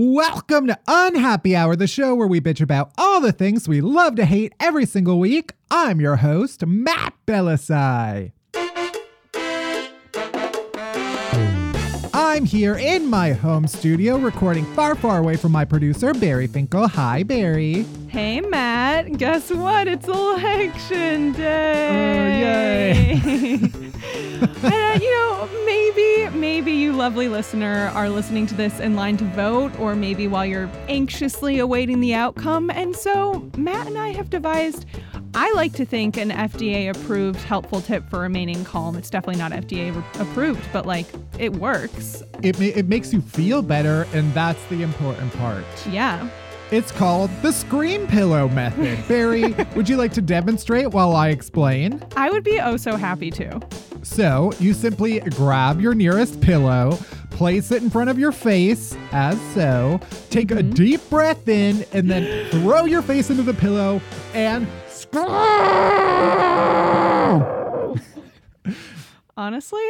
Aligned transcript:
Welcome 0.00 0.68
to 0.68 0.78
Unhappy 0.86 1.56
Hour, 1.56 1.74
the 1.74 1.88
show 1.88 2.14
where 2.14 2.28
we 2.28 2.40
bitch 2.40 2.60
about 2.60 2.92
all 2.96 3.20
the 3.20 3.32
things 3.32 3.68
we 3.68 3.80
love 3.80 4.14
to 4.14 4.24
hate 4.24 4.52
every 4.60 4.86
single 4.86 5.18
week. 5.18 5.54
I'm 5.72 6.00
your 6.00 6.14
host, 6.14 6.64
Matt 6.64 7.14
Bellassai. 7.26 8.30
I'm 12.38 12.44
here 12.44 12.76
in 12.76 13.10
my 13.10 13.32
home 13.32 13.66
studio 13.66 14.16
recording 14.16 14.64
far, 14.76 14.94
far 14.94 15.18
away 15.18 15.34
from 15.34 15.50
my 15.50 15.64
producer, 15.64 16.14
Barry 16.14 16.46
Finkel. 16.46 16.86
Hi, 16.86 17.24
Barry. 17.24 17.84
Hey, 18.06 18.40
Matt. 18.40 19.18
Guess 19.18 19.50
what? 19.50 19.88
It's 19.88 20.06
election 20.06 21.32
day. 21.32 21.90
Oh, 21.90 23.26
yay. 23.26 23.60
and, 24.62 24.64
uh, 24.64 24.98
you 25.02 25.10
know, 25.10 25.48
maybe, 25.66 26.38
maybe 26.38 26.70
you 26.70 26.92
lovely 26.92 27.26
listener 27.26 27.90
are 27.92 28.08
listening 28.08 28.46
to 28.46 28.54
this 28.54 28.78
in 28.78 28.94
line 28.94 29.16
to 29.16 29.24
vote, 29.24 29.76
or 29.80 29.96
maybe 29.96 30.28
while 30.28 30.46
you're 30.46 30.70
anxiously 30.88 31.58
awaiting 31.58 31.98
the 31.98 32.14
outcome. 32.14 32.70
And 32.70 32.94
so, 32.94 33.50
Matt 33.56 33.88
and 33.88 33.98
I 33.98 34.10
have 34.10 34.30
devised 34.30 34.86
I 35.34 35.52
like 35.52 35.72
to 35.74 35.84
think 35.84 36.16
an 36.16 36.30
FDA 36.30 36.90
approved 36.90 37.40
helpful 37.40 37.80
tip 37.80 38.08
for 38.08 38.20
remaining 38.20 38.64
calm. 38.64 38.96
It's 38.96 39.10
definitely 39.10 39.38
not 39.38 39.52
FDA 39.52 39.94
re- 39.94 40.02
approved, 40.20 40.66
but 40.72 40.86
like 40.86 41.06
it 41.38 41.54
works. 41.56 42.22
It, 42.42 42.58
ma- 42.58 42.66
it 42.66 42.88
makes 42.88 43.12
you 43.12 43.20
feel 43.20 43.62
better, 43.62 44.06
and 44.12 44.32
that's 44.34 44.64
the 44.66 44.82
important 44.82 45.32
part. 45.34 45.64
Yeah. 45.90 46.28
It's 46.70 46.92
called 46.92 47.30
the 47.40 47.52
Scream 47.52 48.06
Pillow 48.06 48.48
Method. 48.48 48.98
Barry, 49.08 49.54
would 49.74 49.88
you 49.88 49.96
like 49.96 50.12
to 50.14 50.20
demonstrate 50.20 50.90
while 50.90 51.16
I 51.16 51.28
explain? 51.28 52.02
I 52.16 52.30
would 52.30 52.44
be 52.44 52.60
oh 52.60 52.76
so 52.76 52.96
happy 52.96 53.30
to. 53.32 53.60
So, 54.02 54.52
you 54.58 54.74
simply 54.74 55.20
grab 55.20 55.80
your 55.80 55.94
nearest 55.94 56.40
pillow, 56.40 56.98
place 57.30 57.70
it 57.70 57.82
in 57.82 57.90
front 57.90 58.10
of 58.10 58.18
your 58.18 58.32
face, 58.32 58.96
as 59.12 59.40
so, 59.54 60.00
take 60.30 60.50
a 60.50 60.56
mm-hmm. 60.56 60.70
deep 60.70 61.10
breath 61.10 61.48
in, 61.48 61.84
and 61.92 62.10
then 62.10 62.48
throw 62.50 62.84
your 62.84 63.02
face 63.02 63.30
into 63.30 63.42
the 63.42 63.54
pillow 63.54 64.00
and! 64.34 64.66
Honestly, 69.36 69.84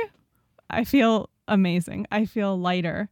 I 0.71 0.85
feel 0.85 1.31
amazing. 1.49 2.07
I 2.13 2.27
feel 2.27 2.59
lighter. 2.59 3.09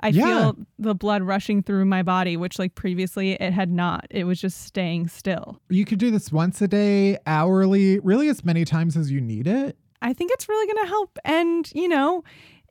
I 0.00 0.08
Yeah. 0.08 0.24
feel 0.26 0.56
the 0.78 0.94
blood 0.94 1.22
rushing 1.22 1.62
through 1.62 1.84
my 1.86 2.02
body, 2.02 2.36
which 2.36 2.58
like 2.58 2.74
previously 2.74 3.32
it 3.32 3.52
had 3.52 3.70
not. 3.70 4.06
It 4.10 4.24
was 4.24 4.40
just 4.40 4.62
staying 4.64 5.08
still. 5.08 5.60
You 5.70 5.84
could 5.84 5.98
do 5.98 6.10
this 6.10 6.30
once 6.30 6.60
a 6.62 6.68
day, 6.68 7.18
hourly, 7.26 7.98
really 8.00 8.28
as 8.28 8.44
many 8.44 8.64
times 8.64 8.96
as 8.96 9.10
you 9.10 9.20
need 9.20 9.46
it. 9.48 9.76
I 10.00 10.12
think 10.12 10.30
it's 10.32 10.48
really 10.48 10.72
going 10.72 10.84
to 10.86 10.88
help. 10.88 11.18
And, 11.24 11.68
you 11.74 11.88
know, 11.88 12.22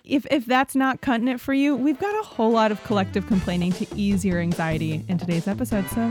if, 0.07 0.25
if 0.31 0.45
that's 0.45 0.75
not 0.75 1.01
cutting 1.01 1.27
it 1.27 1.39
for 1.39 1.53
you, 1.53 1.75
we've 1.75 1.99
got 1.99 2.15
a 2.19 2.23
whole 2.23 2.51
lot 2.51 2.71
of 2.71 2.83
collective 2.83 3.27
complaining 3.27 3.71
to 3.73 3.87
ease 3.95 4.23
your 4.25 4.39
anxiety 4.39 5.03
in 5.07 5.17
today's 5.17 5.47
episode. 5.47 5.87
So 5.89 6.09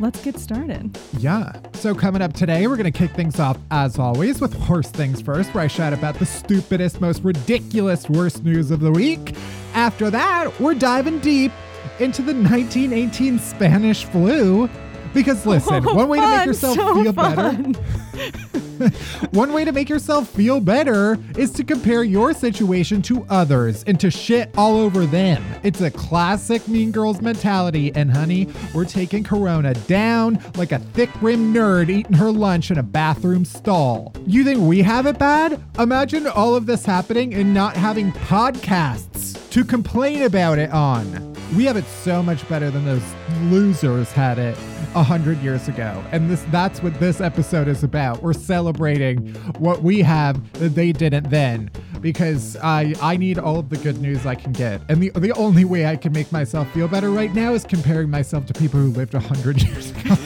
let's 0.00 0.22
get 0.22 0.38
started. 0.38 0.98
Yeah. 1.18 1.52
So, 1.74 1.94
coming 1.94 2.22
up 2.22 2.32
today, 2.32 2.66
we're 2.66 2.76
going 2.76 2.90
to 2.90 2.98
kick 2.98 3.12
things 3.12 3.38
off, 3.38 3.58
as 3.70 3.98
always, 3.98 4.40
with 4.40 4.54
Worst 4.68 4.94
Things 4.94 5.20
First, 5.20 5.54
where 5.54 5.64
I 5.64 5.66
shout 5.66 5.92
about 5.92 6.18
the 6.18 6.26
stupidest, 6.26 7.00
most 7.00 7.22
ridiculous, 7.22 8.08
worst 8.08 8.44
news 8.44 8.70
of 8.70 8.80
the 8.80 8.90
week. 8.90 9.34
After 9.74 10.10
that, 10.10 10.58
we're 10.58 10.74
diving 10.74 11.20
deep 11.20 11.52
into 11.98 12.22
the 12.22 12.32
1918 12.32 13.38
Spanish 13.38 14.04
flu. 14.06 14.68
Because 15.12 15.44
listen, 15.44 15.86
Oh, 15.86 15.94
one 15.94 16.08
way 16.08 16.20
to 16.20 16.26
make 16.36 16.46
yourself 16.46 16.76
so 16.76 17.02
feel 17.02 17.12
fun. 17.12 17.72
better, 17.72 18.88
one 19.32 19.52
way 19.52 19.64
to 19.64 19.72
make 19.72 19.88
yourself 19.88 20.28
feel 20.28 20.60
better 20.60 21.18
is 21.36 21.50
to 21.52 21.64
compare 21.64 22.04
your 22.04 22.32
situation 22.32 23.02
to 23.02 23.26
others 23.28 23.82
and 23.84 23.98
to 24.00 24.10
shit 24.10 24.50
all 24.56 24.76
over 24.78 25.06
them. 25.06 25.42
It's 25.62 25.80
a 25.80 25.90
classic 25.90 26.66
Mean 26.68 26.92
Girls 26.92 27.20
mentality, 27.20 27.92
and 27.94 28.10
honey, 28.10 28.48
we're 28.74 28.84
taking 28.84 29.24
Corona 29.24 29.74
down 29.74 30.42
like 30.56 30.72
a 30.72 30.78
thick 30.78 31.10
rimmed 31.20 31.54
nerd 31.56 31.90
eating 31.90 32.14
her 32.14 32.30
lunch 32.30 32.70
in 32.70 32.78
a 32.78 32.82
bathroom 32.82 33.44
stall. 33.44 34.14
You 34.26 34.44
think 34.44 34.60
we 34.60 34.82
have 34.82 35.06
it 35.06 35.18
bad? 35.18 35.60
Imagine 35.78 36.26
all 36.28 36.54
of 36.54 36.66
this 36.66 36.84
happening 36.84 37.34
and 37.34 37.52
not 37.52 37.76
having 37.76 38.12
podcasts 38.12 39.50
to 39.50 39.64
complain 39.64 40.22
about 40.22 40.58
it 40.58 40.70
on. 40.70 41.26
We 41.56 41.64
have 41.64 41.76
it 41.76 41.84
so 41.84 42.22
much 42.22 42.48
better 42.48 42.70
than 42.70 42.84
those 42.84 43.02
losers 43.44 44.12
had 44.12 44.38
it 44.38 44.56
a 44.94 45.02
hundred 45.02 45.38
years 45.38 45.68
ago. 45.68 46.02
And 46.12 46.30
this 46.30 46.44
that's 46.50 46.82
what 46.82 46.98
this 47.00 47.20
episode 47.20 47.68
is 47.68 47.82
about. 47.84 48.22
We're 48.22 48.32
celebrating 48.32 49.34
what 49.58 49.82
we 49.82 50.00
have 50.02 50.52
that 50.54 50.70
they 50.70 50.92
didn't 50.92 51.30
then. 51.30 51.70
Because 52.00 52.56
I 52.56 52.94
I 53.00 53.16
need 53.16 53.38
all 53.38 53.58
of 53.58 53.68
the 53.68 53.76
good 53.76 54.00
news 54.00 54.26
I 54.26 54.34
can 54.34 54.52
get. 54.52 54.80
And 54.88 55.02
the 55.02 55.10
the 55.10 55.32
only 55.32 55.64
way 55.64 55.86
I 55.86 55.96
can 55.96 56.12
make 56.12 56.32
myself 56.32 56.70
feel 56.72 56.88
better 56.88 57.10
right 57.10 57.32
now 57.34 57.54
is 57.54 57.64
comparing 57.64 58.10
myself 58.10 58.46
to 58.46 58.54
people 58.54 58.80
who 58.80 58.90
lived 58.90 59.14
a 59.14 59.20
hundred 59.20 59.62
years 59.66 59.90
ago. 59.90 60.16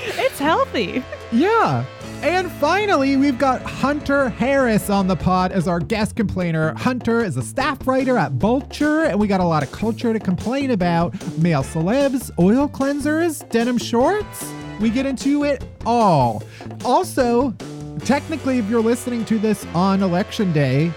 It's 0.00 0.38
healthy. 0.38 1.02
Yeah. 1.32 1.84
And 2.20 2.50
finally, 2.52 3.16
we've 3.16 3.38
got 3.38 3.62
Hunter 3.62 4.28
Harris 4.28 4.90
on 4.90 5.06
the 5.06 5.14
pod 5.14 5.52
as 5.52 5.68
our 5.68 5.78
guest 5.78 6.16
complainer. 6.16 6.74
Hunter 6.74 7.24
is 7.24 7.36
a 7.36 7.42
staff 7.42 7.86
writer 7.86 8.18
at 8.18 8.32
Vulture, 8.32 9.04
and 9.04 9.20
we 9.20 9.28
got 9.28 9.40
a 9.40 9.44
lot 9.44 9.62
of 9.62 9.70
culture 9.70 10.12
to 10.12 10.18
complain 10.18 10.72
about 10.72 11.14
male 11.38 11.62
celebs, 11.62 12.32
oil 12.38 12.68
cleansers, 12.68 13.48
denim 13.50 13.78
shorts. 13.78 14.52
We 14.80 14.90
get 14.90 15.06
into 15.06 15.44
it 15.44 15.64
all. 15.86 16.42
Also, 16.84 17.52
technically, 18.04 18.58
if 18.58 18.68
you're 18.68 18.82
listening 18.82 19.24
to 19.26 19.38
this 19.38 19.64
on 19.74 20.02
election 20.02 20.52
day, 20.52 20.92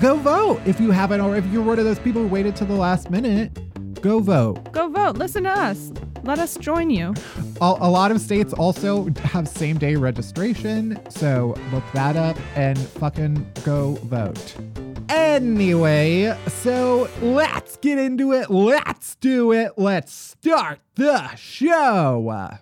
go 0.00 0.14
vote 0.16 0.60
if 0.66 0.80
you 0.80 0.92
haven't, 0.92 1.20
or 1.20 1.36
if 1.36 1.44
you're 1.46 1.64
one 1.64 1.80
of 1.80 1.84
those 1.84 1.98
people 1.98 2.22
who 2.22 2.28
waited 2.28 2.54
till 2.54 2.68
the 2.68 2.74
last 2.74 3.10
minute, 3.10 3.58
go 4.04 4.20
vote. 4.20 4.70
Go 4.70 4.88
vote. 4.88 5.16
Listen 5.16 5.44
to 5.44 5.50
us. 5.50 5.90
Let 6.24 6.38
us 6.38 6.58
join 6.58 6.90
you. 6.90 7.14
A, 7.62 7.64
a 7.80 7.90
lot 7.90 8.10
of 8.10 8.20
states 8.20 8.52
also 8.52 9.08
have 9.24 9.48
same 9.48 9.78
day 9.78 9.96
registration, 9.96 11.00
so 11.10 11.54
look 11.72 11.84
that 11.94 12.14
up 12.14 12.36
and 12.54 12.78
fucking 12.78 13.50
go 13.64 13.94
vote. 14.04 14.54
Anyway, 15.08 16.36
so 16.48 17.08
let's 17.22 17.78
get 17.78 17.98
into 17.98 18.32
it. 18.32 18.50
Let's 18.50 19.14
do 19.16 19.52
it. 19.52 19.72
Let's 19.78 20.12
start 20.12 20.80
the 20.96 21.34
show. 21.36 22.58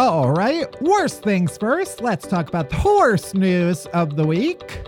All 0.00 0.30
right, 0.30 0.66
worst 0.80 1.22
things 1.22 1.58
first. 1.58 2.00
Let's 2.00 2.26
talk 2.26 2.48
about 2.48 2.70
the 2.70 2.76
horse 2.76 3.34
news 3.34 3.84
of 3.88 4.16
the 4.16 4.26
week. 4.26 4.80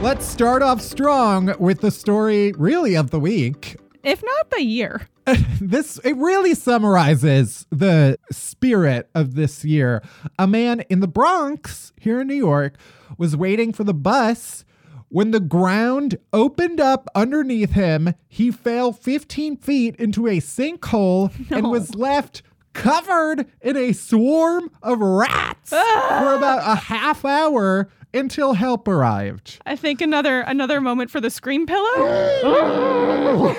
Let's 0.00 0.24
start 0.24 0.62
off 0.62 0.80
strong 0.80 1.52
with 1.58 1.80
the 1.80 1.90
story, 1.90 2.52
really, 2.52 2.94
of 2.94 3.10
the 3.10 3.18
week. 3.18 3.74
If 4.04 4.22
not 4.22 4.50
the 4.52 4.62
year. 4.62 5.08
this 5.60 5.98
it 6.04 6.16
really 6.16 6.54
summarizes 6.54 7.66
the 7.70 8.16
spirit 8.30 9.10
of 9.12 9.34
this 9.34 9.64
year. 9.64 10.04
A 10.38 10.46
man 10.46 10.82
in 10.82 11.00
the 11.00 11.08
Bronx 11.08 11.92
here 11.98 12.20
in 12.20 12.28
New 12.28 12.34
York 12.34 12.76
was 13.18 13.36
waiting 13.36 13.72
for 13.72 13.82
the 13.82 13.92
bus 13.92 14.64
when 15.08 15.32
the 15.32 15.40
ground 15.40 16.16
opened 16.32 16.78
up 16.78 17.08
underneath 17.16 17.72
him. 17.72 18.14
He 18.28 18.52
fell 18.52 18.92
15 18.92 19.56
feet 19.56 19.96
into 19.96 20.28
a 20.28 20.38
sinkhole 20.38 21.32
and 21.50 21.72
was 21.72 21.96
left 21.96 22.42
covered 22.74 23.46
in 23.62 23.76
a 23.76 23.92
swarm 23.92 24.70
of 24.82 25.00
rats 25.00 25.72
ah. 25.72 26.18
for 26.20 26.34
about 26.34 26.58
a 26.60 26.74
half 26.74 27.24
hour 27.24 27.88
until 28.12 28.52
help 28.52 28.86
arrived. 28.86 29.58
I 29.66 29.76
think 29.76 30.00
another 30.00 30.40
another 30.40 30.80
moment 30.80 31.10
for 31.10 31.20
the 31.20 31.30
scream 31.30 31.66
pillow. 31.66 31.94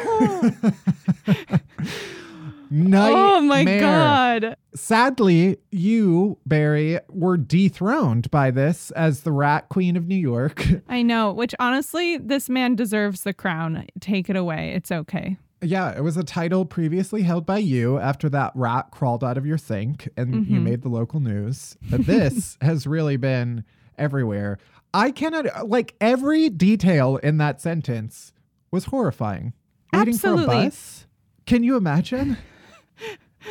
Nightmare. 2.72 3.14
oh 3.16 3.42
my 3.42 3.64
god. 3.64 4.58
Sadly, 4.74 5.58
you, 5.72 6.38
Barry, 6.46 7.00
were 7.10 7.38
dethroned 7.38 8.30
by 8.32 8.52
this 8.52 8.92
as 8.92 9.22
the 9.22 9.32
Rat 9.32 9.70
Queen 9.70 9.96
of 9.96 10.08
New 10.08 10.16
York. 10.16 10.66
I 10.90 11.02
know, 11.02 11.32
which 11.32 11.56
honestly, 11.60 12.18
this 12.18 12.50
man 12.50 12.76
deserves 12.76 13.22
the 13.22 13.34
crown. 13.34 13.86
Take 14.00 14.30
it 14.30 14.36
away. 14.36 14.74
It's 14.76 14.92
okay. 14.92 15.38
Yeah, 15.66 15.96
it 15.98 16.02
was 16.02 16.18
a 16.18 16.24
title 16.24 16.66
previously 16.66 17.24
held 17.24 17.46
by 17.46 17.58
you 17.58 17.98
after 17.98 18.30
that 18.30 18.52
rat 18.56 18.92
crawled 18.92 19.24
out 19.24 19.38
of 19.38 19.46
your 19.46 19.58
sink 19.58 20.08
and 20.18 20.48
you 20.48 20.60
Mhm. 20.60 20.64
made 20.64 20.82
the 20.82 20.90
local 20.90 21.20
news. 21.20 21.78
But 21.90 22.06
this 22.06 22.58
has 22.62 22.86
really 22.88 23.18
been 23.18 23.64
everywhere. 23.98 24.58
I 24.94 25.12
cannot 25.12 25.68
like 25.68 25.96
every 26.00 26.50
detail 26.50 27.18
in 27.18 27.38
that 27.38 27.60
sentence 27.62 28.32
was 28.72 28.86
horrifying. 28.86 29.54
Waiting 29.94 30.18
for 30.18 30.34
a 30.34 30.46
bus? 30.46 31.06
Can 31.46 31.64
you 31.64 31.76
imagine? 31.78 32.38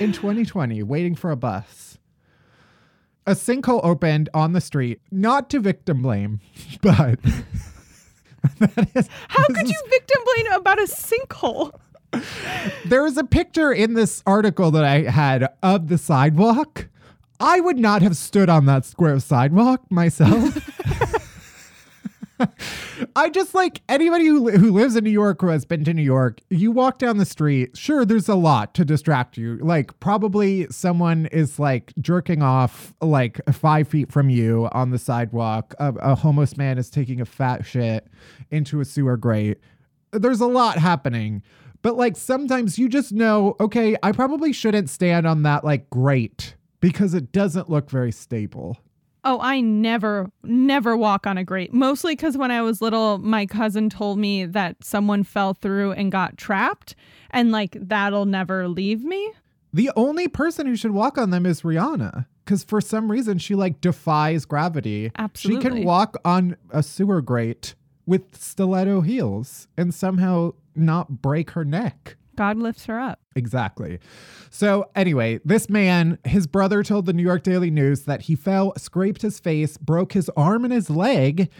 in 0.00 0.12
2020, 0.12 0.82
waiting 0.82 1.14
for 1.14 1.30
a 1.30 1.36
bus. 1.36 1.98
A 3.26 3.32
sinkhole 3.32 3.80
opened 3.84 4.28
on 4.34 4.52
the 4.52 4.60
street, 4.60 5.00
not 5.10 5.48
to 5.50 5.60
victim 5.60 6.02
blame, 6.02 6.40
but 6.82 7.18
that 8.58 8.88
is, 8.94 9.08
How 9.28 9.44
could 9.46 9.68
you 9.68 9.82
victim 9.90 10.20
blame 10.24 10.52
about 10.52 10.78
a 10.78 10.82
sinkhole? 10.86 11.72
There 12.84 13.06
is 13.06 13.16
a 13.16 13.24
picture 13.24 13.72
in 13.72 13.94
this 13.94 14.22
article 14.26 14.70
that 14.72 14.84
I 14.84 15.02
had 15.02 15.48
of 15.62 15.88
the 15.88 15.98
sidewalk. 15.98 16.88
I 17.40 17.60
would 17.60 17.78
not 17.78 18.02
have 18.02 18.16
stood 18.16 18.48
on 18.48 18.66
that 18.66 18.84
square 18.84 19.18
sidewalk 19.20 19.90
myself. 19.90 20.70
I 23.16 23.30
just 23.30 23.54
like 23.54 23.82
anybody 23.88 24.26
who, 24.26 24.50
who 24.50 24.72
lives 24.72 24.96
in 24.96 25.04
New 25.04 25.10
York 25.10 25.42
or 25.42 25.50
has 25.50 25.64
been 25.64 25.84
to 25.84 25.94
New 25.94 26.02
York, 26.02 26.40
you 26.50 26.72
walk 26.72 26.98
down 26.98 27.18
the 27.18 27.24
street, 27.24 27.76
sure, 27.76 28.04
there's 28.04 28.28
a 28.28 28.34
lot 28.34 28.74
to 28.74 28.84
distract 28.84 29.36
you. 29.36 29.56
Like, 29.58 29.98
probably 30.00 30.66
someone 30.70 31.26
is 31.26 31.58
like 31.58 31.92
jerking 32.00 32.42
off 32.42 32.92
like 33.00 33.40
five 33.52 33.88
feet 33.88 34.10
from 34.10 34.30
you 34.30 34.68
on 34.72 34.90
the 34.90 34.98
sidewalk. 34.98 35.74
A, 35.78 35.92
a 35.94 36.14
homeless 36.14 36.56
man 36.56 36.78
is 36.78 36.90
taking 36.90 37.20
a 37.20 37.24
fat 37.24 37.64
shit 37.64 38.06
into 38.50 38.80
a 38.80 38.84
sewer 38.84 39.16
grate. 39.16 39.58
There's 40.12 40.40
a 40.40 40.46
lot 40.46 40.78
happening. 40.78 41.42
But 41.84 41.98
like 41.98 42.16
sometimes 42.16 42.78
you 42.78 42.88
just 42.88 43.12
know, 43.12 43.56
okay, 43.60 43.94
I 44.02 44.12
probably 44.12 44.54
shouldn't 44.54 44.88
stand 44.88 45.26
on 45.26 45.42
that 45.42 45.64
like 45.64 45.90
grate 45.90 46.56
because 46.80 47.12
it 47.12 47.30
doesn't 47.30 47.68
look 47.68 47.90
very 47.90 48.10
stable. 48.10 48.78
Oh, 49.22 49.38
I 49.38 49.60
never, 49.60 50.30
never 50.42 50.96
walk 50.96 51.26
on 51.26 51.36
a 51.36 51.44
grate. 51.44 51.74
Mostly 51.74 52.16
because 52.16 52.38
when 52.38 52.50
I 52.50 52.62
was 52.62 52.80
little, 52.80 53.18
my 53.18 53.44
cousin 53.44 53.90
told 53.90 54.18
me 54.18 54.46
that 54.46 54.82
someone 54.82 55.24
fell 55.24 55.52
through 55.52 55.92
and 55.92 56.10
got 56.10 56.38
trapped, 56.38 56.94
and 57.30 57.52
like 57.52 57.76
that'll 57.78 58.24
never 58.24 58.66
leave 58.66 59.04
me. 59.04 59.32
The 59.74 59.90
only 59.94 60.26
person 60.26 60.66
who 60.66 60.76
should 60.76 60.92
walk 60.92 61.18
on 61.18 61.28
them 61.28 61.44
is 61.44 61.62
Rihanna 61.62 62.24
because 62.46 62.64
for 62.64 62.80
some 62.80 63.10
reason 63.10 63.36
she 63.36 63.54
like 63.54 63.82
defies 63.82 64.46
gravity. 64.46 65.12
Absolutely. 65.18 65.62
She 65.62 65.68
can 65.68 65.84
walk 65.84 66.16
on 66.24 66.56
a 66.70 66.82
sewer 66.82 67.20
grate 67.20 67.74
with 68.06 68.36
stiletto 68.36 69.02
heels 69.02 69.68
and 69.76 69.92
somehow 69.92 70.52
not 70.76 71.22
break 71.22 71.50
her 71.50 71.64
neck. 71.64 72.16
God 72.36 72.58
lifts 72.58 72.86
her 72.86 72.98
up. 72.98 73.20
Exactly. 73.36 73.98
So, 74.50 74.90
anyway, 74.94 75.40
this 75.44 75.68
man, 75.68 76.18
his 76.24 76.46
brother 76.46 76.82
told 76.82 77.06
the 77.06 77.12
New 77.12 77.22
York 77.22 77.42
Daily 77.42 77.70
News 77.70 78.02
that 78.02 78.22
he 78.22 78.34
fell, 78.34 78.72
scraped 78.76 79.22
his 79.22 79.38
face, 79.40 79.76
broke 79.76 80.12
his 80.12 80.30
arm 80.36 80.64
and 80.64 80.72
his 80.72 80.90
leg. 80.90 81.50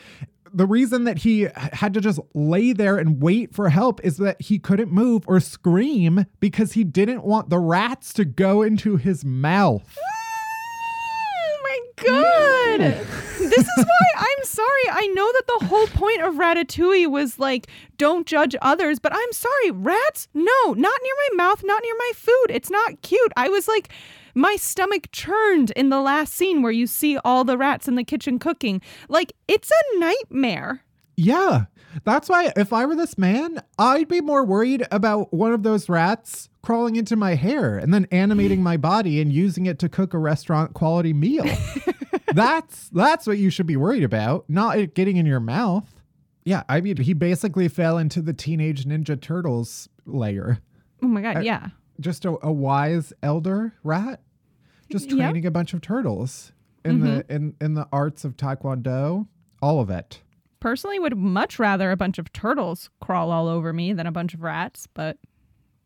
The 0.52 0.66
reason 0.66 1.04
that 1.04 1.18
he 1.18 1.48
had 1.54 1.94
to 1.94 2.00
just 2.00 2.20
lay 2.32 2.72
there 2.72 2.96
and 2.96 3.20
wait 3.20 3.54
for 3.54 3.70
help 3.70 4.00
is 4.04 4.18
that 4.18 4.40
he 4.40 4.58
couldn't 4.58 4.92
move 4.92 5.24
or 5.26 5.40
scream 5.40 6.26
because 6.38 6.72
he 6.72 6.84
didn't 6.84 7.24
want 7.24 7.50
the 7.50 7.58
rats 7.58 8.12
to 8.14 8.24
go 8.24 8.62
into 8.62 8.96
his 8.96 9.24
mouth. 9.24 9.96
God! 12.06 12.80
this 13.38 13.66
is 13.66 13.84
why 13.84 14.06
I'm 14.16 14.44
sorry. 14.44 14.88
I 14.90 15.06
know 15.14 15.32
that 15.32 15.46
the 15.46 15.66
whole 15.66 15.86
point 15.88 16.22
of 16.22 16.34
Ratatouille 16.34 17.10
was 17.10 17.38
like, 17.38 17.66
don't 17.96 18.26
judge 18.26 18.54
others, 18.62 18.98
but 18.98 19.12
I'm 19.14 19.32
sorry, 19.32 19.70
rats? 19.70 20.28
No, 20.34 20.72
not 20.72 20.76
near 21.02 21.14
my 21.28 21.44
mouth, 21.44 21.62
not 21.64 21.82
near 21.82 21.94
my 21.98 22.12
food. 22.14 22.46
It's 22.50 22.70
not 22.70 23.02
cute. 23.02 23.32
I 23.36 23.48
was 23.48 23.68
like, 23.68 23.90
my 24.34 24.56
stomach 24.56 25.08
churned 25.12 25.70
in 25.72 25.90
the 25.90 26.00
last 26.00 26.34
scene 26.34 26.62
where 26.62 26.72
you 26.72 26.86
see 26.86 27.18
all 27.18 27.44
the 27.44 27.58
rats 27.58 27.86
in 27.86 27.94
the 27.94 28.04
kitchen 28.04 28.38
cooking. 28.38 28.80
Like, 29.08 29.32
it's 29.46 29.70
a 29.70 29.98
nightmare. 29.98 30.82
Yeah. 31.16 31.66
That's 32.04 32.28
why 32.28 32.52
if 32.56 32.72
I 32.72 32.86
were 32.86 32.96
this 32.96 33.16
man, 33.16 33.62
I'd 33.78 34.08
be 34.08 34.20
more 34.20 34.44
worried 34.44 34.86
about 34.90 35.32
one 35.32 35.52
of 35.52 35.62
those 35.62 35.88
rats 35.88 36.48
crawling 36.64 36.96
into 36.96 37.14
my 37.14 37.34
hair 37.34 37.76
and 37.76 37.92
then 37.92 38.06
animating 38.10 38.62
my 38.62 38.76
body 38.76 39.20
and 39.20 39.32
using 39.32 39.66
it 39.66 39.78
to 39.78 39.88
cook 39.88 40.14
a 40.14 40.18
restaurant 40.18 40.72
quality 40.72 41.12
meal. 41.12 41.44
that's 42.34 42.88
that's 42.88 43.26
what 43.26 43.38
you 43.38 43.50
should 43.50 43.66
be 43.66 43.76
worried 43.76 44.02
about, 44.02 44.44
not 44.48 44.78
it 44.78 44.94
getting 44.94 45.18
in 45.18 45.26
your 45.26 45.40
mouth. 45.40 45.94
Yeah, 46.44 46.62
I 46.68 46.80
mean 46.80 46.96
he 46.96 47.12
basically 47.12 47.68
fell 47.68 47.98
into 47.98 48.22
the 48.22 48.32
teenage 48.32 48.84
ninja 48.84 49.20
turtles 49.20 49.88
layer. 50.06 50.58
Oh 51.02 51.08
my 51.08 51.20
god, 51.20 51.36
uh, 51.38 51.40
yeah. 51.40 51.68
Just 52.00 52.24
a, 52.24 52.36
a 52.42 52.50
wise 52.50 53.12
elder 53.22 53.74
rat 53.84 54.20
just 54.90 55.10
Yep. 55.10 55.18
training 55.18 55.46
a 55.46 55.50
bunch 55.50 55.74
of 55.74 55.80
turtles 55.80 56.52
in 56.84 57.00
the 57.00 57.24
mm-hmm. 57.24 57.32
in 57.32 57.54
in 57.60 57.74
the 57.74 57.86
arts 57.92 58.24
of 58.24 58.36
taekwondo, 58.36 59.26
all 59.60 59.80
of 59.80 59.90
it. 59.90 60.22
Personally, 60.60 60.98
would 60.98 61.16
much 61.16 61.58
rather 61.58 61.90
a 61.90 61.96
bunch 61.96 62.18
of 62.18 62.32
turtles 62.32 62.88
crawl 63.00 63.30
all 63.30 63.48
over 63.48 63.72
me 63.72 63.92
than 63.92 64.06
a 64.06 64.12
bunch 64.12 64.32
of 64.32 64.42
rats, 64.42 64.88
but 64.94 65.18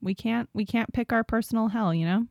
we 0.01 0.15
can't 0.15 0.49
we 0.55 0.65
can't 0.65 0.93
pick 0.93 1.13
our 1.13 1.25
personal 1.25 1.69
hell, 1.69 1.93
you 1.95 2.07
know? 2.07 2.27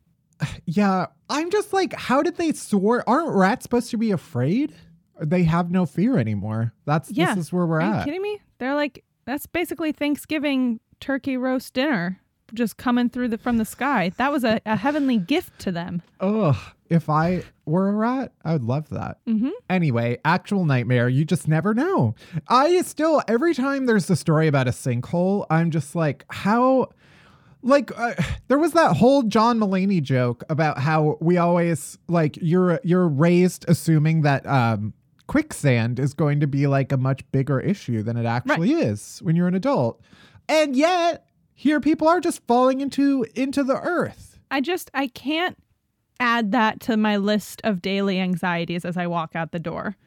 Yeah, 0.65 1.07
I'm 1.29 1.49
just 1.49 1.73
like, 1.73 1.93
how 1.93 2.21
did 2.21 2.37
they 2.37 2.51
soar? 2.51 3.03
Aren't 3.07 3.29
rats 3.35 3.63
supposed 3.63 3.89
to 3.91 3.97
be 3.97 4.11
afraid? 4.11 4.73
They 5.19 5.43
have 5.43 5.71
no 5.71 5.85
fear 5.87 6.17
anymore. 6.19 6.73
That's 6.85 7.09
Yeah. 7.11 7.33
this 7.33 7.45
is 7.47 7.53
where 7.53 7.65
we're 7.65 7.81
at. 7.81 7.85
Are 7.85 7.89
you 7.93 7.99
at. 8.01 8.05
kidding 8.05 8.21
me? 8.21 8.39
They're 8.59 8.75
like 8.75 9.03
that's 9.25 9.45
basically 9.47 9.91
Thanksgiving 9.91 10.79
turkey 10.99 11.37
roast 11.37 11.73
dinner 11.73 12.19
just 12.53 12.77
coming 12.77 13.09
through 13.09 13.27
the 13.29 13.37
from 13.37 13.57
the 13.57 13.65
sky. 13.65 14.11
That 14.17 14.31
was 14.31 14.43
a, 14.43 14.61
a 14.65 14.75
heavenly 14.77 15.17
gift 15.17 15.59
to 15.59 15.71
them. 15.71 16.01
Ugh, 16.21 16.55
if 16.89 17.09
I 17.09 17.43
were 17.65 17.89
a 17.89 17.93
rat, 17.93 18.31
I 18.45 18.53
would 18.53 18.63
love 18.63 18.87
that. 18.89 19.17
Mhm. 19.27 19.51
Anyway, 19.69 20.17
actual 20.23 20.63
nightmare, 20.65 21.09
you 21.09 21.25
just 21.25 21.47
never 21.47 21.73
know. 21.73 22.15
I 22.47 22.81
still, 22.83 23.21
every 23.27 23.53
time 23.53 23.85
there's 23.85 24.09
a 24.09 24.15
story 24.15 24.47
about 24.47 24.67
a 24.67 24.71
sinkhole, 24.71 25.45
I'm 25.49 25.71
just 25.71 25.93
like, 25.95 26.23
how. 26.29 26.89
Like 27.67 27.91
uh, 27.97 28.13
there 28.47 28.57
was 28.57 28.71
that 28.73 28.95
whole 28.95 29.23
John 29.23 29.59
Mulaney 29.59 30.01
joke 30.01 30.43
about 30.49 30.79
how 30.79 31.17
we 31.19 31.37
always 31.37 31.97
like 32.07 32.37
you're 32.41 32.79
you're 32.83 33.07
raised 33.07 33.65
assuming 33.67 34.21
that 34.21 34.47
um 34.47 34.93
quicksand 35.27 35.99
is 35.99 36.13
going 36.13 36.39
to 36.39 36.47
be 36.47 36.65
like 36.65 36.91
a 36.91 36.97
much 36.97 37.29
bigger 37.31 37.59
issue 37.59 38.01
than 38.01 38.15
it 38.15 38.25
actually 38.25 38.71
is 38.71 39.19
when 39.21 39.35
you're 39.35 39.47
an 39.47 39.55
adult. 39.55 40.01
And 40.49 40.75
yet, 40.75 41.27
here 41.53 41.81
people 41.81 42.07
are 42.07 42.21
just 42.21 42.41
falling 42.47 42.79
into 42.79 43.25
into 43.35 43.63
the 43.63 43.79
earth. 43.79 44.39
I 44.49 44.61
just 44.61 44.89
I 44.93 45.07
can't 45.07 45.57
add 46.19 46.51
that 46.53 46.79
to 46.81 46.97
my 46.97 47.17
list 47.17 47.61
of 47.63 47.81
daily 47.81 48.19
anxieties 48.19 48.85
as 48.85 48.97
I 48.97 49.07
walk 49.07 49.35
out 49.35 49.51
the 49.51 49.59
door. 49.59 49.97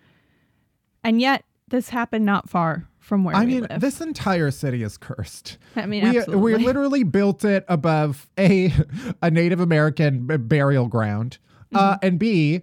And 1.05 1.21
yet 1.21 1.45
this 1.69 1.91
happened 1.91 2.25
not 2.25 2.49
far 2.49 2.89
from 3.01 3.25
where 3.25 3.35
I 3.35 3.45
mean, 3.47 3.67
live. 3.69 3.81
this 3.81 4.01
entire 4.01 4.51
city 4.53 4.83
is 4.85 4.97
cursed. 4.97 5.59
I 5.77 5.87
mean, 5.87 6.09
We, 6.09 6.19
absolutely. 6.19 6.55
we 6.57 6.65
literally 6.65 7.03
built 7.03 7.45
it 7.45 7.65
above 7.69 8.29
a 8.39 8.73
a 9.23 9.31
Native 9.31 9.59
American 9.61 10.27
burial 10.47 10.87
ground, 10.87 11.39
uh, 11.75 11.95
Mm-hmm. 11.97 12.07
and 12.07 12.19
B, 12.19 12.63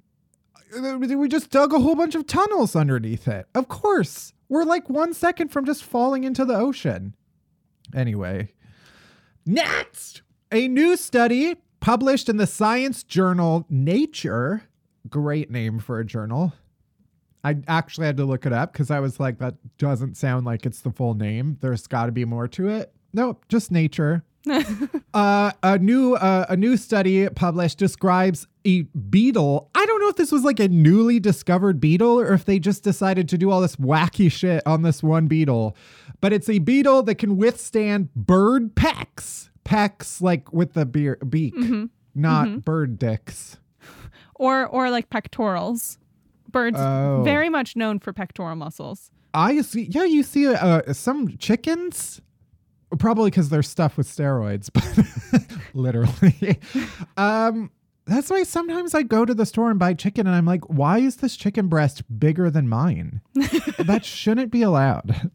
uh, 0.78 0.98
we 1.00 1.28
just 1.28 1.50
dug 1.50 1.74
a 1.74 1.80
whole 1.80 1.96
bunch 1.96 2.14
of 2.16 2.28
tunnels 2.28 2.76
underneath 2.76 3.28
it. 3.28 3.48
Of 3.56 3.68
course, 3.68 4.34
we're 4.50 4.64
like 4.64 4.90
one 4.90 5.14
second 5.14 5.50
from 5.50 5.66
just 5.66 5.84
falling 5.84 6.24
into 6.24 6.46
the 6.46 6.56
ocean. 6.56 7.16
Anyway, 7.96 8.54
next, 9.46 10.22
a 10.52 10.68
new 10.68 10.96
study 10.98 11.56
published 11.80 12.30
in 12.30 12.38
the 12.38 12.48
science 12.48 13.04
journal 13.04 13.66
Nature. 13.70 14.64
Great 15.10 15.50
name 15.50 15.80
for 15.80 16.00
a 16.00 16.06
journal. 16.06 16.54
I 17.44 17.58
actually 17.68 18.08
had 18.08 18.18
to 18.18 18.26
look 18.26 18.46
it 18.46 18.54
up 18.54 18.74
because 18.74 18.92
I 18.92 19.00
was 19.00 19.20
like, 19.20 19.38
that 19.40 19.56
doesn't 19.78 20.18
sound 20.18 20.46
like 20.46 20.66
it's 20.66 20.82
the 20.82 20.92
full 20.92 21.14
name. 21.14 21.58
There's 21.62 21.88
got 21.88 22.08
to 22.08 22.12
be 22.12 22.26
more 22.26 22.48
to 22.50 22.68
it. 22.68 22.92
Nope, 23.14 23.46
just 23.48 23.72
nature. 23.72 24.24
uh, 25.14 25.52
a 25.64 25.78
new 25.78 26.16
uh, 26.16 26.46
a 26.50 26.56
new 26.56 26.78
study 26.78 27.28
published 27.30 27.78
describes 27.78 28.48
a 28.66 28.84
beetle. 28.84 29.70
I 29.76 29.86
don't 29.86 30.02
know 30.02 30.08
if 30.08 30.16
this 30.16 30.32
was 30.32 30.44
like 30.44 30.60
a 30.60 30.68
newly 30.70 31.20
discovered 31.20 31.80
beetle 31.82 32.20
or 32.20 32.34
if 32.34 32.46
they 32.46 32.60
just 32.60 32.84
decided 32.84 33.28
to 33.30 33.38
do 33.38 33.52
all 33.52 33.60
this 33.62 33.76
wacky 33.76 34.32
shit 34.32 34.64
on 34.66 34.84
this 34.84 35.04
one 35.04 35.28
beetle. 35.28 35.76
But 36.22 36.34
it's 36.34 36.50
a 36.50 36.60
beetle 36.60 37.04
that 37.04 37.16
can 37.16 37.38
withstand 37.38 38.14
bird 38.16 38.76
pecks. 38.76 39.50
Pecks 39.64 40.22
like 40.22 40.54
with 40.54 40.74
the 40.74 40.86
beer, 40.86 41.18
beak, 41.18 41.54
not 42.16 42.64
bird 42.64 42.98
dicks. 42.98 43.58
or 44.36 44.66
or 44.66 44.90
like 44.90 45.10
pectorals. 45.10 45.98
Birds 46.52 46.78
Oh. 46.80 47.22
very 47.24 47.50
much 47.50 47.76
known 47.76 48.00
for 48.00 48.14
pectoral 48.14 48.56
muscles. 48.56 49.12
I 49.34 49.62
see. 49.62 49.84
Yeah, 49.84 50.06
you 50.06 50.24
see 50.24 50.48
uh, 50.48 50.94
some 50.94 51.38
chickens, 51.38 52.22
probably 52.98 53.30
because 53.30 53.50
they're 53.50 53.62
stuffed 53.64 53.98
with 53.98 54.08
steroids, 54.08 54.70
but 55.32 55.44
literally. 55.74 56.60
um, 57.18 57.70
that's 58.06 58.30
why 58.30 58.44
sometimes 58.44 58.96
I 58.96 59.04
go 59.04 59.26
to 59.26 59.34
the 59.34 59.46
store 59.46 59.70
and 59.70 59.78
buy 59.78 59.94
chicken, 59.94 60.26
and 60.28 60.36
I'm 60.36 60.46
like, 60.46 60.64
why 60.70 61.00
is 61.00 61.18
this 61.18 61.36
chicken 61.36 61.68
breast 61.68 62.04
bigger 62.20 62.50
than 62.50 62.70
mine? 62.70 63.22
that 63.80 64.06
shouldn't 64.06 64.50
be 64.52 64.62
allowed. 64.62 65.30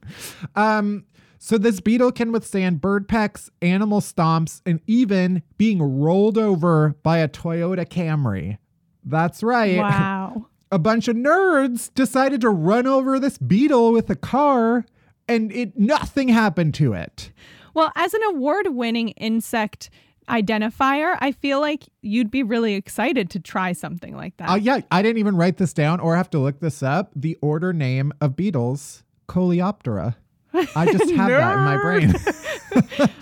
Um, 0.56 1.04
so 1.38 1.58
this 1.58 1.80
beetle 1.80 2.12
can 2.12 2.32
withstand 2.32 2.80
bird 2.80 3.08
pecks, 3.08 3.50
animal 3.60 4.00
stomps, 4.00 4.62
and 4.64 4.80
even 4.86 5.42
being 5.58 5.82
rolled 5.82 6.38
over 6.38 6.96
by 7.02 7.18
a 7.18 7.28
Toyota 7.28 7.84
Camry. 7.86 8.58
That's 9.04 9.42
right. 9.42 9.76
Wow. 9.78 10.46
A 10.72 10.78
bunch 10.78 11.06
of 11.06 11.14
nerds 11.14 11.92
decided 11.94 12.40
to 12.40 12.50
run 12.50 12.86
over 12.86 13.20
this 13.20 13.38
beetle 13.38 13.92
with 13.92 14.10
a 14.10 14.16
car 14.16 14.84
and 15.28 15.52
it 15.52 15.78
nothing 15.78 16.28
happened 16.28 16.74
to 16.74 16.94
it. 16.94 17.30
Well, 17.74 17.92
as 17.94 18.14
an 18.14 18.22
award 18.24 18.68
winning 18.68 19.10
insect 19.10 19.90
identifier, 20.28 21.16
I 21.20 21.32
feel 21.32 21.60
like 21.60 21.84
you'd 22.00 22.30
be 22.30 22.42
really 22.42 22.74
excited 22.74 23.30
to 23.30 23.40
try 23.40 23.72
something 23.72 24.16
like 24.16 24.36
that. 24.38 24.48
Uh, 24.50 24.54
yeah, 24.54 24.80
I 24.90 25.02
didn't 25.02 25.18
even 25.18 25.36
write 25.36 25.58
this 25.58 25.72
down 25.72 26.00
or 26.00 26.16
have 26.16 26.30
to 26.30 26.38
look 26.38 26.60
this 26.60 26.82
up. 26.82 27.12
The 27.14 27.36
order 27.42 27.72
name 27.72 28.12
of 28.20 28.34
beetles, 28.34 29.04
Coleoptera. 29.28 30.16
I 30.54 30.86
just 30.92 31.10
have 31.12 31.28
that 31.30 31.52
in 31.54 31.64
my 31.64 31.76
brain. 31.76 32.14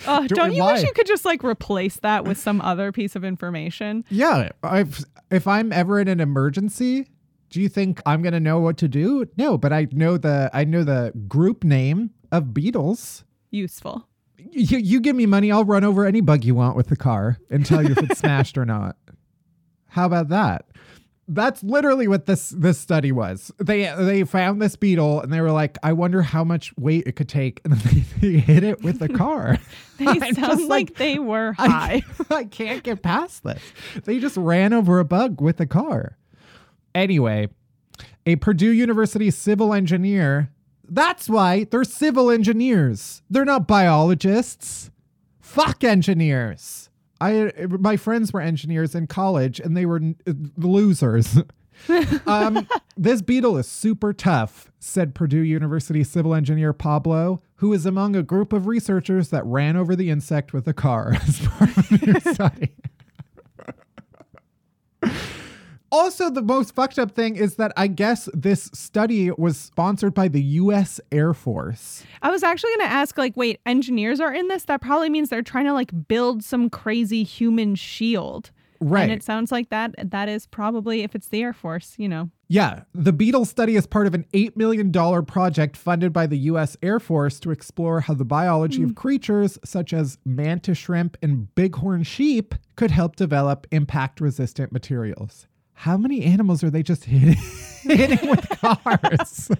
Uh, 0.06 0.20
Do- 0.26 0.34
don't 0.34 0.52
you 0.52 0.64
wish 0.64 0.82
you 0.82 0.92
could 0.92 1.06
just 1.06 1.24
like 1.24 1.42
replace 1.44 1.96
that 2.00 2.24
with 2.24 2.38
some 2.38 2.60
other 2.60 2.92
piece 2.92 3.16
of 3.16 3.24
information? 3.24 4.04
yeah, 4.08 4.50
I've, 4.62 5.04
if 5.30 5.46
I'm 5.46 5.72
ever 5.72 6.00
in 6.00 6.08
an 6.08 6.20
emergency, 6.20 7.08
do 7.50 7.60
you 7.60 7.68
think 7.68 8.00
I'm 8.06 8.22
gonna 8.22 8.40
know 8.40 8.60
what 8.60 8.78
to 8.78 8.88
do? 8.88 9.26
No, 9.36 9.58
but 9.58 9.72
I 9.72 9.88
know 9.92 10.16
the 10.16 10.50
I 10.54 10.64
know 10.64 10.84
the 10.84 11.12
group 11.28 11.64
name 11.64 12.10
of 12.32 12.44
Beatles. 12.46 13.24
Useful. 13.50 14.06
You, 14.38 14.78
you 14.78 15.00
give 15.00 15.16
me 15.16 15.26
money, 15.26 15.52
I'll 15.52 15.64
run 15.64 15.84
over 15.84 16.06
any 16.06 16.20
bug 16.22 16.44
you 16.44 16.54
want 16.54 16.76
with 16.76 16.86
the 16.88 16.96
car 16.96 17.38
and 17.50 17.66
tell 17.66 17.82
you 17.82 17.90
if 17.90 17.98
it's 17.98 18.18
smashed 18.20 18.56
or 18.56 18.64
not. 18.64 18.96
How 19.88 20.06
about 20.06 20.28
that? 20.28 20.66
That's 21.28 21.62
literally 21.62 22.08
what 22.08 22.26
this 22.26 22.50
this 22.50 22.78
study 22.78 23.12
was. 23.12 23.52
They 23.58 23.92
they 23.98 24.24
found 24.24 24.62
this 24.62 24.76
beetle 24.76 25.20
and 25.20 25.32
they 25.32 25.40
were 25.40 25.52
like, 25.52 25.76
I 25.82 25.92
wonder 25.92 26.22
how 26.22 26.42
much 26.42 26.72
weight 26.76 27.04
it 27.06 27.12
could 27.16 27.28
take, 27.28 27.60
and 27.64 27.72
then 27.74 27.80
they, 27.92 28.00
they 28.32 28.38
hit 28.38 28.62
it 28.64 28.82
with 28.82 29.00
the 29.00 29.08
car. 29.08 29.58
They 29.98 30.06
I'm 30.06 30.34
sound 30.34 30.36
just 30.36 30.62
like, 30.62 30.94
they 30.94 31.18
were 31.18 31.54
I, 31.58 31.68
high. 31.68 32.02
I 32.34 32.44
can't 32.44 32.82
get 32.82 33.02
past 33.02 33.44
this. 33.44 33.60
They 34.04 34.18
just 34.18 34.38
ran 34.38 34.72
over 34.72 34.98
a 34.98 35.04
bug 35.04 35.42
with 35.42 35.60
a 35.60 35.66
car. 35.66 36.16
Anyway, 36.94 37.48
a 38.26 38.36
Purdue 38.36 38.72
University 38.72 39.30
civil 39.30 39.72
engineer. 39.72 40.50
That's 40.88 41.28
why 41.28 41.64
they're 41.64 41.84
civil 41.84 42.30
engineers. 42.30 43.22
They're 43.30 43.44
not 43.44 43.68
biologists. 43.68 44.90
Fuck 45.40 45.84
engineers. 45.84 46.90
I 47.20 47.52
my 47.68 47.96
friends 47.96 48.32
were 48.32 48.40
engineers 48.40 48.94
in 48.94 49.06
college 49.06 49.60
and 49.60 49.76
they 49.76 49.86
were 49.86 49.96
n- 49.96 50.16
losers. 50.56 51.38
um, 52.26 52.66
this 52.96 53.22
beetle 53.22 53.56
is 53.56 53.66
super 53.68 54.12
tough, 54.12 54.70
said 54.78 55.14
Purdue 55.14 55.40
University 55.40 56.04
civil 56.04 56.34
engineer 56.34 56.72
Pablo, 56.72 57.40
who 57.56 57.72
is 57.72 57.86
among 57.86 58.16
a 58.16 58.22
group 58.22 58.52
of 58.52 58.66
researchers 58.66 59.28
that 59.30 59.44
ran 59.44 59.76
over 59.76 59.94
the 59.96 60.10
insect 60.10 60.52
with 60.52 60.66
a 60.68 60.72
car 60.72 61.14
as 61.26 61.40
part 61.40 61.76
of 61.76 62.00
their 62.00 62.20
study. 62.34 62.74
Also, 65.92 66.30
the 66.30 66.42
most 66.42 66.74
fucked 66.74 66.98
up 66.98 67.12
thing 67.12 67.36
is 67.36 67.56
that 67.56 67.72
I 67.76 67.88
guess 67.88 68.28
this 68.32 68.70
study 68.72 69.30
was 69.32 69.58
sponsored 69.58 70.14
by 70.14 70.28
the 70.28 70.42
US 70.42 71.00
Air 71.10 71.34
Force. 71.34 72.04
I 72.22 72.30
was 72.30 72.42
actually 72.42 72.70
going 72.76 72.88
to 72.88 72.94
ask, 72.94 73.18
like, 73.18 73.36
wait, 73.36 73.60
engineers 73.66 74.20
are 74.20 74.32
in 74.32 74.48
this? 74.48 74.64
That 74.64 74.80
probably 74.80 75.10
means 75.10 75.28
they're 75.28 75.42
trying 75.42 75.66
to 75.66 75.72
like 75.72 75.90
build 76.08 76.44
some 76.44 76.70
crazy 76.70 77.24
human 77.24 77.74
shield. 77.74 78.50
Right. 78.82 79.02
And 79.02 79.12
it 79.12 79.22
sounds 79.22 79.52
like 79.52 79.68
that. 79.68 79.94
That 80.10 80.28
is 80.30 80.46
probably, 80.46 81.02
if 81.02 81.14
it's 81.14 81.28
the 81.28 81.42
Air 81.42 81.52
Force, 81.52 81.94
you 81.98 82.08
know. 82.08 82.30
Yeah, 82.48 82.84
the 82.94 83.12
beetle 83.12 83.44
study 83.44 83.76
is 83.76 83.86
part 83.86 84.06
of 84.06 84.14
an 84.14 84.24
$8 84.32 84.56
million 84.56 84.90
project 85.26 85.76
funded 85.76 86.14
by 86.14 86.26
the 86.26 86.38
U.S. 86.38 86.78
Air 86.82 86.98
Force 86.98 87.38
to 87.40 87.50
explore 87.50 88.00
how 88.00 88.14
the 88.14 88.24
biology 88.24 88.82
of 88.82 88.90
hmm. 88.90 88.94
creatures 88.94 89.58
such 89.64 89.92
as 89.92 90.18
mantis 90.24 90.78
shrimp 90.78 91.18
and 91.22 91.54
bighorn 91.54 92.04
sheep 92.04 92.54
could 92.76 92.90
help 92.90 93.16
develop 93.16 93.66
impact 93.70 94.20
resistant 94.20 94.72
materials. 94.72 95.46
How 95.80 95.96
many 95.96 96.22
animals 96.24 96.62
are 96.62 96.68
they 96.68 96.82
just 96.82 97.04
hitting, 97.04 97.38
hitting 97.82 98.28
with 98.28 98.46
cars? 98.50 99.50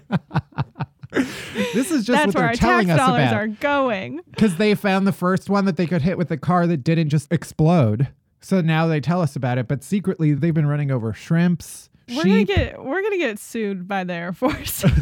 this 1.73 1.89
is 1.91 2.05
just 2.05 2.09
That's 2.09 2.27
what 2.27 2.35
where 2.35 2.41
they're 2.43 2.43
our 2.49 2.53
telling 2.53 2.87
tax 2.89 2.99
us 3.01 3.07
dollars 3.07 3.21
about. 3.23 3.33
are 3.33 3.47
going. 3.47 4.21
Because 4.29 4.57
they 4.57 4.75
found 4.75 5.07
the 5.07 5.11
first 5.13 5.49
one 5.49 5.65
that 5.65 5.77
they 5.77 5.87
could 5.87 6.03
hit 6.03 6.19
with 6.19 6.29
a 6.29 6.37
car 6.37 6.67
that 6.67 6.77
didn't 6.83 7.09
just 7.09 7.31
explode. 7.33 8.07
So 8.39 8.61
now 8.61 8.85
they 8.85 8.99
tell 8.99 9.19
us 9.19 9.35
about 9.35 9.57
it, 9.57 9.67
but 9.67 9.83
secretly 9.83 10.33
they've 10.35 10.53
been 10.53 10.67
running 10.67 10.91
over 10.91 11.11
shrimps, 11.11 11.89
We're 12.07 12.23
gonna 12.23 12.43
get 12.43 12.83
we're 12.83 13.01
gonna 13.01 13.17
get 13.17 13.39
sued 13.39 13.87
by 13.87 14.03
the 14.03 14.13
Air 14.13 14.33
Force. 14.33 14.85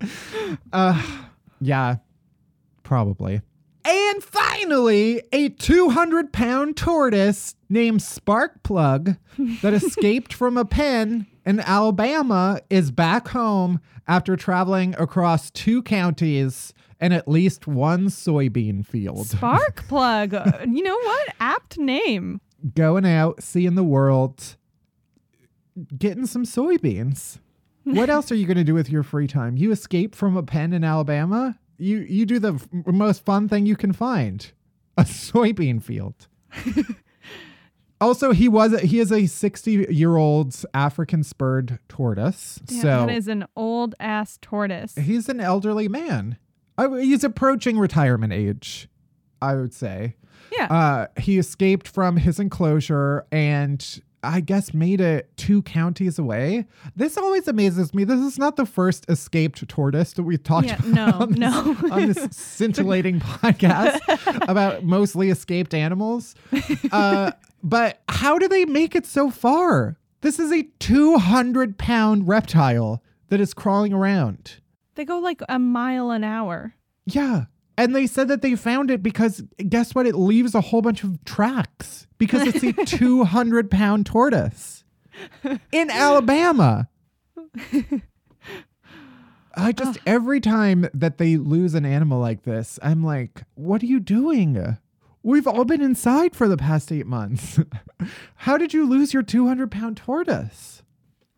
Uh, 0.72 1.00
yeah, 1.60 1.96
probably. 2.82 3.42
And 3.92 4.22
finally, 4.22 5.20
a 5.32 5.48
200 5.48 6.32
pound 6.32 6.76
tortoise 6.76 7.56
named 7.68 8.00
Sparkplug 8.00 9.18
that 9.62 9.74
escaped 9.74 10.32
from 10.32 10.56
a 10.56 10.64
pen 10.64 11.26
in 11.44 11.58
Alabama 11.58 12.60
is 12.70 12.92
back 12.92 13.28
home 13.28 13.80
after 14.06 14.36
traveling 14.36 14.94
across 14.96 15.50
two 15.50 15.82
counties 15.82 16.72
and 17.00 17.12
at 17.12 17.26
least 17.26 17.66
one 17.66 18.06
soybean 18.06 18.86
field. 18.86 19.26
Sparkplug. 19.26 20.34
Uh, 20.34 20.66
You 20.68 20.82
know 20.84 20.96
what? 20.98 21.28
Apt 21.40 21.76
name. 21.78 22.40
Going 22.74 23.06
out, 23.06 23.42
seeing 23.42 23.74
the 23.74 23.82
world, 23.82 24.56
getting 25.96 26.26
some 26.26 26.44
soybeans. 26.44 27.38
What 27.84 28.10
else 28.10 28.30
are 28.30 28.34
you 28.36 28.46
going 28.46 28.58
to 28.58 28.64
do 28.64 28.74
with 28.74 28.90
your 28.90 29.02
free 29.02 29.26
time? 29.26 29.56
You 29.56 29.72
escape 29.72 30.14
from 30.14 30.36
a 30.36 30.42
pen 30.44 30.72
in 30.74 30.84
Alabama? 30.84 31.58
You 31.80 31.98
you 31.98 32.26
do 32.26 32.38
the 32.38 32.54
f- 32.54 32.68
most 32.72 33.24
fun 33.24 33.48
thing 33.48 33.66
you 33.66 33.76
can 33.76 33.92
find. 33.92 34.50
A 34.96 35.02
soybean 35.04 35.82
field. 35.82 36.28
also, 38.00 38.32
he 38.32 38.48
was 38.48 38.78
he 38.80 38.98
is 39.00 39.10
a 39.10 39.22
60-year-old 39.22 40.64
African 40.74 41.22
spurred 41.22 41.78
tortoise. 41.88 42.60
Damn, 42.64 42.80
so 42.80 43.06
that 43.06 43.10
is 43.10 43.28
an 43.28 43.46
old 43.56 43.94
ass 44.00 44.38
tortoise. 44.42 44.94
he's 44.96 45.28
an 45.28 45.40
elderly 45.40 45.88
man. 45.88 46.36
I, 46.78 46.88
he's 47.00 47.24
approaching 47.24 47.78
retirement 47.78 48.32
age, 48.32 48.88
I 49.42 49.54
would 49.54 49.74
say. 49.74 50.16
Yeah. 50.56 50.66
Uh, 50.66 51.20
he 51.20 51.38
escaped 51.38 51.86
from 51.86 52.16
his 52.16 52.40
enclosure 52.40 53.26
and 53.30 54.00
I 54.22 54.40
guess 54.40 54.74
made 54.74 55.00
it 55.00 55.30
two 55.36 55.62
counties 55.62 56.18
away. 56.18 56.66
This 56.94 57.16
always 57.16 57.48
amazes 57.48 57.94
me. 57.94 58.04
This 58.04 58.20
is 58.20 58.38
not 58.38 58.56
the 58.56 58.66
first 58.66 59.06
escaped 59.08 59.66
tortoise 59.68 60.12
that 60.14 60.24
we've 60.24 60.42
talked 60.42 60.66
Yeah, 60.66 60.74
about 60.74 60.86
no, 60.86 61.06
on, 61.20 61.28
this, 61.30 61.38
no. 61.38 61.76
on 61.90 62.06
this 62.12 62.28
scintillating 62.36 63.20
podcast 63.20 64.00
about 64.48 64.84
mostly 64.84 65.30
escaped 65.30 65.72
animals. 65.74 66.34
Uh, 66.92 67.32
but 67.62 68.02
how 68.08 68.38
do 68.38 68.46
they 68.48 68.64
make 68.66 68.94
it 68.94 69.06
so 69.06 69.30
far? 69.30 69.96
This 70.20 70.38
is 70.38 70.52
a 70.52 70.64
200 70.80 71.78
pound 71.78 72.28
reptile 72.28 73.02
that 73.28 73.40
is 73.40 73.54
crawling 73.54 73.92
around. 73.92 74.56
they 74.96 75.04
go 75.06 75.18
like 75.18 75.40
a 75.48 75.58
mile 75.58 76.10
an 76.10 76.24
hour. 76.24 76.74
Yeah. 77.06 77.44
And 77.80 77.96
they 77.96 78.06
said 78.06 78.28
that 78.28 78.42
they 78.42 78.56
found 78.56 78.90
it 78.90 79.02
because 79.02 79.42
guess 79.70 79.94
what? 79.94 80.06
It 80.06 80.14
leaves 80.14 80.54
a 80.54 80.60
whole 80.60 80.82
bunch 80.82 81.02
of 81.02 81.24
tracks 81.24 82.06
because 82.18 82.46
it's 82.46 82.62
a 82.62 82.72
200 82.84 83.70
pound 83.70 84.04
tortoise 84.04 84.84
in 85.72 85.88
Alabama. 85.90 86.90
I 89.54 89.72
just, 89.72 89.98
every 90.06 90.40
time 90.40 90.90
that 90.92 91.16
they 91.16 91.38
lose 91.38 91.72
an 91.72 91.86
animal 91.86 92.20
like 92.20 92.42
this, 92.42 92.78
I'm 92.82 93.02
like, 93.02 93.44
what 93.54 93.82
are 93.82 93.86
you 93.86 93.98
doing? 93.98 94.76
We've 95.22 95.46
all 95.46 95.64
been 95.64 95.80
inside 95.80 96.36
for 96.36 96.48
the 96.48 96.58
past 96.58 96.92
eight 96.92 97.06
months. 97.06 97.58
How 98.36 98.58
did 98.58 98.74
you 98.74 98.86
lose 98.86 99.14
your 99.14 99.22
200 99.22 99.70
pound 99.70 99.96
tortoise? 99.96 100.82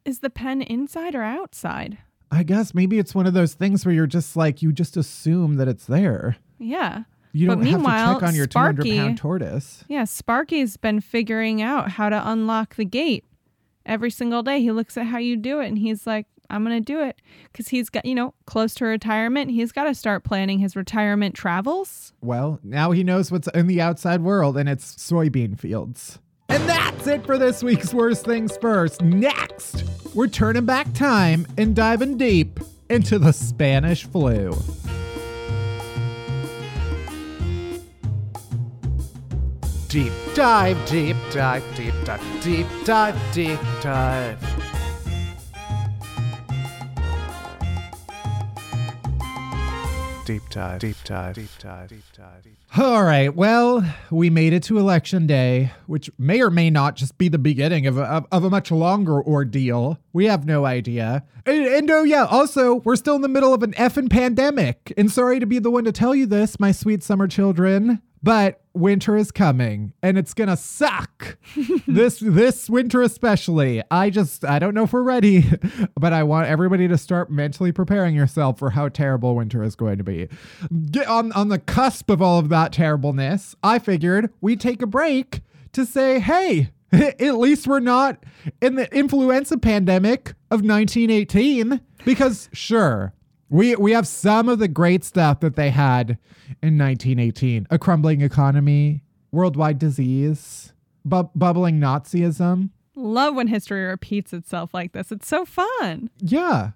Is 0.05 0.19
the 0.19 0.31
pen 0.31 0.61
inside 0.61 1.15
or 1.15 1.23
outside? 1.23 1.99
I 2.33 2.45
guess 2.45 2.73
maybe 2.73 2.99
it's 2.99 3.15
one 3.15 3.27
of 3.27 3.35
those 3.35 3.53
things 3.53 3.85
where 3.85 3.95
you're 3.95 4.07
just 4.07 4.37
like, 4.37 4.62
you 4.62 4.73
just 4.73 4.97
assume 4.97 5.57
that 5.57 5.69
it's 5.69 5.85
there. 5.85 6.37
Yeah. 6.59 7.03
You 7.33 7.47
don't 7.47 7.62
have 7.65 7.81
to 7.83 7.87
check 7.87 8.23
on 8.23 8.35
your 8.35 8.47
200 8.47 8.87
pound 8.87 9.19
tortoise. 9.19 9.85
Yeah, 9.87 10.05
Sparky's 10.05 10.79
been 10.79 11.01
figuring 11.01 11.61
out 11.61 11.91
how 11.91 12.09
to 12.09 12.31
unlock 12.31 12.77
the 12.77 12.87
gate. 12.87 13.25
Every 13.85 14.11
single 14.11 14.43
day 14.43 14.61
he 14.61 14.73
looks 14.73 14.97
at 14.97 15.07
how 15.07 15.19
you 15.19 15.37
do 15.37 15.61
it 15.61 15.67
and 15.69 15.79
he's 15.79 16.07
like, 16.07 16.27
I'm 16.49 16.65
going 16.65 16.77
to 16.77 16.85
do 16.85 17.03
it 17.03 17.21
cuz 17.53 17.69
he's 17.69 17.89
got, 17.89 18.05
you 18.05 18.15
know, 18.15 18.35
close 18.47 18.75
to 18.75 18.85
retirement. 18.87 19.51
He's 19.51 19.73
got 19.73 19.85
to 19.85 19.95
start 19.95 20.25
planning 20.25 20.59
his 20.59 20.75
retirement 20.75 21.35
travels. 21.35 22.12
Well, 22.23 22.61
now 22.62 22.93
he 22.93 23.05
knows 23.05 23.31
what's 23.31 23.49
in 23.49 23.67
the 23.67 23.81
outside 23.81 24.23
world, 24.23 24.57
and 24.57 24.69
it's 24.69 24.95
soybean 24.97 25.59
fields. 25.59 26.19
And 26.52 26.68
that's 26.68 27.06
it 27.06 27.25
for 27.25 27.38
this 27.38 27.62
week's 27.62 27.94
Worst 27.94 28.26
Things 28.26 28.59
First. 28.59 29.00
Next, 29.00 29.85
we're 30.14 30.26
turning 30.26 30.66
back 30.66 30.92
time 30.92 31.47
and 31.56 31.75
diving 31.75 32.18
deep 32.18 32.61
into 32.90 33.18
the 33.18 33.32
Spanish 33.32 34.04
flu. 34.04 34.52
Deep 39.88 40.12
dive, 40.35 40.76
deep 40.87 41.16
dive, 41.30 41.64
deep 41.75 41.94
dive, 42.04 42.42
deep 42.42 42.66
dive, 42.85 43.16
deep 43.32 43.61
dive. 43.80 44.51
Deep 50.25 50.43
dive, 50.50 50.81
deep 50.81 50.97
dive, 51.05 51.35
deep 51.35 51.50
dive, 51.59 51.88
deep 51.88 52.05
dive. 52.17 52.47
All 52.79 53.02
right. 53.02 53.35
Well, 53.35 53.85
we 54.11 54.31
made 54.31 54.52
it 54.52 54.62
to 54.64 54.79
election 54.79 55.26
day, 55.26 55.73
which 55.87 56.11
may 56.19 56.41
or 56.41 56.50
may 56.50 56.71
not 56.71 56.97
just 56.97 57.19
be 57.19 57.29
the 57.29 57.38
beginning 57.38 57.87
of 57.87 57.99
a, 57.99 58.25
of 58.33 58.45
a 58.45 58.50
much 58.50 58.71
longer 58.71 59.23
ordeal. 59.23 59.99
We 60.12 60.26
have 60.26 60.47
no 60.47 60.64
idea. 60.64 61.25
And, 61.45 61.67
and 61.67 61.91
oh, 61.91 62.05
yeah, 62.05 62.25
also, 62.25 62.76
we're 62.76 62.97
still 62.97 63.17
in 63.17 63.23
the 63.23 63.29
middle 63.29 63.52
of 63.52 63.62
an 63.62 63.73
effing 63.73 64.11
pandemic. 64.11 64.93
And 64.97 65.11
sorry 65.11 65.41
to 65.41 65.47
be 65.47 65.59
the 65.59 65.71
one 65.71 65.85
to 65.85 65.93
tell 65.93 66.14
you 66.14 66.26
this, 66.26 66.59
my 66.61 66.73
sweet 66.73 67.02
summer 67.02 67.29
children, 67.29 68.00
but 68.23 68.61
winter 68.75 69.17
is 69.17 69.31
coming 69.31 69.93
and 70.02 70.17
it's 70.17 70.35
gonna 70.35 70.57
suck. 70.57 71.37
This 71.87 72.21
this 72.21 72.71
winter 72.71 73.02
especially. 73.02 73.83
I 73.91 74.09
just 74.09 74.45
i 74.45 74.59
don't 74.59 74.75
know 74.75 74.85
if 74.85 74.93
we're 74.93 75.02
ready 75.02 75.45
but 76.00 76.12
i 76.12 76.23
want 76.23 76.47
everybody 76.49 76.88
to 76.88 76.97
start 76.97 77.31
mentally 77.31 77.73
preparing 77.73 78.14
yourself 78.14 78.59
for 78.59 78.71
how 78.71 78.88
terrible 78.88 79.35
winter 79.35 79.62
is 79.62 79.76
going 79.76 79.99
to 79.99 80.05
be. 80.05 80.29
Get 80.91 81.07
on 81.09 81.33
on 81.33 81.49
the 81.49 81.59
cusp 81.59 82.09
of 82.11 82.23
all 82.23 82.38
of 82.38 82.49
that 82.49 82.73
terribleness 82.73 83.55
i 83.62 83.79
figured 83.79 84.33
we'd 84.41 84.61
take 84.61 84.81
a 84.81 84.87
break 84.87 85.43
to 85.73 85.85
say 85.85 86.21
hey 86.21 86.71
at 86.93 87.38
least 87.38 87.67
we're 87.67 87.81
not 87.81 88.25
in 88.61 88.75
the 88.75 88.95
influenza 88.95 89.59
pandemic 89.59 90.31
of 90.50 90.62
1918 90.62 91.81
because 92.05 92.49
sure 92.52 93.14
we 93.52 93.76
we 93.76 93.92
have 93.92 94.09
some 94.09 94.49
of 94.49 94.59
the 94.59 94.66
great 94.66 95.04
stuff 95.04 95.40
that 95.40 95.56
they 95.56 95.71
had 95.71 96.18
in 96.62 96.78
1918: 96.78 97.68
a 97.71 97.78
crumbling 97.78 98.23
economy, 98.23 99.04
worldwide 99.30 99.78
disease, 99.78 100.73
bu- 101.04 101.28
bubbling 101.35 101.78
Nazism. 101.78 102.71
Love 102.94 103.35
when 103.35 103.47
history 103.47 103.85
repeats 103.85 104.32
itself 104.32 104.73
like 104.75 104.92
this. 104.92 105.12
It's 105.12 105.28
so 105.28 105.44
fun. 105.44 106.11
Yeah. 106.18 106.71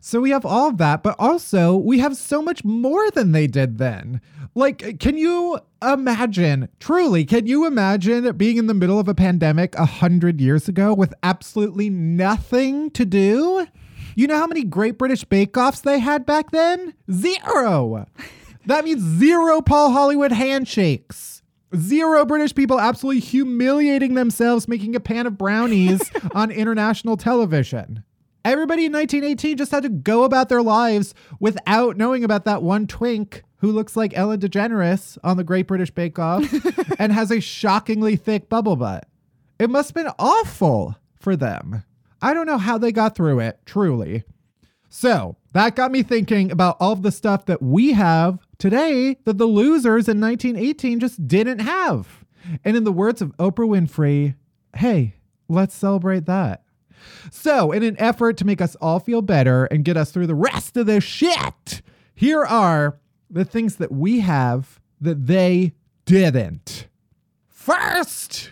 So 0.00 0.20
we 0.20 0.30
have 0.30 0.46
all 0.46 0.68
of 0.68 0.78
that, 0.78 1.02
but 1.02 1.16
also 1.18 1.76
we 1.76 1.98
have 1.98 2.16
so 2.16 2.40
much 2.40 2.64
more 2.64 3.10
than 3.10 3.32
they 3.32 3.46
did 3.46 3.78
then. 3.78 4.20
Like, 4.54 5.00
can 5.00 5.16
you 5.16 5.58
imagine, 5.82 6.68
truly, 6.78 7.24
can 7.24 7.46
you 7.46 7.66
imagine 7.66 8.36
being 8.36 8.56
in 8.56 8.66
the 8.66 8.74
middle 8.74 9.00
of 9.00 9.08
a 9.08 9.14
pandemic 9.14 9.74
a 9.74 9.84
hundred 9.84 10.40
years 10.40 10.68
ago 10.68 10.94
with 10.94 11.12
absolutely 11.22 11.90
nothing 11.90 12.90
to 12.90 13.04
do? 13.04 13.66
You 14.16 14.26
know 14.26 14.38
how 14.38 14.46
many 14.46 14.64
Great 14.64 14.98
British 14.98 15.24
Bake 15.24 15.56
Offs 15.56 15.80
they 15.80 15.98
had 15.98 16.24
back 16.24 16.50
then? 16.50 16.94
Zero. 17.10 18.06
That 18.66 18.86
means 18.86 19.02
zero 19.02 19.60
Paul 19.60 19.90
Hollywood 19.90 20.32
handshakes. 20.32 21.42
Zero 21.76 22.24
British 22.24 22.54
people 22.54 22.80
absolutely 22.80 23.20
humiliating 23.20 24.14
themselves 24.14 24.68
making 24.68 24.96
a 24.96 25.00
pan 25.00 25.26
of 25.26 25.36
brownies 25.36 26.10
on 26.34 26.50
international 26.50 27.18
television. 27.18 28.04
Everybody 28.44 28.86
in 28.86 28.92
1918 28.92 29.56
just 29.58 29.70
had 29.70 29.82
to 29.82 29.88
go 29.88 30.24
about 30.24 30.48
their 30.48 30.62
lives 30.62 31.14
without 31.40 31.96
knowing 31.96 32.24
about 32.24 32.44
that 32.46 32.62
one 32.62 32.86
twink 32.86 33.42
who 33.58 33.72
looks 33.72 33.96
like 33.96 34.16
Ellen 34.16 34.40
DeGeneres 34.40 35.18
on 35.24 35.36
the 35.36 35.44
Great 35.44 35.66
British 35.66 35.90
Bake 35.90 36.18
Off 36.18 36.44
and 36.98 37.12
has 37.12 37.30
a 37.30 37.40
shockingly 37.40 38.16
thick 38.16 38.48
bubble 38.48 38.76
butt. 38.76 39.06
It 39.58 39.70
must 39.70 39.90
have 39.90 39.94
been 39.94 40.12
awful 40.18 40.96
for 41.18 41.36
them. 41.36 41.82
I 42.24 42.32
don't 42.32 42.46
know 42.46 42.56
how 42.56 42.78
they 42.78 42.90
got 42.90 43.14
through 43.14 43.40
it, 43.40 43.58
truly. 43.66 44.24
So 44.88 45.36
that 45.52 45.76
got 45.76 45.92
me 45.92 46.02
thinking 46.02 46.50
about 46.50 46.78
all 46.80 46.92
of 46.92 47.02
the 47.02 47.12
stuff 47.12 47.44
that 47.44 47.60
we 47.60 47.92
have 47.92 48.38
today 48.56 49.18
that 49.26 49.36
the 49.36 49.44
losers 49.44 50.08
in 50.08 50.22
1918 50.22 51.00
just 51.00 51.28
didn't 51.28 51.58
have. 51.58 52.24
And 52.64 52.78
in 52.78 52.84
the 52.84 52.92
words 52.92 53.20
of 53.20 53.36
Oprah 53.36 53.68
Winfrey, 53.68 54.36
hey, 54.74 55.16
let's 55.50 55.74
celebrate 55.74 56.24
that. 56.24 56.62
So, 57.30 57.72
in 57.72 57.82
an 57.82 57.96
effort 57.98 58.38
to 58.38 58.46
make 58.46 58.62
us 58.62 58.74
all 58.76 59.00
feel 59.00 59.20
better 59.20 59.66
and 59.66 59.84
get 59.84 59.98
us 59.98 60.10
through 60.10 60.28
the 60.28 60.34
rest 60.34 60.78
of 60.78 60.86
this 60.86 61.04
shit, 61.04 61.82
here 62.14 62.42
are 62.42 62.98
the 63.28 63.44
things 63.44 63.76
that 63.76 63.92
we 63.92 64.20
have 64.20 64.80
that 64.98 65.26
they 65.26 65.74
didn't. 66.06 66.88
First, 67.50 68.50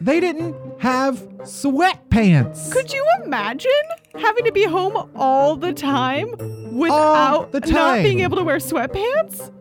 they 0.00 0.20
didn't 0.20 0.54
have 0.80 1.16
sweatpants. 1.40 2.72
Could 2.72 2.92
you 2.92 3.04
imagine 3.24 3.70
having 4.14 4.44
to 4.44 4.52
be 4.52 4.64
home 4.64 5.10
all 5.16 5.56
the 5.56 5.72
time 5.72 6.30
without 6.76 7.50
the 7.52 7.60
not 7.60 8.02
being 8.02 8.20
able 8.20 8.36
to 8.36 8.44
wear 8.44 8.58
sweatpants? 8.58 9.52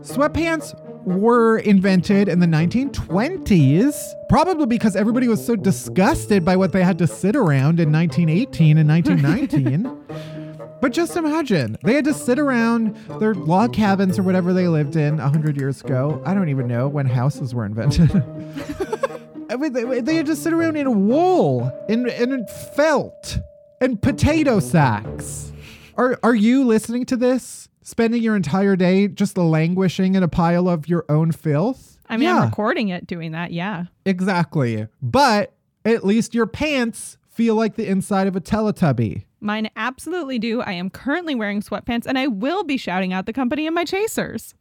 Sweatpants 0.00 0.74
were 1.04 1.58
invented 1.58 2.28
in 2.28 2.40
the 2.40 2.46
1920s, 2.46 3.94
probably 4.28 4.66
because 4.66 4.96
everybody 4.96 5.28
was 5.28 5.44
so 5.44 5.56
disgusted 5.56 6.44
by 6.44 6.56
what 6.56 6.72
they 6.72 6.82
had 6.82 6.98
to 6.98 7.06
sit 7.06 7.34
around 7.34 7.80
in 7.80 7.90
1918 7.90 8.78
and 8.78 8.88
1919. 8.88 10.76
but 10.80 10.92
just 10.92 11.16
imagine, 11.16 11.76
they 11.82 11.94
had 11.94 12.04
to 12.04 12.14
sit 12.14 12.38
around 12.38 12.94
their 13.20 13.34
log 13.34 13.72
cabins 13.72 14.18
or 14.18 14.22
whatever 14.22 14.52
they 14.52 14.68
lived 14.68 14.96
in 14.96 15.16
100 15.16 15.56
years 15.56 15.80
ago. 15.80 16.22
I 16.24 16.34
don't 16.34 16.48
even 16.48 16.66
know 16.68 16.88
when 16.88 17.06
houses 17.06 17.54
were 17.54 17.64
invented. 17.64 18.10
I 19.50 19.56
mean, 19.56 19.72
they, 19.72 20.00
they 20.00 20.16
had 20.16 20.26
to 20.26 20.36
sit 20.36 20.52
around 20.52 20.76
in 20.76 21.08
wool, 21.08 21.72
in, 21.88 22.08
in 22.08 22.46
felt, 22.74 23.38
and 23.80 24.00
potato 24.00 24.60
sacks. 24.60 25.52
Are, 25.96 26.18
are 26.22 26.34
you 26.34 26.64
listening 26.64 27.06
to 27.06 27.16
this? 27.16 27.68
Spending 27.82 28.22
your 28.22 28.36
entire 28.36 28.76
day 28.76 29.08
just 29.08 29.38
languishing 29.38 30.14
in 30.14 30.22
a 30.22 30.28
pile 30.28 30.68
of 30.68 30.88
your 30.88 31.06
own 31.08 31.32
filth? 31.32 31.98
I 32.06 32.16
mean, 32.16 32.28
yeah, 32.28 32.40
I'm 32.40 32.48
recording 32.48 32.88
it 32.88 33.06
doing 33.06 33.32
that, 33.32 33.50
yeah. 33.52 33.84
exactly. 34.04 34.86
But 35.00 35.54
at 35.84 36.04
least 36.04 36.34
your 36.34 36.46
pants 36.46 37.16
feel 37.30 37.54
like 37.54 37.76
the 37.76 37.86
inside 37.86 38.26
of 38.26 38.36
a 38.36 38.40
Teletubby. 38.40 39.24
Mine 39.40 39.70
absolutely 39.76 40.38
do. 40.38 40.60
I 40.60 40.72
am 40.72 40.90
currently 40.90 41.34
wearing 41.34 41.62
sweatpants 41.62 42.04
and 42.06 42.18
I 42.18 42.26
will 42.26 42.64
be 42.64 42.76
shouting 42.76 43.12
out 43.12 43.26
the 43.26 43.32
company 43.32 43.66
in 43.66 43.74
my 43.74 43.84
chasers. 43.84 44.54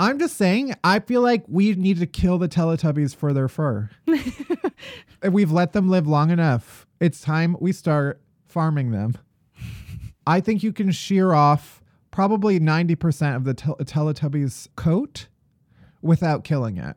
I'm 0.00 0.18
just 0.18 0.36
saying, 0.36 0.74
I 0.82 0.98
feel 0.98 1.20
like 1.20 1.44
we 1.46 1.74
need 1.74 1.98
to 2.00 2.06
kill 2.06 2.38
the 2.38 2.48
Teletubbies 2.48 3.14
for 3.14 3.32
their 3.32 3.48
fur. 3.48 3.90
We've 5.30 5.52
let 5.52 5.72
them 5.72 5.88
live 5.88 6.06
long 6.06 6.30
enough. 6.30 6.86
It's 7.00 7.20
time 7.20 7.56
we 7.60 7.72
start 7.72 8.20
farming 8.46 8.90
them. 8.90 9.16
I 10.26 10.40
think 10.40 10.62
you 10.62 10.72
can 10.72 10.90
shear 10.90 11.32
off 11.32 11.82
probably 12.10 12.58
90% 12.58 13.36
of 13.36 13.44
the 13.44 13.54
tel- 13.54 13.76
Teletubbies' 13.76 14.68
coat 14.74 15.28
without 16.02 16.44
killing 16.44 16.76
it. 16.76 16.96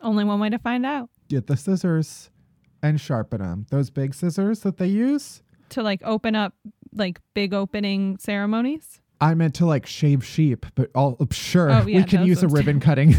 Only 0.00 0.24
one 0.24 0.40
way 0.40 0.50
to 0.50 0.58
find 0.58 0.84
out. 0.84 1.10
Get 1.28 1.46
the 1.46 1.56
scissors 1.56 2.30
and 2.82 3.00
sharpen 3.00 3.40
them. 3.40 3.66
Those 3.70 3.90
big 3.90 4.14
scissors 4.14 4.60
that 4.60 4.78
they 4.78 4.86
use. 4.86 5.42
To 5.70 5.82
like 5.82 6.00
open 6.04 6.34
up 6.34 6.54
like 6.92 7.20
big 7.34 7.52
opening 7.52 8.18
ceremonies. 8.18 9.00
I 9.20 9.34
meant 9.34 9.54
to 9.56 9.66
like 9.66 9.86
shave 9.86 10.24
sheep, 10.24 10.66
but 10.74 10.90
all 10.94 11.16
sure 11.30 11.70
Oh, 11.70 11.86
yeah, 11.86 11.98
we 11.98 12.04
can 12.04 12.26
use 12.26 12.42
a 12.42 12.48
ribbon 12.48 12.80
cutting 12.80 13.14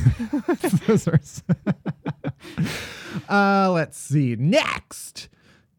scissors. 0.86 1.44
uh, 3.30 3.72
let's 3.72 3.98
see. 3.98 4.36
Next, 4.36 5.30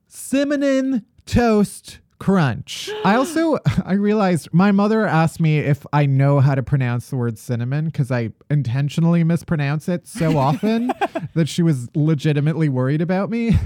cinnamon 0.07 1.05
toast 1.27 2.01
crunch. 2.19 2.91
I 3.05 3.15
also 3.15 3.59
I 3.85 3.93
realized 3.93 4.49
my 4.53 4.73
mother 4.73 5.07
asked 5.07 5.39
me 5.41 5.59
if 5.59 5.87
I 5.93 6.07
know 6.07 6.41
how 6.41 6.55
to 6.57 6.63
pronounce 6.65 7.11
the 7.11 7.17
word 7.17 7.39
cinnamon 7.39 7.87
because 7.87 8.11
I 8.11 8.31
intentionally 8.51 9.23
mispronounce 9.23 9.89
it 9.89 10.07
so 10.09 10.37
often 10.37 10.93
that 11.35 11.49
she 11.49 11.63
was 11.63 11.89
legitimately 11.95 12.69
worried 12.69 13.01
about 13.03 13.31
me. 13.31 13.57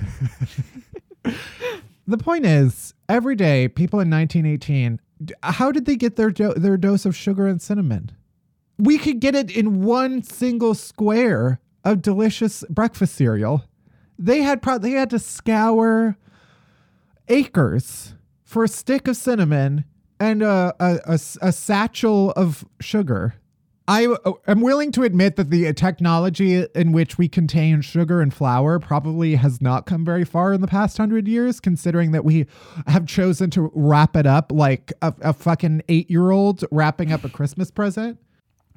the 2.07 2.19
point 2.19 2.45
is, 2.45 2.93
every 3.09 3.37
day 3.37 3.69
people 3.69 4.01
in 4.01 4.11
1918, 4.11 4.97
d- 4.97 5.03
how 5.43 5.73
did 5.73 5.85
they 5.85 5.97
get 5.97 6.17
their 6.17 6.31
do- 6.31 6.55
their 6.55 6.77
dose 6.77 7.05
of 7.05 7.15
sugar 7.17 7.47
and 7.47 7.61
cinnamon? 7.61 8.11
We 8.79 8.99
could 8.99 9.21
get 9.21 9.35
it 9.35 9.51
in 9.51 9.83
one 9.83 10.23
single 10.23 10.75
square 10.75 11.61
of 11.85 12.03
delicious 12.03 12.65
breakfast 12.71 13.15
cereal. 13.15 13.65
They 14.19 14.43
had 14.43 14.63
pro- 14.63 14.79
they 14.79 14.93
had 14.93 15.11
to 15.11 15.19
scour 15.19 16.17
acres 17.29 18.15
for 18.45 18.65
a 18.65 18.69
stick 18.69 19.09
of 19.09 19.17
cinnamon 19.17 19.85
and 20.21 20.43
a 20.43 20.75
a 20.79 21.19
a 21.41 21.53
satchel 21.53 22.33
of 22.33 22.65
sugar. 22.81 23.35
I 23.93 24.17
am 24.47 24.63
willing 24.63 24.91
to 24.93 25.03
admit 25.03 25.37
that 25.37 25.51
the 25.51 25.71
technology 25.75 26.67
in 26.75 26.93
which 26.93 27.19
we 27.19 27.29
contain 27.29 27.83
sugar 27.83 28.23
and 28.23 28.33
flour 28.33 28.79
probably 28.79 29.35
has 29.35 29.61
not 29.61 29.85
come 29.85 30.03
very 30.03 30.25
far 30.25 30.55
in 30.55 30.63
the 30.63 30.67
past 30.67 30.97
hundred 30.97 31.29
years, 31.29 31.61
considering 31.61 32.13
that 32.13 32.25
we 32.25 32.47
have 32.87 33.05
chosen 33.05 33.51
to 33.51 33.71
wrap 33.75 34.17
it 34.17 34.25
up 34.25 34.51
like 34.51 34.95
a, 35.03 35.13
a 35.21 35.33
fucking 35.35 35.83
eight 35.91 36.11
year 36.11 36.31
old 36.31 36.65
wrapping 36.71 37.13
up 37.13 37.23
a 37.23 37.29
Christmas 37.29 37.71
present. 37.71 38.19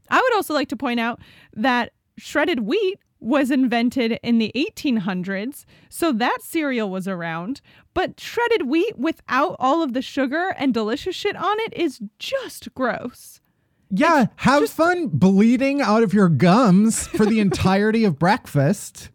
I 0.10 0.20
would 0.20 0.36
also 0.36 0.54
like 0.54 0.68
to 0.68 0.76
point 0.76 1.00
out 1.00 1.22
that 1.54 1.94
shredded 2.18 2.62
wheat 2.62 3.00
was 3.22 3.52
invented 3.52 4.20
in 4.22 4.38
the 4.38 4.52
1800s, 4.54 5.64
so 5.88 6.12
that 6.12 6.40
cereal 6.42 6.90
was 6.90 7.08
around. 7.08 7.62
But 7.94 8.20
shredded 8.20 8.68
wheat 8.68 8.98
without 8.98 9.56
all 9.60 9.82
of 9.82 9.94
the 9.94 10.02
sugar 10.02 10.54
and 10.58 10.74
delicious 10.74 11.16
shit 11.16 11.38
on 11.38 11.58
it 11.62 11.74
is 11.74 12.02
just 12.20 12.76
gross. 12.76 13.40
Yeah, 13.98 14.28
have 14.38 14.70
fun 14.70 15.08
bleeding 15.08 15.82
out 15.82 16.04
of 16.04 16.14
your 16.14 16.30
gums 16.30 17.08
for 17.08 17.26
the 17.26 17.40
entirety 17.42 18.04
of 18.04 18.20
breakfast. 18.20 19.10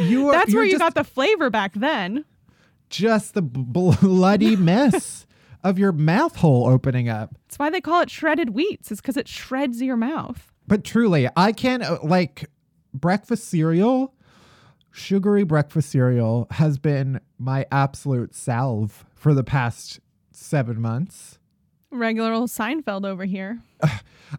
You 0.00 0.28
are, 0.28 0.32
That's 0.32 0.54
where 0.54 0.64
you 0.64 0.72
just, 0.72 0.80
got 0.80 0.94
the 0.94 1.04
flavor 1.04 1.50
back 1.50 1.74
then. 1.74 2.24
just 2.90 3.34
the 3.34 3.42
bloody 3.42 4.56
mess 4.56 5.26
of 5.64 5.78
your 5.78 5.92
mouth 5.92 6.36
hole 6.36 6.66
opening 6.66 7.08
up. 7.08 7.34
That's 7.46 7.58
why 7.58 7.70
they 7.70 7.80
call 7.80 8.00
it 8.02 8.10
shredded 8.10 8.50
wheats. 8.50 8.90
It's 8.90 9.00
because 9.00 9.16
it 9.16 9.28
shreds 9.28 9.80
your 9.82 9.96
mouth. 9.96 10.52
But 10.66 10.84
truly, 10.84 11.28
I 11.36 11.52
can't 11.52 11.82
uh, 11.82 11.98
like 12.02 12.48
breakfast 12.94 13.48
cereal. 13.48 14.14
Sugary 14.90 15.42
breakfast 15.44 15.90
cereal 15.90 16.46
has 16.52 16.78
been 16.78 17.20
my 17.38 17.66
absolute 17.72 18.34
salve 18.34 19.04
for 19.14 19.32
the 19.34 19.44
past 19.44 20.00
seven 20.30 20.80
months. 20.80 21.38
Regular 21.92 22.32
old 22.32 22.50
Seinfeld 22.50 23.04
over 23.06 23.24
here. 23.24 23.60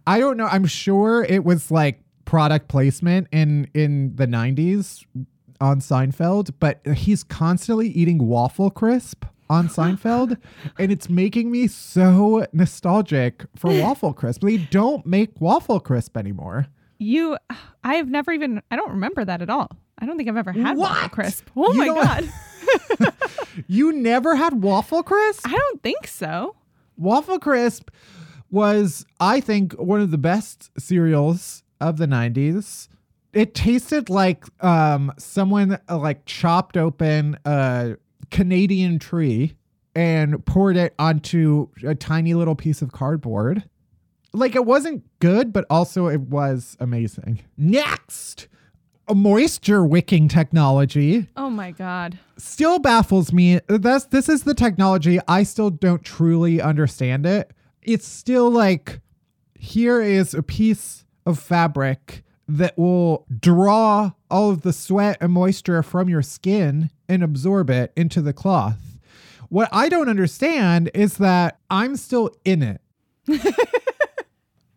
I 0.07 0.19
don't 0.19 0.37
know. 0.37 0.47
I'm 0.47 0.65
sure 0.65 1.23
it 1.23 1.43
was 1.43 1.69
like 1.71 2.01
product 2.25 2.67
placement 2.67 3.27
in 3.31 3.69
in 3.73 4.15
the 4.15 4.25
90s 4.27 5.05
on 5.61 5.79
Seinfeld, 5.79 6.51
but 6.59 6.85
he's 6.95 7.23
constantly 7.23 7.89
eating 7.89 8.27
waffle 8.27 8.69
crisp 8.71 9.25
on 9.49 9.67
Seinfeld 9.67 10.37
and 10.79 10.91
it's 10.91 11.09
making 11.09 11.51
me 11.51 11.67
so 11.67 12.45
nostalgic 12.53 13.45
for 13.55 13.71
waffle 13.79 14.13
crisp. 14.13 14.41
They 14.41 14.57
don't 14.57 15.05
make 15.05 15.39
waffle 15.39 15.79
crisp 15.79 16.17
anymore. 16.17 16.67
You, 16.97 17.37
I 17.83 17.95
have 17.95 18.09
never 18.09 18.31
even, 18.31 18.61
I 18.71 18.75
don't 18.77 18.91
remember 18.91 19.25
that 19.25 19.41
at 19.41 19.49
all. 19.49 19.69
I 19.99 20.05
don't 20.05 20.17
think 20.17 20.27
I've 20.29 20.37
ever 20.37 20.53
had 20.53 20.77
waffle 20.77 21.09
crisp. 21.09 21.49
Oh 21.55 21.71
You 21.73 21.93
my 21.93 22.03
God. 22.03 22.29
You 23.67 23.91
never 23.93 24.35
had 24.35 24.63
waffle 24.63 25.03
crisp? 25.03 25.47
I 25.47 25.51
don't 25.51 25.83
think 25.83 26.07
so. 26.07 26.55
Waffle 26.97 27.39
Crisp 27.39 27.89
was, 28.49 29.05
I 29.19 29.39
think, 29.39 29.73
one 29.73 30.01
of 30.01 30.11
the 30.11 30.17
best 30.17 30.69
cereals 30.77 31.63
of 31.81 31.97
the 31.97 32.05
90s. 32.05 32.87
It 33.33 33.55
tasted 33.55 34.09
like 34.09 34.45
um, 34.63 35.11
someone 35.17 35.79
uh, 35.89 35.97
like 35.97 36.25
chopped 36.25 36.77
open 36.77 37.37
a 37.45 37.95
Canadian 38.29 38.99
tree 38.99 39.55
and 39.95 40.45
poured 40.45 40.77
it 40.77 40.93
onto 40.99 41.67
a 41.85 41.95
tiny 41.95 42.33
little 42.33 42.55
piece 42.55 42.81
of 42.81 42.91
cardboard. 42.91 43.63
Like 44.33 44.55
it 44.55 44.65
wasn't 44.65 45.03
good, 45.19 45.53
but 45.53 45.65
also 45.69 46.07
it 46.07 46.21
was 46.21 46.77
amazing. 46.79 47.41
Next, 47.57 48.47
moisture 49.13 49.83
wicking 49.85 50.27
technology 50.27 51.27
Oh 51.35 51.49
my 51.49 51.71
God. 51.71 52.17
still 52.37 52.79
baffles 52.79 53.33
me. 53.33 53.59
That's 53.67 54.05
this 54.05 54.29
is 54.29 54.43
the 54.43 54.53
technology. 54.53 55.19
I 55.27 55.43
still 55.43 55.69
don't 55.69 56.03
truly 56.03 56.61
understand 56.61 57.25
it. 57.25 57.51
It's 57.81 58.07
still 58.07 58.49
like 58.49 59.01
here 59.59 60.01
is 60.01 60.33
a 60.33 60.43
piece 60.43 61.05
of 61.25 61.39
fabric 61.39 62.23
that 62.47 62.77
will 62.77 63.25
draw 63.39 64.11
all 64.29 64.51
of 64.51 64.61
the 64.61 64.73
sweat 64.73 65.17
and 65.21 65.31
moisture 65.33 65.81
from 65.83 66.09
your 66.09 66.21
skin 66.21 66.89
and 67.09 67.23
absorb 67.23 67.69
it 67.69 67.91
into 67.95 68.21
the 68.21 68.33
cloth. 68.33 68.79
What 69.49 69.69
I 69.71 69.87
don't 69.89 70.09
understand 70.09 70.89
is 70.93 71.17
that 71.17 71.59
I'm 71.69 71.95
still 71.95 72.31
in 72.43 72.61
it. 72.63 72.81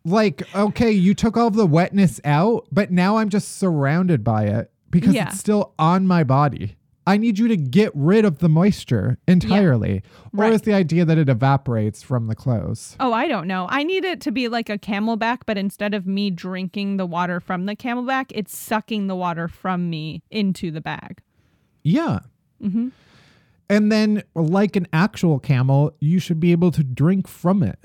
like, 0.06 0.42
okay, 0.54 0.90
you 0.90 1.14
took 1.14 1.36
all 1.36 1.50
the 1.50 1.66
wetness 1.66 2.20
out, 2.24 2.66
but 2.72 2.90
now 2.90 3.16
I'm 3.18 3.28
just 3.28 3.58
surrounded 3.58 4.22
by 4.24 4.44
it 4.44 4.70
because 4.90 5.14
Yeah. 5.14 5.28
it's 5.28 5.38
still 5.38 5.74
on 5.78 6.06
my 6.06 6.22
body. 6.24 6.76
I 7.08 7.18
need 7.18 7.38
you 7.38 7.46
to 7.46 7.56
get 7.56 7.92
rid 7.94 8.24
of 8.24 8.38
the 8.38 8.48
moisture 8.48 9.18
entirely. 9.28 10.02
Or 10.36 10.44
Right. 10.44 10.52
is 10.52 10.62
the 10.62 10.74
idea 10.74 11.04
that 11.04 11.16
it 11.18 11.28
evaporates 11.28 12.02
from 12.02 12.26
the 12.26 12.34
clothes? 12.34 12.96
Oh, 12.98 13.12
I 13.12 13.28
don't 13.28 13.46
know. 13.46 13.66
I 13.70 13.84
need 13.84 14.04
it 14.04 14.20
to 14.22 14.32
be 14.32 14.48
like 14.48 14.68
a 14.68 14.76
CamelBak, 14.76 15.40
but 15.46 15.56
instead 15.56 15.94
of 15.94 16.04
me 16.06 16.30
drinking 16.30 16.96
the 16.96 17.06
water 17.06 17.38
from 17.38 17.66
the 17.66 17.76
CamelBak, 17.76 18.26
it's 18.34 18.56
sucking 18.56 19.06
the 19.06 19.14
water 19.14 19.46
from 19.46 19.88
me 19.88 20.22
into 20.32 20.72
the 20.72 20.80
bag. 20.80 21.20
Yeah. 21.84 22.20
Mm-hmm. 22.60 22.88
And 23.68 23.92
then, 23.92 24.22
like 24.34 24.74
an 24.76 24.86
actual 24.92 25.38
camel, 25.38 25.92
you 26.00 26.18
should 26.18 26.40
be 26.40 26.50
able 26.52 26.70
to 26.72 26.82
drink 26.84 27.26
from 27.28 27.62
it. 27.62 27.78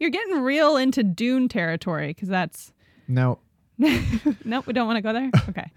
You're 0.00 0.10
getting 0.10 0.40
real 0.40 0.76
into 0.76 1.04
Dune 1.04 1.48
territory 1.48 2.08
because 2.08 2.28
that's 2.28 2.72
No. 3.06 3.38
nope. 3.78 4.66
We 4.66 4.72
don't 4.72 4.86
want 4.88 4.96
to 4.96 5.02
go 5.02 5.12
there. 5.12 5.30
Okay. 5.50 5.70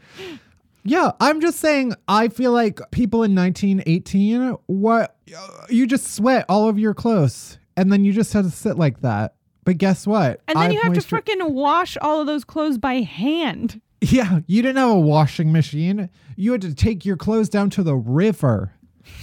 Yeah, 0.86 1.12
I'm 1.22 1.40
just 1.40 1.60
saying, 1.60 1.94
I 2.10 2.28
feel 2.28 2.52
like 2.52 2.82
people 2.92 3.24
in 3.24 3.34
1918, 3.34 4.58
what, 4.66 5.16
uh, 5.36 5.48
you 5.70 5.88
just 5.88 6.14
sweat 6.14 6.44
all 6.50 6.66
over 6.66 6.78
your 6.78 6.94
clothes 6.94 7.58
and 7.78 7.92
then 7.92 8.04
you 8.04 8.12
just 8.12 8.34
have 8.34 8.44
to 8.44 8.52
sit 8.52 8.78
like 8.78 9.00
that. 9.00 9.36
But 9.64 9.78
guess 9.78 10.06
what? 10.06 10.42
And 10.48 10.58
then 10.58 10.66
I've 10.66 10.74
you 10.74 10.82
have 10.82 10.92
moisture- 10.94 11.22
to 11.22 11.22
freaking 11.38 11.52
wash 11.52 11.96
all 12.02 12.20
of 12.20 12.28
those 12.28 12.44
clothes 12.44 12.78
by 12.78 12.96
hand. 12.96 13.80
Yeah, 14.02 14.40
you 14.46 14.62
didn't 14.62 14.76
have 14.76 14.90
a 14.90 15.00
washing 15.00 15.54
machine. 15.54 16.10
You 16.36 16.52
had 16.52 16.62
to 16.64 16.76
take 16.76 17.06
your 17.06 17.16
clothes 17.16 17.48
down 17.48 17.70
to 17.72 17.84
the 17.84 17.96
river. 17.96 18.74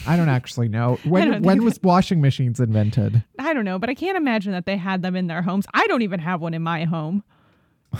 I 0.06 0.16
don't 0.16 0.28
actually 0.28 0.68
know. 0.68 0.98
When 1.04 1.42
when 1.42 1.64
was 1.64 1.80
washing 1.82 2.20
machines 2.20 2.60
invented? 2.60 3.24
I 3.38 3.52
don't 3.52 3.64
know, 3.64 3.78
but 3.78 3.90
I 3.90 3.94
can't 3.94 4.16
imagine 4.16 4.52
that 4.52 4.66
they 4.66 4.76
had 4.76 5.02
them 5.02 5.16
in 5.16 5.26
their 5.26 5.42
homes. 5.42 5.66
I 5.74 5.86
don't 5.86 6.02
even 6.02 6.20
have 6.20 6.40
one 6.40 6.54
in 6.54 6.62
my 6.62 6.84
home. 6.84 7.24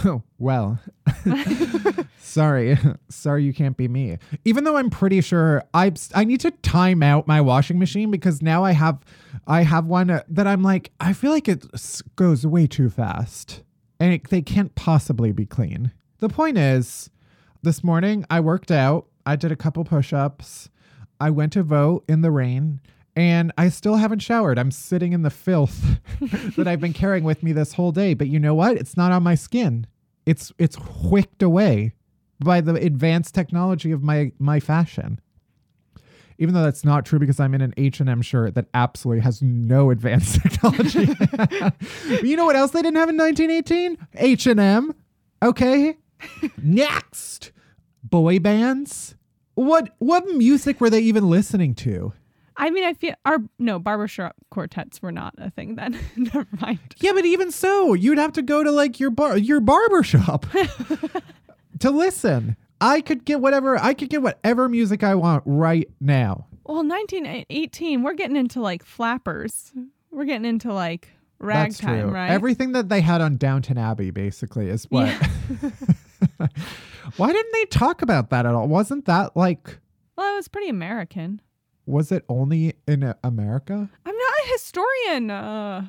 Oh, 0.04 0.22
well. 0.38 0.78
Sorry. 2.18 2.78
Sorry 3.08 3.44
you 3.44 3.52
can't 3.52 3.76
be 3.76 3.88
me. 3.88 4.18
Even 4.44 4.64
though 4.64 4.76
I'm 4.76 4.90
pretty 4.90 5.20
sure 5.20 5.64
I 5.74 5.92
I 6.14 6.24
need 6.24 6.40
to 6.40 6.50
time 6.50 7.02
out 7.02 7.26
my 7.26 7.40
washing 7.40 7.78
machine 7.78 8.10
because 8.10 8.40
now 8.40 8.64
I 8.64 8.72
have 8.72 9.00
I 9.46 9.62
have 9.62 9.86
one 9.86 10.20
that 10.28 10.46
I'm 10.46 10.62
like 10.62 10.92
I 11.00 11.12
feel 11.12 11.32
like 11.32 11.48
it 11.48 11.64
goes 12.16 12.46
way 12.46 12.66
too 12.66 12.88
fast. 12.90 13.62
And 13.98 14.14
it, 14.14 14.30
they 14.30 14.40
can't 14.42 14.74
possibly 14.76 15.32
be 15.32 15.44
clean. 15.44 15.92
The 16.20 16.28
point 16.28 16.56
is 16.56 17.10
this 17.62 17.84
morning 17.84 18.24
I 18.30 18.40
worked 18.40 18.70
out, 18.70 19.06
I 19.26 19.36
did 19.36 19.52
a 19.52 19.56
couple 19.56 19.84
push-ups. 19.84 20.70
I 21.20 21.30
went 21.30 21.52
to 21.54 21.62
vote 21.62 22.04
in 22.09 22.22
the 22.22 22.30
rain 22.30 22.80
and 23.16 23.52
I 23.59 23.68
still 23.68 23.96
haven't 23.96 24.20
showered. 24.20 24.59
I'm 24.59 24.70
sitting 24.70 25.12
in 25.12 25.22
the 25.22 25.30
filth 25.30 25.98
that 26.56 26.66
I've 26.66 26.80
been 26.80 26.92
carrying 26.92 27.24
with 27.24 27.42
me 27.42 27.52
this 27.52 27.74
whole 27.74 27.92
day. 27.92 28.14
But 28.14 28.28
you 28.28 28.38
know 28.38 28.54
what? 28.54 28.76
It's 28.76 28.96
not 28.96 29.12
on 29.12 29.22
my 29.22 29.35
skin. 29.35 29.87
It's 30.26 30.52
it's 30.59 30.76
wicked 31.02 31.42
away 31.42 31.94
by 32.42 32.61
the 32.61 32.74
advanced 32.74 33.35
technology 33.35 33.92
of 33.92 34.02
my 34.02 34.33
my 34.38 34.61
fashion. 34.61 35.20
Even 36.38 36.54
though 36.54 36.62
that's 36.62 36.85
not 36.85 37.04
true 37.04 37.18
because 37.18 37.38
I'm 37.38 37.52
in 37.52 37.61
an 37.61 37.74
H&M 37.76 38.22
shirt 38.22 38.54
that 38.54 38.68
absolutely 38.72 39.20
has 39.20 39.42
no 39.42 39.90
advanced 39.90 40.40
technology. 40.40 41.14
you 42.26 42.35
know 42.35 42.46
what 42.46 42.56
else 42.56 42.70
they 42.70 42.80
didn't 42.80 42.96
have 42.96 43.11
in 43.11 43.18
1918? 43.18 43.98
H&M. 44.14 44.94
Okay? 45.42 45.98
Next. 46.56 47.52
Boy 48.02 48.38
bands. 48.38 49.16
What 49.60 49.90
what 49.98 50.26
music 50.26 50.80
were 50.80 50.88
they 50.88 51.00
even 51.00 51.28
listening 51.28 51.74
to? 51.74 52.14
I 52.56 52.70
mean, 52.70 52.82
I 52.82 52.94
feel 52.94 53.12
our 53.26 53.40
no 53.58 53.78
barbershop 53.78 54.34
quartets 54.50 55.02
were 55.02 55.12
not 55.12 55.34
a 55.36 55.50
thing 55.50 55.74
then. 55.74 55.98
Never 56.16 56.46
mind. 56.58 56.78
Yeah, 56.96 57.12
but 57.12 57.26
even 57.26 57.50
so, 57.50 57.92
you'd 57.92 58.16
have 58.16 58.32
to 58.32 58.42
go 58.42 58.64
to 58.64 58.70
like 58.70 58.98
your 58.98 59.10
bar 59.10 59.36
your 59.36 59.60
barber 59.60 60.02
shop 60.02 60.46
to 61.80 61.90
listen. 61.90 62.56
I 62.80 63.02
could 63.02 63.26
get 63.26 63.42
whatever 63.42 63.76
I 63.78 63.92
could 63.92 64.08
get 64.08 64.22
whatever 64.22 64.66
music 64.66 65.04
I 65.04 65.14
want 65.14 65.42
right 65.44 65.90
now. 66.00 66.46
Well, 66.64 66.76
1918, 66.76 68.02
we're 68.02 68.14
getting 68.14 68.36
into 68.36 68.62
like 68.62 68.82
flappers. 68.82 69.74
We're 70.10 70.24
getting 70.24 70.46
into 70.46 70.72
like 70.72 71.08
That's 71.38 71.82
ragtime, 71.82 72.04
true. 72.04 72.10
right? 72.12 72.30
Everything 72.30 72.72
that 72.72 72.88
they 72.88 73.02
had 73.02 73.20
on 73.20 73.36
Downton 73.36 73.76
Abbey 73.76 74.10
basically 74.10 74.70
is 74.70 74.84
what. 74.84 75.14
Why 77.16 77.32
didn't 77.32 77.52
they 77.52 77.64
talk 77.66 78.02
about 78.02 78.30
that 78.30 78.46
at 78.46 78.54
all? 78.54 78.68
Wasn't 78.68 79.04
that 79.06 79.36
like 79.36 79.78
well, 80.16 80.34
it 80.34 80.36
was 80.36 80.48
pretty 80.48 80.68
American. 80.68 81.40
was 81.86 82.12
it 82.12 82.24
only 82.28 82.74
in 82.86 83.14
America? 83.24 83.88
I'm 84.06 84.16
not 84.16 84.32
a 84.44 84.52
historian. 84.52 85.30
Uh, 85.30 85.86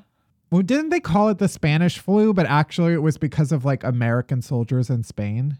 Well, 0.51 0.61
didn't 0.61 0.89
they 0.89 0.99
call 0.99 1.29
it 1.29 1.37
the 1.37 1.47
Spanish 1.47 1.97
flu, 1.99 2.33
but 2.33 2.45
actually 2.45 2.93
it 2.93 3.01
was 3.01 3.17
because 3.17 3.51
of 3.51 3.65
like 3.65 3.83
American 3.83 4.41
soldiers 4.41 4.89
in 4.89 5.03
Spain? 5.03 5.57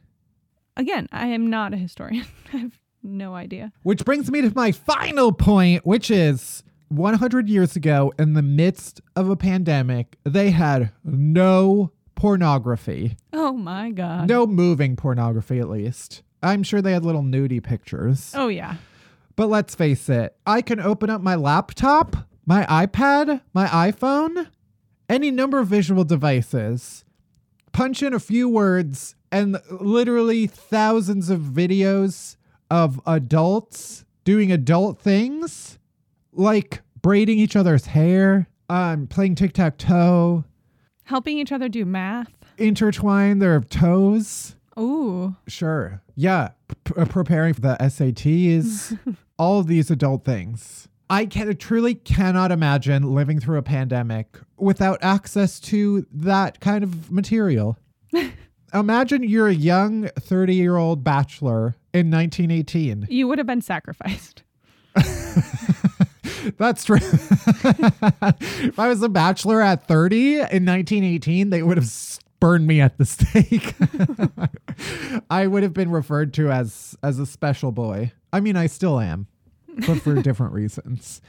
again, 0.78 1.08
I 1.12 1.28
am 1.28 1.50
not 1.50 1.74
a 1.74 1.78
historian. 1.78 2.26
I 2.54 2.58
have 2.58 2.80
no 3.04 3.36
idea. 3.36 3.72
Which 3.84 4.06
brings 4.06 4.32
me 4.32 4.42
to 4.42 4.52
my 4.56 4.72
final 4.72 5.32
point, 5.32 5.86
which 5.86 6.10
is 6.10 6.64
100 6.88 7.50
years 7.50 7.76
ago, 7.76 8.12
in 8.18 8.34
the 8.34 8.42
midst 8.42 9.02
of 9.16 9.30
a 9.30 9.36
pandemic, 9.36 10.18
they 10.24 10.52
had 10.52 10.92
no 11.04 11.92
pornography. 12.22 13.18
Oh 13.34 13.52
my 13.52 13.90
god. 13.90 14.30
No 14.30 14.46
moving 14.46 14.96
pornography, 14.96 15.58
at 15.58 15.68
least. 15.68 16.22
I'm 16.44 16.62
sure 16.62 16.80
they 16.80 16.92
had 16.92 17.04
little 17.04 17.24
nudie 17.24 17.64
pictures. 17.64 18.32
Oh 18.36 18.48
yeah. 18.48 18.76
But 19.36 19.48
let's 19.48 19.74
face 19.74 20.08
it, 20.08 20.36
I 20.46 20.62
can 20.62 20.80
open 20.80 21.10
up 21.10 21.22
my 21.22 21.34
laptop, 21.34 22.16
my 22.46 22.64
iPad, 22.66 23.42
my 23.56 23.66
iPhone, 23.66 24.50
any 25.10 25.32
number 25.32 25.58
of 25.58 25.68
visual 25.68 26.04
devices, 26.04 27.06
punch 27.72 28.04
in 28.04 28.14
a 28.14 28.20
few 28.20 28.48
words, 28.48 29.16
and 29.32 29.60
literally 29.72 30.46
thousands 30.46 31.32
of 31.32 31.40
videos 31.40 32.36
of 32.70 33.02
adults 33.08 34.06
doing 34.26 34.52
adult 34.52 35.00
things, 35.00 35.80
like 36.32 36.84
braiding 37.02 37.40
each 37.40 37.56
other's 37.56 37.88
hair, 37.88 38.48
um, 38.70 39.08
playing 39.08 39.34
tic 39.34 39.54
tac 39.54 39.80
toe, 39.80 40.44
Helping 41.12 41.38
each 41.40 41.52
other 41.52 41.68
do 41.68 41.84
math. 41.84 42.32
intertwine 42.58 43.40
their 43.40 43.60
toes. 43.60 44.56
Ooh. 44.80 45.36
Sure. 45.46 46.02
Yeah. 46.16 46.52
P- 46.86 46.94
uh, 46.96 47.04
preparing 47.04 47.54
for 47.54 47.60
the 47.60 47.76
SATs, 47.82 48.98
all 49.38 49.60
of 49.60 49.68
these 49.68 49.92
adult 49.92 50.24
things. 50.24 50.88
I 51.10 51.26
can 51.26 51.54
truly 51.58 51.96
cannot 51.96 52.54
imagine 52.54 53.14
living 53.14 53.42
through 53.42 53.58
a 53.58 53.62
pandemic 53.62 54.38
without 54.56 55.00
access 55.04 55.60
to 55.72 56.06
that 56.14 56.62
kind 56.62 56.82
of 56.82 57.12
material. 57.12 57.78
imagine 58.74 59.22
you're 59.24 59.50
a 59.50 59.54
young 59.54 60.08
30 60.18 60.56
year 60.56 60.78
old 60.78 61.04
bachelor 61.04 61.76
in 61.94 62.10
1918. 62.10 63.08
You 63.10 63.28
would 63.28 63.38
have 63.38 63.48
been 63.48 63.62
sacrificed. 63.62 64.44
That's 66.58 66.84
true. 66.84 66.98
if 67.02 68.80
I 68.80 68.88
was 68.88 69.02
a 69.02 69.10
bachelor 69.10 69.62
at 69.62 69.88
30 69.88 70.34
in 70.34 70.66
1918, 70.66 71.50
they 71.50 71.64
would 71.64 71.78
have 71.78 71.90
burned 72.40 72.68
me 72.68 72.82
at 72.82 72.98
the 72.98 73.06
stake. 73.06 73.76
I 75.30 75.48
would 75.48 75.64
have 75.64 75.74
been 75.74 75.92
referred 75.92 76.34
to 76.36 76.52
as 76.52 76.98
as 77.02 77.20
a 77.20 77.26
special 77.26 77.72
boy. 77.72 78.12
I 78.34 78.42
mean, 78.42 78.58
I 78.58 78.68
still 78.68 79.00
am, 79.00 79.28
but 79.88 80.02
for 80.02 80.14
different 80.22 80.54
reasons. 80.54 81.22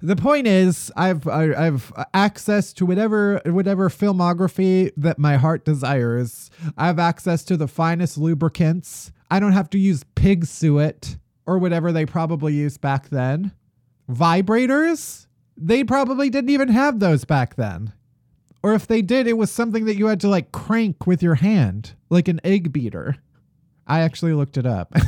The 0.00 0.16
point 0.16 0.46
is, 0.46 0.90
I've 0.96 1.28
I, 1.28 1.66
I've 1.66 1.92
access 2.14 2.72
to 2.74 2.86
whatever 2.86 3.40
whatever 3.44 3.88
filmography 3.90 4.92
that 4.96 5.18
my 5.18 5.36
heart 5.36 5.64
desires. 5.64 6.50
I 6.78 6.86
have 6.86 6.98
access 6.98 7.44
to 7.44 7.56
the 7.56 7.68
finest 7.68 8.16
lubricants. 8.16 9.12
I 9.30 9.40
don't 9.40 9.52
have 9.52 9.70
to 9.70 9.78
use 9.78 10.04
pig 10.14 10.46
suet 10.46 11.16
or 11.46 11.58
whatever 11.58 11.92
they 11.92 12.06
probably 12.06 12.54
used 12.54 12.80
back 12.80 13.08
then 13.08 13.52
vibrators? 14.10 15.26
They 15.56 15.84
probably 15.84 16.30
didn't 16.30 16.50
even 16.50 16.68
have 16.68 17.00
those 17.00 17.24
back 17.24 17.56
then. 17.56 17.92
Or 18.62 18.74
if 18.74 18.86
they 18.86 19.02
did 19.02 19.26
it 19.26 19.36
was 19.36 19.50
something 19.50 19.86
that 19.86 19.96
you 19.96 20.06
had 20.06 20.20
to 20.20 20.28
like 20.28 20.52
crank 20.52 21.06
with 21.06 21.22
your 21.22 21.34
hand 21.34 21.94
like 22.10 22.28
an 22.28 22.40
egg 22.44 22.72
beater. 22.72 23.16
I 23.86 24.00
actually 24.00 24.32
looked 24.32 24.56
it 24.56 24.66
up. 24.66 24.94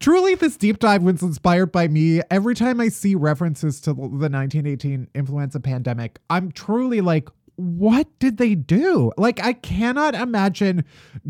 Truly 0.00 0.34
this 0.34 0.56
deep 0.56 0.78
dive 0.78 1.02
was 1.02 1.22
inspired 1.22 1.70
by 1.70 1.88
me. 1.88 2.22
Every 2.30 2.54
time 2.54 2.80
i 2.80 2.88
see 2.88 3.14
references 3.14 3.80
to 3.82 3.92
the 3.92 4.00
1918 4.00 5.08
influenza 5.14 5.60
pandemic 5.60 6.18
i'm 6.30 6.50
truly 6.50 7.02
like 7.02 7.28
what 7.56 8.06
did 8.18 8.36
they 8.36 8.54
do? 8.54 9.12
Like, 9.16 9.42
I 9.42 9.54
cannot 9.54 10.14
imagine 10.14 10.84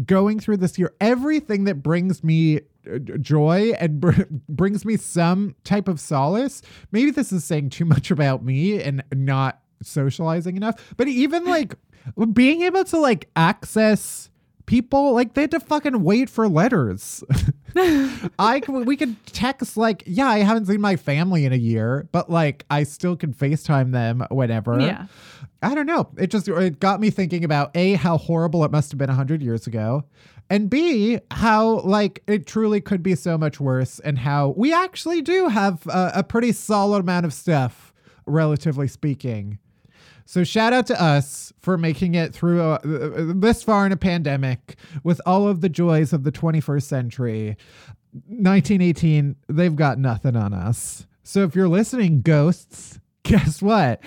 going 0.04 0.40
through 0.40 0.58
this 0.58 0.78
year. 0.78 0.92
Everything 1.00 1.64
that 1.64 1.82
brings 1.82 2.22
me 2.22 2.60
joy 3.20 3.72
and 3.78 4.00
br- 4.00 4.22
brings 4.48 4.84
me 4.84 4.96
some 4.96 5.54
type 5.64 5.88
of 5.88 6.00
solace. 6.00 6.62
Maybe 6.92 7.10
this 7.10 7.32
is 7.32 7.44
saying 7.44 7.70
too 7.70 7.84
much 7.84 8.10
about 8.10 8.44
me 8.44 8.80
and 8.80 9.02
not 9.12 9.60
socializing 9.82 10.56
enough, 10.56 10.94
but 10.96 11.08
even 11.08 11.44
like 11.46 11.74
being 12.32 12.62
able 12.62 12.84
to 12.84 12.98
like 12.98 13.28
access 13.36 14.30
people 14.66 15.12
like 15.12 15.34
they 15.34 15.42
had 15.42 15.52
to 15.52 15.60
fucking 15.60 16.02
wait 16.02 16.28
for 16.28 16.48
letters. 16.48 17.24
I 18.38 18.62
we 18.68 18.96
could 18.96 19.24
text 19.26 19.76
like, 19.76 20.02
yeah, 20.06 20.26
I 20.26 20.38
haven't 20.38 20.66
seen 20.66 20.80
my 20.80 20.96
family 20.96 21.44
in 21.44 21.52
a 21.52 21.56
year, 21.56 22.08
but 22.12 22.30
like 22.30 22.64
I 22.70 22.82
still 22.82 23.16
can 23.16 23.32
FaceTime 23.32 23.92
them 23.92 24.26
whenever. 24.30 24.80
Yeah. 24.80 25.06
I 25.62 25.74
don't 25.74 25.86
know. 25.86 26.08
It 26.18 26.28
just 26.28 26.48
it 26.48 26.80
got 26.80 27.00
me 27.00 27.10
thinking 27.10 27.44
about 27.44 27.70
a 27.76 27.94
how 27.94 28.18
horrible 28.18 28.64
it 28.64 28.70
must 28.70 28.90
have 28.92 28.98
been 28.98 29.08
100 29.08 29.42
years 29.42 29.66
ago 29.66 30.04
and 30.48 30.70
b 30.70 31.18
how 31.30 31.80
like 31.80 32.22
it 32.26 32.46
truly 32.46 32.80
could 32.80 33.02
be 33.02 33.14
so 33.14 33.36
much 33.36 33.60
worse 33.60 33.98
and 34.00 34.18
how 34.18 34.54
we 34.56 34.72
actually 34.72 35.22
do 35.22 35.48
have 35.48 35.86
a, 35.86 36.12
a 36.16 36.22
pretty 36.22 36.52
solid 36.52 37.00
amount 37.00 37.26
of 37.26 37.32
stuff 37.32 37.92
relatively 38.26 38.88
speaking. 38.88 39.58
So 40.28 40.42
shout 40.42 40.72
out 40.72 40.86
to 40.88 41.00
us 41.00 41.52
for 41.60 41.78
making 41.78 42.16
it 42.16 42.34
through 42.34 42.60
uh, 42.60 42.78
uh, 42.84 43.32
this 43.36 43.62
far 43.62 43.86
in 43.86 43.92
a 43.92 43.96
pandemic 43.96 44.76
with 45.04 45.20
all 45.24 45.46
of 45.46 45.60
the 45.60 45.68
joys 45.68 46.12
of 46.12 46.24
the 46.24 46.32
21st 46.32 46.82
century. 46.82 47.56
1918, 48.12 49.36
they've 49.48 49.76
got 49.76 49.98
nothing 49.98 50.34
on 50.34 50.52
us. 50.52 51.06
So 51.22 51.44
if 51.44 51.54
you're 51.54 51.68
listening, 51.68 52.22
ghosts, 52.22 52.98
guess 53.26 53.60
what? 53.60 54.00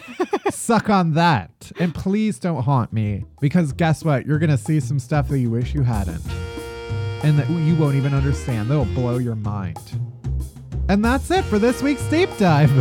Suck 0.50 0.90
on 0.90 1.14
that. 1.14 1.72
And 1.80 1.94
please 1.94 2.40
don't 2.40 2.64
haunt 2.64 2.94
me 2.94 3.26
because 3.40 3.74
guess 3.74 4.04
what? 4.04 4.26
You're 4.26 4.40
going 4.40 4.50
to 4.50 4.58
see 4.58 4.80
some 4.80 5.00
stuff 5.00 5.28
that 5.30 5.40
you 5.40 5.50
wish 5.50 5.74
you 5.74 5.84
hadn't. 5.84 6.22
And 7.24 7.38
that 7.38 7.50
you 7.50 7.76
won't 7.76 7.96
even 7.96 8.14
understand. 8.14 8.70
That'll 8.70 8.86
blow 8.86 9.18
your 9.18 9.36
mind. 9.36 9.78
And 10.88 11.04
that's 11.04 11.30
it 11.32 11.44
for 11.46 11.60
this 11.60 11.84
week's 11.84 12.08
deep 12.10 12.30
dive. 12.38 12.72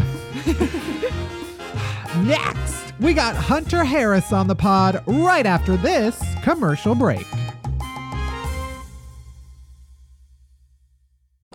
Next, 2.24 2.94
we 3.00 3.14
got 3.14 3.36
Hunter 3.36 3.84
Harris 3.84 4.32
on 4.32 4.46
the 4.46 4.54
pod 4.54 5.02
right 5.06 5.44
after 5.44 5.76
this 5.76 6.22
commercial 6.42 6.94
break. 6.94 7.26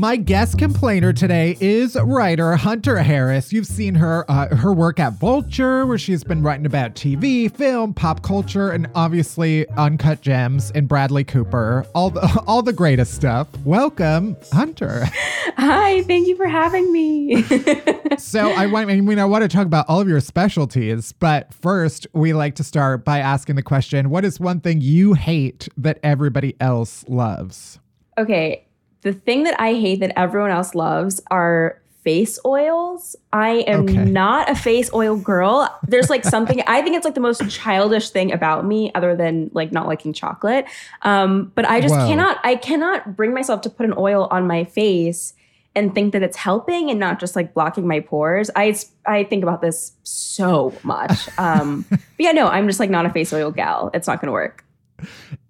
My 0.00 0.16
guest 0.16 0.56
complainer 0.56 1.12
today 1.12 1.58
is 1.60 1.94
writer 1.94 2.56
Hunter 2.56 2.96
Harris. 3.02 3.52
You've 3.52 3.66
seen 3.66 3.94
her 3.96 4.24
uh, 4.30 4.56
her 4.56 4.72
work 4.72 4.98
at 4.98 5.12
Vulture, 5.20 5.84
where 5.84 5.98
she's 5.98 6.24
been 6.24 6.42
writing 6.42 6.64
about 6.64 6.94
TV, 6.94 7.54
film, 7.54 7.92
pop 7.92 8.22
culture, 8.22 8.70
and 8.70 8.88
obviously 8.94 9.68
Uncut 9.76 10.22
Gems 10.22 10.70
and 10.70 10.88
Bradley 10.88 11.22
Cooper. 11.22 11.84
All 11.94 12.08
the 12.08 12.42
all 12.46 12.62
the 12.62 12.72
greatest 12.72 13.12
stuff. 13.12 13.46
Welcome, 13.58 14.38
Hunter. 14.54 15.04
Hi, 15.58 16.02
thank 16.04 16.28
you 16.28 16.34
for 16.34 16.48
having 16.48 16.90
me. 16.90 17.42
so 18.16 18.52
I 18.52 18.68
want 18.68 18.88
I 18.88 19.02
mean 19.02 19.18
I 19.18 19.26
want 19.26 19.42
to 19.42 19.48
talk 19.48 19.66
about 19.66 19.84
all 19.86 20.00
of 20.00 20.08
your 20.08 20.20
specialties, 20.20 21.12
but 21.12 21.52
first 21.52 22.06
we 22.14 22.32
like 22.32 22.54
to 22.54 22.64
start 22.64 23.04
by 23.04 23.18
asking 23.18 23.56
the 23.56 23.62
question, 23.62 24.08
what 24.08 24.24
is 24.24 24.40
one 24.40 24.60
thing 24.60 24.80
you 24.80 25.12
hate 25.12 25.68
that 25.76 25.98
everybody 26.02 26.56
else 26.58 27.04
loves? 27.06 27.78
okay, 28.20 28.66
the 29.02 29.12
thing 29.12 29.44
that 29.44 29.60
I 29.60 29.74
hate 29.74 30.00
that 30.00 30.12
everyone 30.18 30.50
else 30.50 30.74
loves 30.74 31.20
are 31.30 31.80
face 32.02 32.38
oils. 32.46 33.14
I 33.32 33.50
am 33.66 33.82
Okay. 33.82 34.04
not 34.06 34.48
a 34.50 34.54
face 34.54 34.90
oil 34.94 35.16
girl. 35.16 35.68
There's 35.86 36.08
like 36.08 36.24
something 36.24 36.62
I 36.66 36.80
think 36.80 36.96
it's 36.96 37.04
like 37.04 37.14
the 37.14 37.20
most 37.20 37.46
childish 37.50 38.08
thing 38.10 38.32
about 38.32 38.64
me 38.64 38.90
other 38.94 39.14
than 39.14 39.50
like 39.52 39.70
not 39.70 39.86
liking 39.86 40.14
chocolate. 40.14 40.64
Um 41.02 41.52
but 41.54 41.66
I 41.68 41.80
just 41.82 41.94
Whoa. 41.94 42.06
cannot 42.08 42.38
I 42.42 42.56
cannot 42.56 43.16
bring 43.16 43.34
myself 43.34 43.60
to 43.62 43.70
put 43.70 43.84
an 43.84 43.92
oil 43.98 44.28
on 44.30 44.46
my 44.46 44.64
face 44.64 45.34
and 45.76 45.94
think 45.94 46.14
that 46.14 46.22
it's 46.22 46.38
helping 46.38 46.90
and 46.90 46.98
not 46.98 47.20
just 47.20 47.36
like 47.36 47.52
blocking 47.52 47.86
my 47.86 48.00
pores. 48.00 48.50
I 48.56 48.74
I 49.06 49.24
think 49.24 49.42
about 49.42 49.60
this 49.60 49.92
so 50.02 50.72
much. 50.82 51.28
Um 51.38 51.84
but 51.90 52.00
yeah, 52.18 52.32
no, 52.32 52.48
I'm 52.48 52.66
just 52.66 52.80
like 52.80 52.88
not 52.90 53.04
a 53.04 53.10
face 53.10 53.30
oil 53.32 53.50
gal. 53.50 53.90
It's 53.92 54.06
not 54.06 54.20
going 54.22 54.28
to 54.28 54.32
work. 54.32 54.64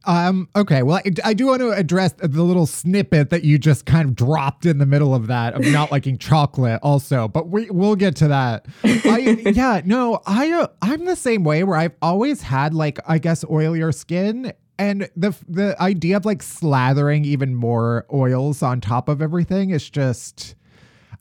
Um, 0.04 0.48
okay, 0.56 0.82
well, 0.82 0.96
I, 1.04 1.10
I 1.24 1.34
do 1.34 1.46
want 1.46 1.60
to 1.60 1.70
address 1.72 2.12
the 2.18 2.42
little 2.42 2.66
snippet 2.66 3.30
that 3.30 3.44
you 3.44 3.58
just 3.58 3.84
kind 3.84 4.08
of 4.08 4.14
dropped 4.16 4.64
in 4.64 4.78
the 4.78 4.86
middle 4.86 5.14
of 5.14 5.26
that 5.26 5.54
of 5.54 5.60
not 5.70 5.90
liking 5.92 6.16
chocolate 6.16 6.80
also, 6.82 7.28
but 7.28 7.48
we 7.48 7.68
we'll 7.70 7.96
get 7.96 8.16
to 8.16 8.28
that. 8.28 8.66
I, 8.82 9.18
yeah, 9.54 9.82
no, 9.84 10.22
I 10.26 10.50
uh, 10.52 10.68
I'm 10.80 11.04
the 11.04 11.16
same 11.16 11.44
way 11.44 11.64
where 11.64 11.76
I've 11.76 11.94
always 12.00 12.42
had 12.42 12.72
like 12.74 12.98
I 13.06 13.18
guess 13.18 13.44
oilier 13.44 13.94
skin 13.94 14.52
and 14.78 15.10
the 15.14 15.36
the 15.46 15.80
idea 15.80 16.16
of 16.16 16.24
like 16.24 16.38
slathering 16.42 17.24
even 17.26 17.54
more 17.54 18.06
oils 18.12 18.62
on 18.62 18.80
top 18.80 19.08
of 19.10 19.20
everything 19.20 19.68
is 19.70 19.90
just 19.90 20.54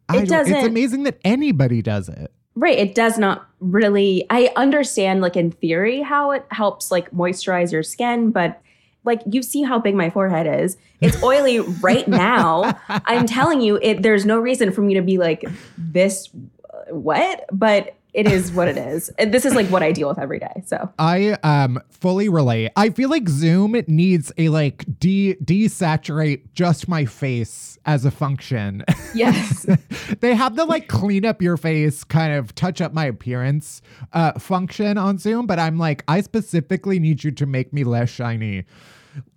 I 0.07 0.19
It 0.19 0.29
don't- 0.29 0.47
it's 0.47 0.67
amazing 0.67 1.03
that 1.03 1.19
anybody 1.25 1.81
does 1.81 2.07
it. 2.07 2.31
Right. 2.59 2.77
It 2.77 2.93
does 2.93 3.17
not 3.17 3.47
really. 3.61 4.25
I 4.29 4.51
understand, 4.57 5.21
like, 5.21 5.37
in 5.37 5.51
theory, 5.51 6.01
how 6.01 6.31
it 6.31 6.45
helps, 6.51 6.91
like, 6.91 7.09
moisturize 7.11 7.71
your 7.71 7.83
skin, 7.83 8.31
but, 8.31 8.61
like, 9.05 9.21
you 9.25 9.41
see 9.41 9.63
how 9.63 9.79
big 9.79 9.95
my 9.95 10.09
forehead 10.09 10.61
is. 10.61 10.75
It's 10.99 11.23
oily 11.23 11.59
right 11.59 12.05
now. 12.05 12.77
I'm 12.89 13.25
telling 13.25 13.61
you, 13.61 13.79
it. 13.81 14.01
there's 14.01 14.25
no 14.25 14.37
reason 14.37 14.73
for 14.73 14.81
me 14.81 14.93
to 14.95 15.01
be 15.01 15.17
like 15.17 15.45
this 15.77 16.29
uh, 16.69 16.93
what? 16.93 17.45
but 17.51 17.95
it 18.19 18.31
is 18.31 18.51
what 18.51 18.67
it 18.67 18.77
is. 18.77 19.09
This 19.17 19.45
is, 19.45 19.55
like, 19.55 19.67
what 19.67 19.81
I 19.81 19.91
deal 19.91 20.09
with 20.09 20.19
every 20.19 20.39
day. 20.39 20.61
So, 20.65 20.91
I 20.99 21.37
um 21.43 21.81
fully 21.89 22.27
relate. 22.29 22.71
I 22.75 22.89
feel 22.89 23.09
like 23.09 23.29
Zoom 23.29 23.81
needs 23.87 24.31
a 24.37 24.49
like 24.49 24.85
de 24.99 25.35
desaturate 25.35 26.53
just 26.53 26.87
my 26.87 27.05
face 27.05 27.77
as 27.85 28.03
a 28.05 28.11
function. 28.11 28.83
yes. 29.13 29.65
they 30.19 30.35
have 30.35 30.55
the 30.55 30.65
like 30.65 30.87
clean 30.87 31.25
up 31.25 31.41
your 31.41 31.57
face, 31.57 32.03
kind 32.03 32.33
of 32.33 32.53
touch 32.55 32.81
up 32.81 32.93
my 32.93 33.05
appearance 33.05 33.81
uh 34.13 34.33
function 34.37 34.97
on 34.97 35.17
Zoom, 35.17 35.47
but 35.47 35.59
I'm 35.59 35.77
like 35.77 36.03
I 36.07 36.21
specifically 36.21 36.99
need 36.99 37.23
you 37.23 37.31
to 37.31 37.45
make 37.45 37.71
me 37.71 37.83
less 37.83 38.09
shiny. 38.09 38.65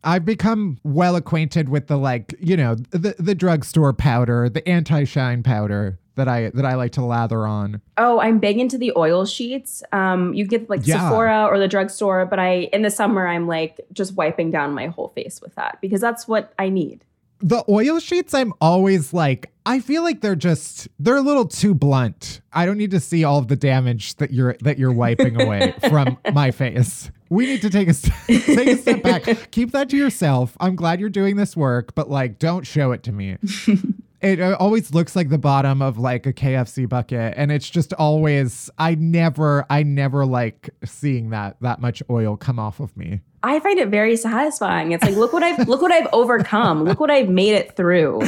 I've 0.05 0.25
become 0.25 0.79
well 0.85 1.17
acquainted 1.17 1.69
with 1.69 1.87
the 1.87 1.97
like, 1.97 2.35
you 2.39 2.57
know, 2.57 2.75
the 2.91 3.15
the 3.19 3.35
drugstore 3.35 3.93
powder, 3.93 4.49
the 4.49 4.67
anti-shine 4.69 5.43
powder 5.43 5.99
that 6.15 6.29
I 6.29 6.51
that 6.51 6.67
I 6.67 6.75
like 6.75 6.93
to 6.93 7.05
lather 7.05 7.47
on. 7.47 7.81
Oh, 7.97 8.21
I'm 8.21 8.39
big 8.39 8.59
into 8.59 8.77
the 8.77 8.93
oil 8.97 9.25
sheets. 9.25 9.83
Um, 9.93 10.35
you 10.35 10.47
get 10.47 10.69
like 10.69 10.87
Yeah. 10.87 11.09
Sephora 11.09 11.47
or 11.47 11.59
the 11.59 11.69
drugstore, 11.69 12.27
but 12.27 12.39
I 12.39 12.69
in 12.73 12.83
the 12.83 12.91
summer 12.91 13.27
I'm 13.27 13.47
like 13.47 13.81
just 13.93 14.15
wiping 14.15 14.51
down 14.51 14.75
my 14.75 14.87
whole 14.89 15.09
face 15.09 15.41
with 15.41 15.55
that 15.55 15.79
because 15.81 16.01
that's 16.01 16.29
what 16.29 16.53
I 16.59 16.69
need. 16.69 17.05
The 17.43 17.65
oil 17.69 17.99
sheets, 17.99 18.35
I'm 18.35 18.53
always 18.61 19.13
like, 19.13 19.51
I 19.67 19.81
feel 19.81 20.03
like 20.03 20.21
they're 20.21 20.37
just 20.37 20.89
they're 20.99 21.17
a 21.17 21.21
little 21.23 21.47
too 21.47 21.75
blunt. 21.75 22.41
I 22.53 22.67
don't 22.67 22.79
need 22.79 22.91
to 22.93 23.01
see 23.01 23.25
all 23.25 23.39
of 23.39 23.49
the 23.49 23.57
damage 23.57 24.17
that 24.17 24.33
you're 24.33 24.57
that 24.61 24.79
you're 24.79 24.93
wiping 24.93 25.41
away 25.41 25.75
from 25.89 26.19
my 26.33 26.51
face. 26.51 27.11
We 27.31 27.47
need 27.47 27.63
to 27.63 27.71
take 27.71 27.89
a 27.89 27.95
st- 27.95 28.45
take 28.45 28.69
a 28.69 28.77
step 28.77 29.03
back. 29.03 29.51
Keep 29.51 29.73
that 29.73 29.89
to 29.91 29.97
yourself. 29.97 30.57
I'm 30.61 30.77
glad 30.77 31.01
you're 31.01 31.09
doing 31.11 31.37
this 31.37 31.57
work, 31.57 31.95
but 31.95 32.11
like, 32.11 32.39
don't 32.39 32.67
show 32.67 32.93
it 32.93 33.03
to 33.05 33.13
me. 33.13 33.37
It 34.23 34.41
always 34.41 34.95
looks 34.95 35.17
like 35.17 35.31
the 35.31 35.39
bottom 35.39 35.83
of 35.83 35.99
like 35.99 36.27
a 36.27 36.33
KFC 36.33 36.89
bucket, 36.89 37.35
and 37.37 37.51
it's 37.51 37.69
just 37.69 37.93
always. 37.95 38.71
I 38.79 38.95
never, 38.95 39.67
I 39.69 39.83
never 39.83 40.25
like 40.25 40.71
seeing 40.85 41.31
that 41.31 41.57
that 41.61 41.81
much 41.81 42.05
oil 42.09 42.37
come 42.37 42.61
off 42.61 42.79
of 42.79 42.97
me. 42.97 43.21
I 43.43 43.61
find 43.61 43.79
it 43.79 43.89
very 43.89 44.17
satisfying. 44.17 44.93
It's 44.93 45.03
like 45.03 45.17
look 45.17 45.33
what 45.33 45.43
I've 45.43 45.67
look 45.69 45.83
what 45.83 45.93
I've 45.93 46.09
overcome. 46.13 46.85
Look 46.85 47.01
what 47.01 47.11
I've 47.11 47.29
made 47.29 47.55
it 47.55 47.77
through. 47.77 48.23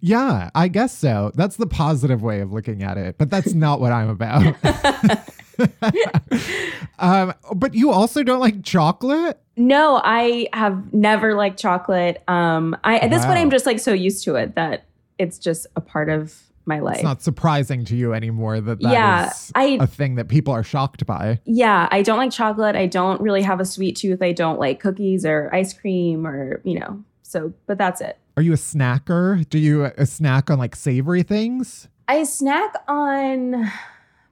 Yeah, 0.00 0.50
I 0.54 0.68
guess 0.68 0.96
so. 0.96 1.32
That's 1.34 1.56
the 1.56 1.66
positive 1.66 2.22
way 2.22 2.40
of 2.40 2.52
looking 2.52 2.82
at 2.82 2.96
it, 2.96 3.16
but 3.18 3.30
that's 3.30 3.54
not 3.54 3.80
what 3.80 3.92
I'm 3.92 4.08
about. 4.08 4.56
um, 6.98 7.34
but 7.54 7.74
you 7.74 7.90
also 7.90 8.22
don't 8.22 8.40
like 8.40 8.62
chocolate? 8.62 9.38
No, 9.56 10.00
I 10.02 10.48
have 10.52 10.92
never 10.92 11.34
liked 11.34 11.58
chocolate. 11.58 12.22
Um, 12.28 12.76
I 12.84 12.98
at 12.98 13.10
this 13.10 13.24
point 13.24 13.38
I'm 13.38 13.50
just 13.50 13.66
like 13.66 13.78
so 13.78 13.92
used 13.92 14.24
to 14.24 14.36
it 14.36 14.54
that 14.54 14.84
it's 15.18 15.38
just 15.38 15.66
a 15.76 15.80
part 15.80 16.08
of 16.08 16.40
my 16.66 16.80
life. 16.80 16.96
It's 16.96 17.04
not 17.04 17.22
surprising 17.22 17.84
to 17.86 17.96
you 17.96 18.14
anymore 18.14 18.60
that 18.60 18.80
that 18.80 18.86
is 18.88 18.92
Yeah, 18.92 19.32
I- 19.54 19.78
a 19.80 19.86
thing 19.86 20.14
that 20.16 20.28
people 20.28 20.52
are 20.54 20.62
shocked 20.62 21.04
by. 21.06 21.40
yeah, 21.44 21.88
I 21.90 22.02
don't 22.02 22.18
like 22.18 22.30
chocolate. 22.32 22.74
I 22.76 22.86
don't 22.86 23.20
really 23.20 23.42
have 23.42 23.60
a 23.60 23.64
sweet 23.64 23.96
tooth. 23.96 24.22
I 24.22 24.32
don't 24.32 24.58
like 24.58 24.80
cookies 24.80 25.24
or 25.26 25.50
ice 25.54 25.72
cream 25.74 26.26
or 26.26 26.60
you 26.64 26.78
know. 26.80 27.02
So, 27.22 27.52
but 27.66 27.78
that's 27.78 28.00
it. 28.00 28.18
Are 28.36 28.42
you 28.42 28.52
a 28.52 28.56
snacker? 28.56 29.48
Do 29.48 29.58
you 29.58 29.84
uh, 29.84 30.04
snack 30.04 30.50
on 30.50 30.58
like 30.58 30.74
savory 30.76 31.22
things? 31.22 31.88
I 32.08 32.22
snack 32.24 32.74
on 32.88 33.70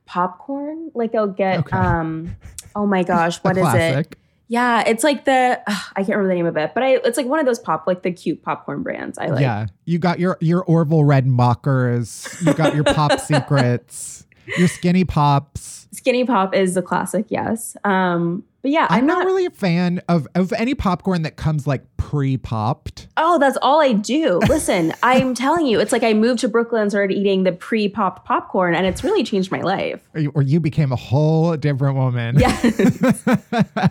popcorn. 0.06 0.90
Like 0.94 1.14
I'll 1.14 1.26
get 1.26 1.60
Okay. 1.60 1.76
um 1.76 2.36
oh 2.74 2.86
my 2.86 3.02
gosh, 3.02 3.38
what 3.42 3.56
is 3.56 3.66
it? 3.74 4.16
Yeah, 4.52 4.84
it's 4.86 5.02
like 5.02 5.24
the 5.24 5.62
ugh, 5.66 5.82
I 5.96 6.00
can't 6.00 6.10
remember 6.10 6.28
the 6.28 6.34
name 6.34 6.44
of 6.44 6.58
it, 6.58 6.72
but 6.74 6.82
I 6.82 6.96
it's 7.04 7.16
like 7.16 7.24
one 7.24 7.40
of 7.40 7.46
those 7.46 7.58
pop 7.58 7.86
like 7.86 8.02
the 8.02 8.12
cute 8.12 8.42
popcorn 8.42 8.82
brands. 8.82 9.16
I 9.16 9.28
like. 9.28 9.40
Yeah, 9.40 9.68
you 9.86 9.98
got 9.98 10.20
your 10.20 10.36
your 10.42 10.62
Orville 10.64 11.04
Redenbachers. 11.04 12.44
You 12.46 12.52
got 12.52 12.74
your 12.74 12.84
Pop 12.84 13.18
Secrets. 13.20 14.26
Your 14.58 14.68
Skinny 14.68 15.04
Pops. 15.04 15.88
Skinny 15.92 16.24
Pop 16.24 16.54
is 16.54 16.74
the 16.74 16.82
classic, 16.82 17.26
yes. 17.28 17.76
Um 17.84 18.44
but 18.62 18.70
yeah, 18.70 18.86
I'm, 18.90 19.00
I'm, 19.00 19.06
not, 19.06 19.18
not, 19.18 19.26
really 19.26 19.44
a 19.44 19.50
fan 19.50 20.00
of 20.08 20.28
of 20.36 20.52
any 20.52 20.74
popcorn 20.74 21.22
that 21.22 21.36
comes 21.36 21.66
like 21.66 21.84
pre-popped. 21.96 23.08
Oh, 23.16 23.38
that's 23.38 23.58
all 23.60 23.80
I 23.80 23.92
do. 23.92 24.38
Listen, 24.48 24.92
I'm 25.02 25.34
telling 25.34 25.66
you, 25.66 25.80
it's 25.80 25.90
like 25.90 26.04
I 26.04 26.12
moved 26.12 26.40
to 26.40 26.48
Brooklyn 26.48 26.82
and 26.82 26.90
started 26.90 27.12
eating 27.12 27.42
the 27.42 27.50
pre-popped 27.50 28.24
popcorn 28.24 28.76
and 28.76 28.86
it's 28.86 29.02
really 29.02 29.24
changed 29.24 29.50
my 29.50 29.62
life. 29.62 30.00
Or 30.14 30.20
you, 30.20 30.32
or 30.34 30.42
you 30.42 30.60
became 30.60 30.92
a 30.92 30.96
whole 30.96 31.56
different 31.56 31.96
woman. 31.96 32.38
Yeah. 32.38 32.56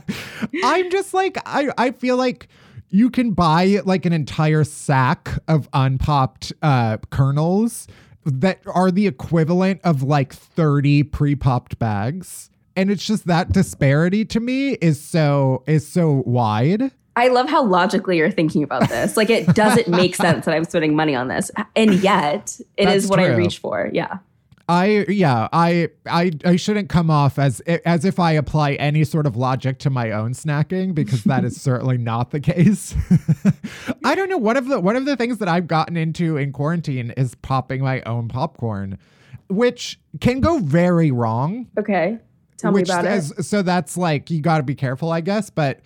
I'm 0.63 0.89
just 0.89 1.13
like 1.13 1.37
I 1.45 1.69
I 1.77 1.91
feel 1.91 2.15
like 2.15 2.47
you 2.89 3.09
can 3.09 3.31
buy 3.31 3.81
like 3.83 4.05
an 4.05 4.13
entire 4.13 4.63
sack 4.63 5.37
of 5.49 5.67
unpopped 5.73 6.53
uh 6.61 6.97
kernels 7.09 7.87
that 8.25 8.59
are 8.67 8.91
the 8.91 9.07
equivalent 9.07 9.81
of 9.83 10.03
like 10.03 10.33
30 10.33 11.03
pre-popped 11.03 11.79
bags. 11.79 12.49
And 12.75 12.89
it's 12.89 13.05
just 13.05 13.27
that 13.27 13.51
disparity 13.51 14.25
to 14.25 14.39
me 14.39 14.71
is 14.73 15.01
so 15.01 15.63
is 15.67 15.87
so 15.87 16.23
wide. 16.25 16.91
I 17.15 17.27
love 17.27 17.49
how 17.49 17.63
logically 17.63 18.17
you're 18.17 18.31
thinking 18.31 18.63
about 18.63 18.87
this. 18.87 19.17
Like 19.17 19.29
it 19.29 19.47
doesn't 19.47 19.89
make 19.89 20.15
sense 20.15 20.45
that 20.45 20.55
I'm 20.55 20.63
spending 20.63 20.95
money 20.95 21.13
on 21.13 21.27
this. 21.27 21.51
And 21.75 21.95
yet 21.95 22.59
it 22.77 22.87
is 22.87 23.03
That's 23.03 23.09
what 23.09 23.19
I 23.19 23.35
reach 23.35 23.59
for. 23.59 23.89
Yeah. 23.91 24.19
I 24.71 25.05
yeah, 25.09 25.49
I 25.51 25.89
I 26.05 26.31
I 26.45 26.55
shouldn't 26.55 26.87
come 26.87 27.09
off 27.09 27.37
as 27.37 27.59
as 27.59 28.05
if 28.05 28.19
I 28.19 28.31
apply 28.31 28.73
any 28.75 29.03
sort 29.03 29.27
of 29.27 29.35
logic 29.35 29.79
to 29.79 29.89
my 29.89 30.11
own 30.11 30.31
snacking 30.31 30.95
because 30.95 31.25
that 31.25 31.43
is 31.43 31.59
certainly 31.61 31.97
not 31.97 32.31
the 32.31 32.39
case. 32.39 32.95
I 34.05 34.15
don't 34.15 34.29
know 34.29 34.37
one 34.37 34.55
of 34.55 34.69
the 34.69 34.79
one 34.79 34.95
of 34.95 35.03
the 35.03 35.17
things 35.17 35.39
that 35.39 35.49
I've 35.49 35.67
gotten 35.67 35.97
into 35.97 36.37
in 36.37 36.53
quarantine 36.53 37.11
is 37.17 37.35
popping 37.35 37.81
my 37.81 38.01
own 38.03 38.29
popcorn, 38.29 38.97
which 39.49 39.99
can 40.21 40.39
go 40.39 40.59
very 40.59 41.11
wrong. 41.11 41.67
Okay. 41.77 42.17
Tell 42.57 42.71
me 42.71 42.83
about 42.83 43.03
it. 43.03 43.11
is- 43.11 43.33
So 43.49 43.63
that's 43.63 43.97
like 43.97 44.31
you 44.31 44.39
got 44.41 44.57
to 44.57 44.63
be 44.63 44.75
careful, 44.75 45.11
I 45.11 45.19
guess, 45.19 45.49
but 45.49 45.81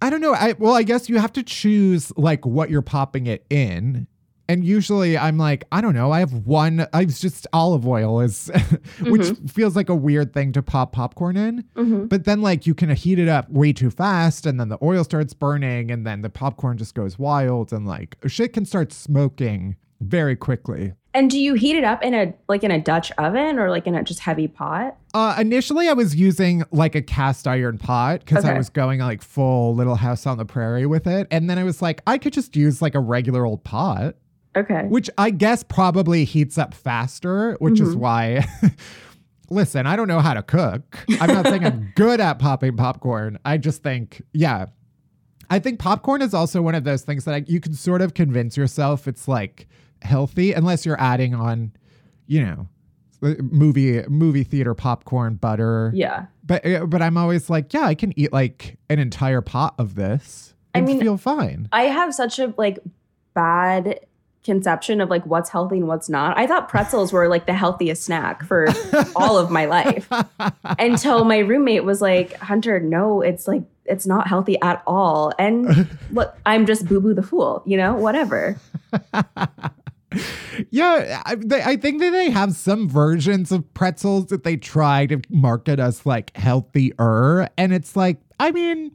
I 0.00 0.10
don't 0.10 0.20
know. 0.20 0.32
I 0.34 0.54
well, 0.60 0.74
I 0.74 0.84
guess 0.84 1.08
you 1.08 1.18
have 1.18 1.32
to 1.32 1.42
choose 1.42 2.12
like 2.16 2.46
what 2.46 2.70
you're 2.70 2.82
popping 2.82 3.26
it 3.26 3.44
in. 3.50 4.06
And 4.48 4.64
usually 4.64 5.16
I'm 5.16 5.38
like, 5.38 5.64
I 5.72 5.80
don't 5.80 5.94
know, 5.94 6.10
I 6.12 6.18
have 6.18 6.32
one 6.32 6.86
I 6.92 7.04
was 7.04 7.20
just 7.20 7.46
olive 7.52 7.86
oil 7.86 8.20
is 8.20 8.48
which 9.00 9.22
Mm-hmm. 9.22 9.46
feels 9.46 9.76
like 9.76 9.88
a 9.88 9.94
weird 9.94 10.32
thing 10.34 10.52
to 10.52 10.62
pop 10.62 10.92
popcorn 10.92 11.36
in. 11.36 11.64
But 12.08 12.24
then 12.24 12.42
like 12.42 12.66
you 12.66 12.74
can 12.74 12.90
heat 12.90 13.18
it 13.18 13.28
up 13.28 13.48
way 13.50 13.72
too 13.72 13.90
fast 13.90 14.44
and 14.46 14.58
then 14.60 14.68
the 14.68 14.78
oil 14.82 15.04
starts 15.04 15.32
burning 15.34 15.90
and 15.90 16.06
then 16.06 16.22
the 16.22 16.30
popcorn 16.30 16.76
just 16.78 16.94
goes 16.94 17.18
wild 17.18 17.72
and 17.72 17.86
like 17.86 18.16
shit 18.26 18.52
can 18.52 18.64
start 18.64 18.92
smoking 18.92 19.76
very 20.00 20.34
quickly. 20.36 20.92
And 21.14 21.30
do 21.30 21.38
you 21.38 21.52
heat 21.54 21.76
it 21.76 21.84
up 21.84 22.02
in 22.02 22.14
a 22.14 22.32
like 22.48 22.64
in 22.64 22.70
a 22.70 22.80
Dutch 22.80 23.12
oven 23.18 23.58
or 23.58 23.68
like 23.70 23.86
in 23.86 23.94
a 23.94 24.02
just 24.02 24.20
heavy 24.20 24.48
pot? 24.48 24.96
Uh, 25.14 25.36
initially, 25.38 25.88
I 25.88 25.92
was 25.92 26.16
using 26.16 26.64
like 26.72 26.94
a 26.94 27.02
cast 27.02 27.46
iron 27.46 27.76
pot 27.76 28.20
because 28.20 28.46
I 28.46 28.56
was 28.56 28.70
going 28.70 29.00
like 29.00 29.20
full 29.22 29.74
Little 29.74 29.96
House 29.96 30.26
on 30.26 30.38
the 30.38 30.46
Prairie 30.46 30.86
with 30.86 31.06
it. 31.06 31.28
And 31.30 31.50
then 31.50 31.58
I 31.58 31.64
was 31.64 31.82
like, 31.82 32.00
I 32.06 32.16
could 32.16 32.32
just 32.32 32.56
use 32.56 32.80
like 32.80 32.94
a 32.94 32.98
regular 33.00 33.44
old 33.44 33.62
pot, 33.62 34.14
Okay. 34.56 34.84
which 34.88 35.08
I 35.16 35.30
guess 35.30 35.62
probably 35.62 36.24
heats 36.24 36.58
up 36.58 36.74
faster, 36.74 37.54
which 37.60 37.80
is 37.80 37.94
Mhm. 37.94 37.98
why. 38.00 38.46
Listen, 39.50 39.86
I 39.86 39.96
don't 39.96 40.08
know 40.08 40.20
how 40.20 40.34
to 40.34 40.42
cook. 40.42 41.04
I'm 41.20 41.28
not 41.28 41.46
saying 41.46 41.64
I'm 41.64 41.92
good 41.96 42.20
at 42.20 42.38
popping 42.38 42.76
popcorn. 42.76 43.38
I 43.44 43.58
just 43.58 43.82
think, 43.82 44.22
yeah. 44.32 44.66
I 45.50 45.58
think 45.58 45.78
popcorn 45.78 46.22
is 46.22 46.32
also 46.32 46.62
one 46.62 46.74
of 46.74 46.84
those 46.84 47.02
things 47.02 47.24
that 47.26 47.34
I, 47.34 47.44
you 47.46 47.60
can 47.60 47.74
sort 47.74 48.00
of 48.00 48.14
convince 48.14 48.56
yourself 48.56 49.06
it's 49.06 49.28
like 49.28 49.68
healthy 50.00 50.52
unless 50.52 50.86
you're 50.86 51.00
adding 51.00 51.34
on, 51.34 51.72
you 52.26 52.42
know, 52.44 52.68
movie 53.40 54.02
movie 54.08 54.42
theater 54.42 54.74
popcorn 54.74 55.34
butter 55.36 55.92
Yeah. 55.94 56.26
but 56.44 56.66
uh, 56.66 56.86
but 56.86 57.00
I'm 57.02 57.16
always 57.16 57.48
like, 57.50 57.72
yeah, 57.72 57.82
I 57.86 57.94
can 57.94 58.18
eat 58.18 58.32
like 58.32 58.78
an 58.90 58.98
entire 58.98 59.40
pot 59.42 59.74
of 59.78 59.94
this 59.94 60.54
I 60.74 60.80
mean- 60.80 60.98
feel 61.00 61.16
fine. 61.18 61.68
I 61.72 61.82
have 61.82 62.14
such 62.14 62.38
a 62.38 62.52
like 62.56 62.78
bad 63.34 64.00
conception 64.44 65.00
of 65.00 65.08
like 65.08 65.24
what's 65.26 65.50
healthy 65.50 65.78
and 65.78 65.88
what's 65.88 66.08
not. 66.08 66.36
I 66.36 66.46
thought 66.46 66.68
pretzels 66.68 67.12
were 67.12 67.28
like 67.28 67.46
the 67.46 67.54
healthiest 67.54 68.02
snack 68.02 68.44
for 68.44 68.66
all 69.16 69.38
of 69.38 69.50
my 69.50 69.66
life 69.66 70.08
until 70.78 71.24
my 71.24 71.38
roommate 71.38 71.84
was 71.84 72.00
like, 72.00 72.36
"Hunter, 72.38 72.80
no, 72.80 73.20
it's 73.20 73.46
like 73.46 73.62
it's 73.84 74.06
not 74.06 74.26
healthy 74.26 74.60
at 74.62 74.82
all." 74.86 75.32
And 75.38 75.88
look, 76.10 76.36
I'm 76.44 76.66
just 76.66 76.86
boo 76.86 77.00
boo 77.00 77.14
the 77.14 77.22
fool, 77.22 77.62
you 77.66 77.76
know, 77.76 77.94
whatever. 77.94 78.56
yeah, 80.70 81.22
I, 81.24 81.36
they, 81.36 81.62
I 81.62 81.76
think 81.76 82.00
that 82.00 82.10
they 82.10 82.30
have 82.30 82.52
some 82.54 82.88
versions 82.88 83.52
of 83.52 83.72
pretzels 83.74 84.26
that 84.26 84.44
they 84.44 84.56
try 84.56 85.06
to 85.06 85.20
market 85.30 85.78
as 85.78 86.04
like 86.04 86.36
healthier, 86.36 87.48
and 87.56 87.72
it's 87.72 87.96
like, 87.96 88.18
I 88.40 88.50
mean. 88.50 88.92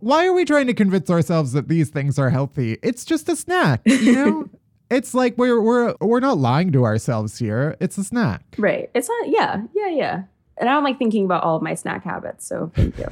Why 0.00 0.26
are 0.26 0.32
we 0.32 0.44
trying 0.44 0.66
to 0.66 0.74
convince 0.74 1.10
ourselves 1.10 1.52
that 1.52 1.68
these 1.68 1.90
things 1.90 2.18
are 2.18 2.30
healthy? 2.30 2.78
It's 2.82 3.04
just 3.04 3.28
a 3.28 3.36
snack, 3.36 3.82
you 3.84 4.12
know? 4.14 4.48
it's 4.90 5.14
like 5.14 5.36
we're 5.36 5.60
we're 5.60 5.94
we're 6.00 6.20
not 6.20 6.38
lying 6.38 6.72
to 6.72 6.84
ourselves 6.84 7.38
here. 7.38 7.76
It's 7.80 7.98
a 7.98 8.04
snack. 8.04 8.42
Right. 8.56 8.90
It's 8.94 9.08
not 9.08 9.28
yeah, 9.28 9.62
yeah, 9.74 9.88
yeah. 9.88 10.22
And 10.56 10.68
I'm 10.68 10.82
like 10.82 10.98
thinking 10.98 11.24
about 11.24 11.44
all 11.44 11.56
of 11.56 11.62
my 11.62 11.74
snack 11.74 12.04
habits, 12.04 12.46
so 12.46 12.72
thank 12.74 12.98
you. 12.98 13.08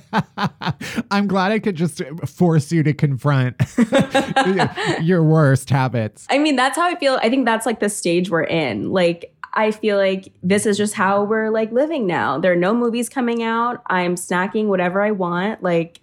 I'm 1.10 1.26
glad 1.26 1.52
I 1.52 1.58
could 1.58 1.76
just 1.76 2.02
force 2.26 2.72
you 2.72 2.82
to 2.82 2.94
confront 2.94 3.60
your 5.02 5.22
worst 5.22 5.68
habits. 5.68 6.26
I 6.30 6.38
mean, 6.38 6.56
that's 6.56 6.76
how 6.76 6.86
I 6.86 6.94
feel. 6.94 7.18
I 7.22 7.28
think 7.28 7.44
that's 7.44 7.66
like 7.66 7.80
the 7.80 7.90
stage 7.90 8.30
we're 8.30 8.44
in. 8.44 8.90
Like, 8.90 9.34
I 9.54 9.70
feel 9.70 9.96
like 9.96 10.32
this 10.42 10.66
is 10.66 10.76
just 10.76 10.94
how 10.94 11.24
we're 11.24 11.50
like 11.50 11.70
living 11.72 12.06
now. 12.06 12.38
There 12.38 12.52
are 12.52 12.56
no 12.56 12.74
movies 12.74 13.08
coming 13.08 13.42
out. 13.42 13.82
I'm 13.86 14.14
snacking 14.14 14.66
whatever 14.66 15.02
I 15.02 15.10
want. 15.10 15.62
Like, 15.62 16.00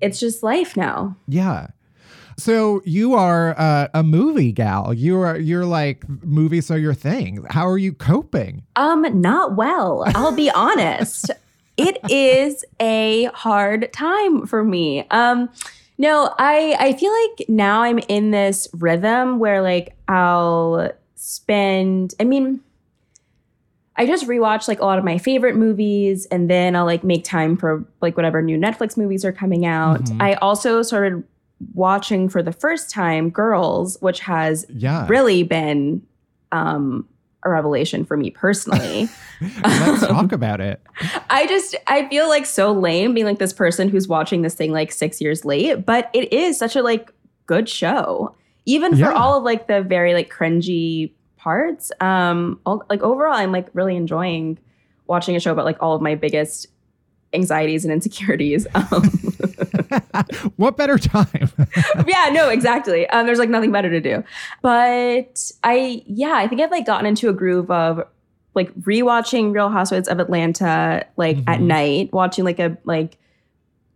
it's 0.00 0.20
just 0.20 0.42
life 0.42 0.76
now. 0.76 1.16
Yeah. 1.26 1.68
So 2.36 2.82
you 2.84 3.14
are 3.14 3.58
uh, 3.58 3.88
a 3.94 4.02
movie 4.02 4.52
gal. 4.52 4.92
You 4.92 5.20
are 5.20 5.38
you're 5.38 5.64
like 5.64 6.08
movies 6.08 6.70
are 6.70 6.78
your 6.78 6.94
thing. 6.94 7.44
How 7.50 7.66
are 7.68 7.78
you 7.78 7.92
coping? 7.92 8.64
Um, 8.76 9.20
not 9.20 9.54
well. 9.56 10.04
I'll 10.14 10.34
be 10.34 10.50
honest. 10.54 11.30
it 11.76 11.98
is 12.10 12.64
a 12.80 13.24
hard 13.34 13.92
time 13.92 14.46
for 14.46 14.64
me. 14.64 15.06
Um, 15.10 15.48
no, 15.96 16.34
I 16.38 16.76
I 16.78 16.92
feel 16.94 17.12
like 17.12 17.48
now 17.48 17.82
I'm 17.82 18.00
in 18.08 18.32
this 18.32 18.68
rhythm 18.72 19.38
where 19.38 19.62
like 19.62 19.94
I'll 20.08 20.90
spend. 21.24 22.14
I 22.20 22.24
mean, 22.24 22.60
I 23.96 24.06
just 24.06 24.26
rewatch 24.26 24.68
like 24.68 24.80
a 24.80 24.84
lot 24.84 24.98
of 24.98 25.04
my 25.04 25.18
favorite 25.18 25.56
movies, 25.56 26.26
and 26.26 26.50
then 26.50 26.76
I'll 26.76 26.84
like 26.84 27.04
make 27.04 27.24
time 27.24 27.56
for 27.56 27.84
like 28.00 28.16
whatever 28.16 28.42
new 28.42 28.58
Netflix 28.58 28.96
movies 28.96 29.24
are 29.24 29.32
coming 29.32 29.64
out. 29.66 30.02
Mhm. 30.02 30.20
I 30.20 30.34
also 30.34 30.82
started 30.82 31.22
watching 31.74 32.28
for 32.28 32.42
the 32.42 32.52
first 32.52 32.90
time 32.90 33.30
Girls, 33.30 33.96
which 34.00 34.20
has 34.20 34.66
Yeah. 34.68 35.06
really 35.08 35.44
been 35.44 36.02
um, 36.52 37.08
a 37.44 37.50
revelation 37.50 38.04
for 38.04 38.16
me 38.16 38.30
personally. 38.30 39.08
Let's 39.64 40.06
talk 40.06 40.32
about 40.32 40.60
it. 40.60 40.80
I 41.30 41.46
just 41.46 41.74
I 41.86 42.08
feel 42.08 42.28
like 42.28 42.46
so 42.46 42.72
lame 42.72 43.14
being 43.14 43.26
like 43.26 43.38
this 43.38 43.52
person 43.52 43.88
who's 43.88 44.08
watching 44.08 44.42
this 44.42 44.54
thing 44.54 44.72
like 44.72 44.92
six 44.92 45.20
years 45.20 45.44
late, 45.44 45.86
but 45.86 46.10
it 46.12 46.32
is 46.32 46.58
such 46.58 46.76
a 46.76 46.82
like 46.82 47.10
good 47.46 47.68
show. 47.68 48.34
Even 48.66 48.92
for 48.92 49.00
Yeah. 49.10 49.12
all 49.12 49.36
of 49.38 49.44
like 49.44 49.66
the 49.66 49.82
very 49.82 50.14
like 50.14 50.32
cringy 50.32 51.12
parts. 51.36 51.92
Um 52.00 52.60
all, 52.64 52.84
like 52.88 53.02
overall 53.02 53.34
I'm 53.34 53.52
like 53.52 53.68
really 53.74 53.96
enjoying 53.96 54.58
watching 55.06 55.36
a 55.36 55.40
show 55.40 55.52
about 55.52 55.64
like 55.66 55.76
all 55.82 55.94
of 55.94 56.00
my 56.02 56.14
biggest 56.14 56.66
anxieties 57.32 57.84
and 57.84 57.92
insecurities. 57.92 58.66
Um, 58.92 59.10
what 60.56 60.76
better 60.76 60.98
time? 60.98 61.50
yeah, 62.06 62.28
no, 62.32 62.48
exactly. 62.48 63.06
Um, 63.08 63.26
there's 63.26 63.38
like 63.38 63.48
nothing 63.48 63.70
better 63.72 63.90
to 63.90 64.00
do. 64.00 64.24
But 64.62 65.52
I, 65.62 66.02
yeah, 66.06 66.32
I 66.34 66.48
think 66.48 66.60
I've 66.60 66.70
like 66.70 66.86
gotten 66.86 67.06
into 67.06 67.28
a 67.28 67.32
groove 67.32 67.70
of 67.70 68.02
like 68.54 68.72
rewatching 68.80 69.52
Real 69.54 69.68
Housewives 69.68 70.08
of 70.08 70.18
Atlanta 70.20 71.04
like 71.16 71.38
at 71.46 71.58
Mhm. 71.60 71.62
night, 71.66 72.12
watching 72.12 72.44
like 72.44 72.58
a 72.58 72.76
like 72.84 73.18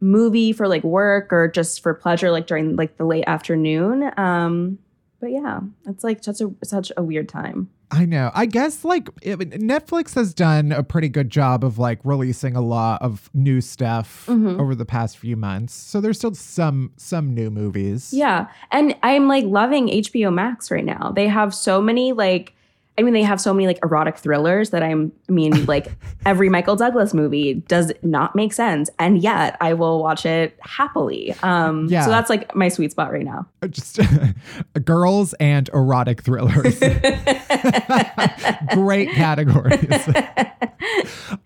movie 0.01 0.53
for 0.53 0.69
like 0.69 0.85
work 0.85 1.33
or 1.33 1.49
just 1.49 1.83
for 1.83 1.95
pleasure, 1.95 2.31
like 2.31 2.47
during 2.47 2.77
like 2.77 2.97
the 2.97 3.05
late 3.05 3.25
afternoon. 3.27 4.11
Um, 4.17 4.79
but 5.21 5.33
yeah, 5.33 5.61
it's 5.87 6.05
like 6.05 6.23
such 6.23 6.41
a 6.41 6.51
such 6.65 6.93
a 6.97 7.03
weird 7.03 7.29
time. 7.29 7.69
I 7.91 8.05
know. 8.05 8.31
I 8.35 8.45
guess 8.45 8.85
like 8.85 9.09
it, 9.23 9.39
Netflix 9.39 10.15
has 10.15 10.35
done 10.35 10.73
a 10.73 10.83
pretty 10.83 11.09
good 11.09 11.31
job 11.31 11.65
of 11.65 11.79
like 11.79 11.99
releasing 12.05 12.55
a 12.55 12.61
lot 12.61 13.01
of 13.01 13.31
new 13.33 13.61
stuff 13.63 14.27
Mhm. 14.29 14.61
over 14.61 14.75
the 14.75 14.85
past 14.85 15.17
few 15.17 15.37
months. 15.37 15.73
So 15.73 16.01
there's 16.01 16.19
still 16.19 16.35
some 16.35 16.93
some 16.97 17.35
new 17.35 17.51
movies. 17.51 18.13
Yeah. 18.13 18.49
And 18.71 18.95
I'm 19.03 19.27
like 19.27 19.45
loving 19.45 19.89
HBO 19.89 20.31
Max 20.33 20.71
right 20.71 20.85
now. 20.85 21.13
They 21.17 21.29
have 21.29 21.55
so 21.55 21.81
many 21.81 22.13
like 22.13 22.55
I 22.99 23.03
mean 23.03 23.15
they 23.15 23.23
have 23.23 23.41
so 23.41 23.55
many 23.55 23.67
like 23.67 23.79
erotic 23.83 24.19
thrillers 24.19 24.71
that 24.71 24.83
I'm 24.83 25.13
I 25.29 25.33
mean 25.33 25.65
like 25.67 25.93
every 26.27 26.49
Michael 26.49 26.77
Douglas 26.77 27.15
movie 27.15 27.55
does 27.55 27.93
not 28.03 28.35
make 28.35 28.53
sense 28.53 28.91
and 28.99 29.23
yet 29.23 29.57
I 29.61 29.73
will 29.75 30.03
watch 30.03 30.27
it 30.27 30.59
happily. 30.61 31.35
Um 31.43 31.87
Yeah. 31.89 32.05
so 32.05 32.11
that's 32.11 32.29
like 32.29 32.55
my 32.55 32.69
sweet 32.69 32.91
spot 32.91 33.13
right 33.13 33.25
now. 33.25 33.47
Just 33.71 34.01
girls 34.85 35.33
and 35.35 35.71
erotic 35.73 36.23
thrillers. 36.23 36.79
Great 38.75 39.11
categories. 39.13 40.09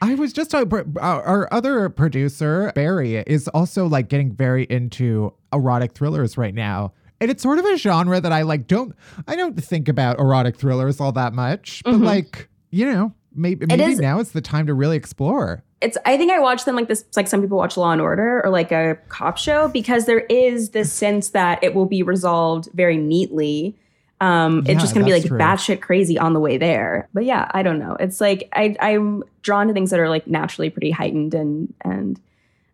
I 0.01 0.15
was 0.15 0.33
just 0.33 0.51
talking, 0.51 0.97
our, 1.01 1.23
our 1.23 1.49
other 1.53 1.89
producer, 1.89 2.73
Barry, 2.75 3.17
is 3.17 3.49
also 3.49 3.87
like 3.87 4.09
getting 4.09 4.33
very 4.33 4.65
into 4.65 5.33
erotic 5.53 5.93
thrillers 5.93 6.37
right 6.39 6.55
now. 6.55 6.93
And 7.23 7.31
it's 7.31 7.43
sort 7.43 7.59
of 7.59 7.64
a 7.64 7.77
genre 7.79 8.20
that 8.20 8.33
I 8.33 8.43
like 8.43 8.66
don't 8.66 8.95
I 9.27 9.37
don't 9.37 9.55
think 9.62 9.89
about 9.89 10.18
erotic 10.18 10.57
thrillers 10.57 11.01
all 11.01 11.12
that 11.12 11.33
much. 11.33 11.81
But 11.85 11.95
Mhm. 11.95 12.05
like, 12.05 12.49
you 12.70 12.85
know, 12.85 13.12
maybe 13.35 13.64
maybe 13.66 13.83
is- 13.93 13.99
now 14.01 14.18
is 14.20 14.33
the 14.33 14.41
time 14.43 14.66
to 14.66 14.75
really 14.75 14.97
explore. 14.97 15.62
it's 15.81 15.97
I 16.07 16.16
think 16.16 16.31
I 16.31 16.39
watch 16.39 16.64
them 16.64 16.77
like 16.77 16.89
this 16.89 17.05
like 17.16 17.27
some 17.29 17.41
people 17.41 17.59
watch 17.59 17.77
Law 17.77 17.91
and 17.93 18.01
Order 18.01 18.43
or 18.45 18.51
like 18.51 18.70
a 18.73 18.97
cop 19.09 19.37
show 19.39 19.68
because 19.68 20.05
there 20.07 20.20
is 20.29 20.70
this 20.70 20.93
sense 21.05 21.31
that 21.31 21.62
it 21.62 21.75
will 21.75 21.87
be 21.87 22.03
resolved 22.03 22.68
very 22.75 22.97
neatly. 22.97 23.77
Um, 24.20 24.62
Yeah, 24.64 24.73
it's 24.73 24.81
just 24.83 24.95
gonna 24.95 25.07
be 25.07 25.12
like 25.12 25.25
true. 25.27 25.39
batshit 25.39 25.81
crazy 25.81 26.16
on 26.18 26.33
the 26.35 26.41
way 26.41 26.57
there. 26.59 27.09
But 27.14 27.25
yeah, 27.25 27.49
I 27.53 27.62
don't 27.64 27.79
know. 27.81 27.97
It's 27.99 28.20
like 28.20 28.49
I 28.53 28.77
I'm 28.81 29.25
drawn 29.43 29.66
to 29.68 29.73
things 29.75 29.91
that 29.91 29.99
are 30.01 30.09
like 30.09 30.27
naturally 30.29 30.70
pretty 30.70 30.91
heightened 30.93 31.35
and 31.35 31.73
and 31.83 32.20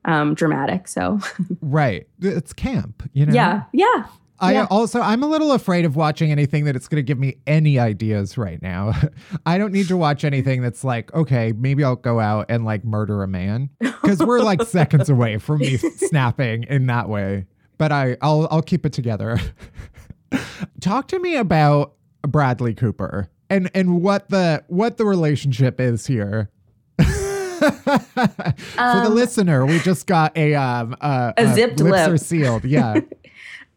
um 0.05 0.34
dramatic. 0.34 0.88
So 0.88 1.18
Right. 1.62 2.07
It's 2.20 2.53
camp, 2.53 3.09
you 3.14 3.24
know? 3.26 3.32
yeah, 3.32 3.62
yeah. 3.72 4.05
I 4.41 4.53
Yeah. 4.53 4.66
also 4.70 5.01
I'm 5.01 5.22
a 5.22 5.26
little 5.26 5.53
afraid 5.53 5.84
of 5.84 5.97
watching 5.97 6.30
anything 6.30 6.64
that 6.66 6.76
it's 6.76 6.86
going 6.89 6.97
to 6.99 7.03
give 7.03 7.18
me 7.18 7.39
any 7.47 7.78
ideas 7.78 8.39
right 8.39 8.61
now. 8.62 8.93
I 9.47 9.59
don't 9.59 9.72
need 9.72 9.89
to 9.89 9.97
watch 9.97 10.22
anything 10.24 10.62
that's 10.62 10.84
like, 10.84 11.12
okay, 11.14 11.53
maybe 11.57 11.82
I'll 11.82 11.97
go 11.97 12.20
out 12.20 12.47
and 12.49 12.64
like 12.64 12.84
murder 12.84 13.22
a 13.22 13.28
man 13.28 13.70
because 13.80 14.18
we're 14.20 14.41
like 14.41 14.62
seconds 14.62 15.09
away 15.11 15.39
from 15.39 15.59
me 15.59 15.76
snapping 15.78 16.64
in 16.64 16.86
that 16.86 17.09
way. 17.09 17.47
But 17.78 17.91
I 17.93 18.16
I'll 18.22 18.47
I'll 18.51 18.62
keep 18.62 18.86
it 18.86 18.93
together. 18.93 19.39
Talk 20.80 21.09
to 21.09 21.18
me 21.18 21.36
about 21.36 21.95
Bradley 22.22 22.74
Cooper 22.74 23.30
and 23.51 23.70
and 23.74 24.03
what 24.03 24.28
the 24.28 24.62
what 24.68 24.97
the 24.99 25.05
relationship 25.05 25.80
is 25.80 26.07
here. 26.07 26.51
For 27.59 27.64
the 27.64 28.55
Um, 28.78 29.14
listener, 29.14 29.66
we 29.66 29.78
just 29.80 30.07
got 30.07 30.36
a 30.36 30.55
um 30.55 30.97
uh, 31.01 31.32
A 31.36 31.43
uh, 31.43 31.55
zipped 31.55 31.80
lips 31.80 31.91
lip. 31.93 32.11
are 32.11 32.16
sealed. 32.16 32.64
Yeah. 32.64 33.01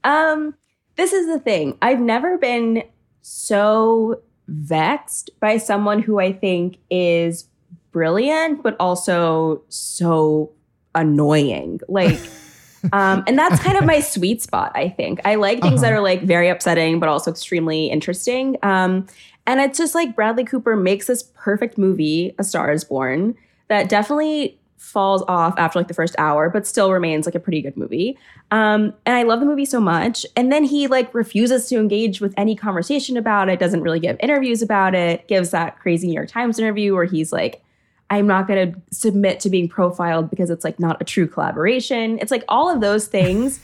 Um, 0.04 0.56
this 0.95 1.14
is 1.14 1.28
the 1.28 1.39
thing. 1.39 1.78
I've 1.82 1.99
never 2.02 2.38
been 2.38 2.84
so 3.22 4.22
vexed 4.47 5.30
by 5.39 5.58
someone 5.58 6.02
who 6.02 6.20
I 6.20 6.34
think 6.34 6.78
is 6.89 7.47
brilliant, 7.91 8.64
but 8.64 8.76
also 8.80 9.64
so 9.70 10.52
annoying. 10.95 11.80
Like, 11.88 12.20
um, 12.93 13.24
and 13.28 13.38
that's 13.38 13.60
kind 13.62 13.78
of 13.78 13.86
my 13.86 13.99
sweet 13.99 14.41
spot, 14.41 14.72
I 14.76 14.89
think. 14.89 15.20
I 15.26 15.36
like 15.36 15.62
things 15.62 15.82
that 15.82 15.88
Uh-huh. 15.88 15.97
are 15.99 16.04
like 16.04 16.24
very 16.24 16.49
upsetting, 16.49 16.99
but 16.99 17.10
also 17.10 17.32
extremely 17.32 17.88
interesting. 17.88 18.58
Um, 18.64 19.08
and 19.47 19.60
it's 19.60 19.78
just 19.78 19.95
like 19.95 20.16
Bradley 20.16 20.43
Cooper 20.43 20.76
makes 20.76 21.08
this 21.08 21.24
perfect 21.36 21.78
movie, 21.78 22.36
A 22.38 22.43
Star 22.43 22.72
is 22.72 22.84
Born, 22.84 23.36
that 23.70 23.89
definitely 23.89 24.60
falls 24.82 25.23
off 25.27 25.53
after 25.57 25.79
like 25.79 25.88
the 25.88 25.93
first 25.93 26.15
hour, 26.17 26.49
but 26.49 26.65
still 26.65 26.91
remains 26.91 27.25
like 27.25 27.36
a 27.36 27.39
pretty 27.39 27.61
good 27.61 27.77
movie. 27.77 28.17
Um, 28.49 28.93
and 29.05 29.15
I 29.15 29.23
love 29.23 29.39
the 29.39 29.45
movie 29.45 29.63
so 29.63 29.79
much. 29.79 30.25
And 30.36 30.51
then 30.51 30.63
he 30.63 30.88
like 30.88 31.13
refuses 31.13 31.69
to 31.69 31.77
engage 31.77 32.19
with 32.19 32.34
any 32.36 32.55
conversation 32.55 33.15
about 33.15 33.47
it, 33.47 33.59
doesn't 33.59 33.82
really 33.82 33.99
give 33.99 34.17
interviews 34.19 34.61
about 34.61 34.95
it, 34.95 35.27
gives 35.27 35.51
that 35.51 35.79
crazy 35.79 36.07
New 36.07 36.13
York 36.13 36.29
Times 36.29 36.57
interview 36.57 36.95
where 36.95 37.05
he's 37.05 37.32
like, 37.32 37.63
I'm 38.09 38.27
not 38.27 38.47
going 38.47 38.73
to 38.73 38.82
submit 38.91 39.39
to 39.41 39.49
being 39.49 39.69
profiled 39.69 40.29
because 40.29 40.49
it's 40.49 40.65
like 40.65 40.79
not 40.79 40.99
a 40.99 41.05
true 41.05 41.27
collaboration. 41.27 42.17
It's 42.19 42.32
like 42.32 42.43
all 42.49 42.69
of 42.69 42.82
those 42.82 43.07
things. 43.07 43.61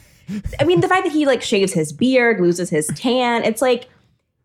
I 0.59 0.65
mean, 0.65 0.81
the 0.81 0.87
fact 0.87 1.03
that 1.03 1.11
he 1.11 1.25
like 1.25 1.41
shaves 1.41 1.73
his 1.73 1.91
beard, 1.91 2.39
loses 2.39 2.69
his 2.69 2.87
tan, 2.95 3.43
it's 3.43 3.61
like 3.61 3.89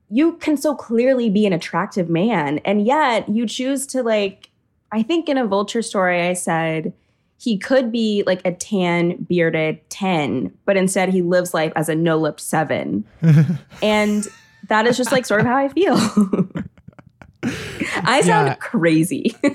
you 0.08 0.32
can 0.38 0.56
so 0.56 0.74
clearly 0.74 1.30
be 1.30 1.46
an 1.46 1.52
attractive 1.52 2.08
man. 2.08 2.58
And 2.64 2.84
yet 2.84 3.28
you 3.28 3.46
choose 3.46 3.86
to 3.88 4.02
like, 4.02 4.48
I 4.92 5.02
think 5.02 5.28
in 5.28 5.38
a 5.38 5.46
vulture 5.46 5.82
story, 5.82 6.20
I 6.22 6.34
said 6.34 6.92
he 7.38 7.58
could 7.58 7.90
be 7.90 8.22
like 8.26 8.40
a 8.44 8.52
tan, 8.52 9.16
bearded 9.28 9.80
10, 9.90 10.52
but 10.64 10.76
instead 10.76 11.08
he 11.08 11.22
lives 11.22 11.54
life 11.54 11.72
as 11.74 11.88
a 11.88 11.94
no 11.94 12.18
lipped 12.18 12.40
seven. 12.40 13.04
and 13.82 14.28
that 14.68 14.86
is 14.86 14.96
just 14.96 15.10
like 15.10 15.26
sort 15.26 15.40
of 15.40 15.46
how 15.46 15.56
I 15.56 15.68
feel. 15.68 15.96
I 18.04 18.20
sound 18.22 18.48
Yeah. 18.48 18.54
crazy. 18.56 19.34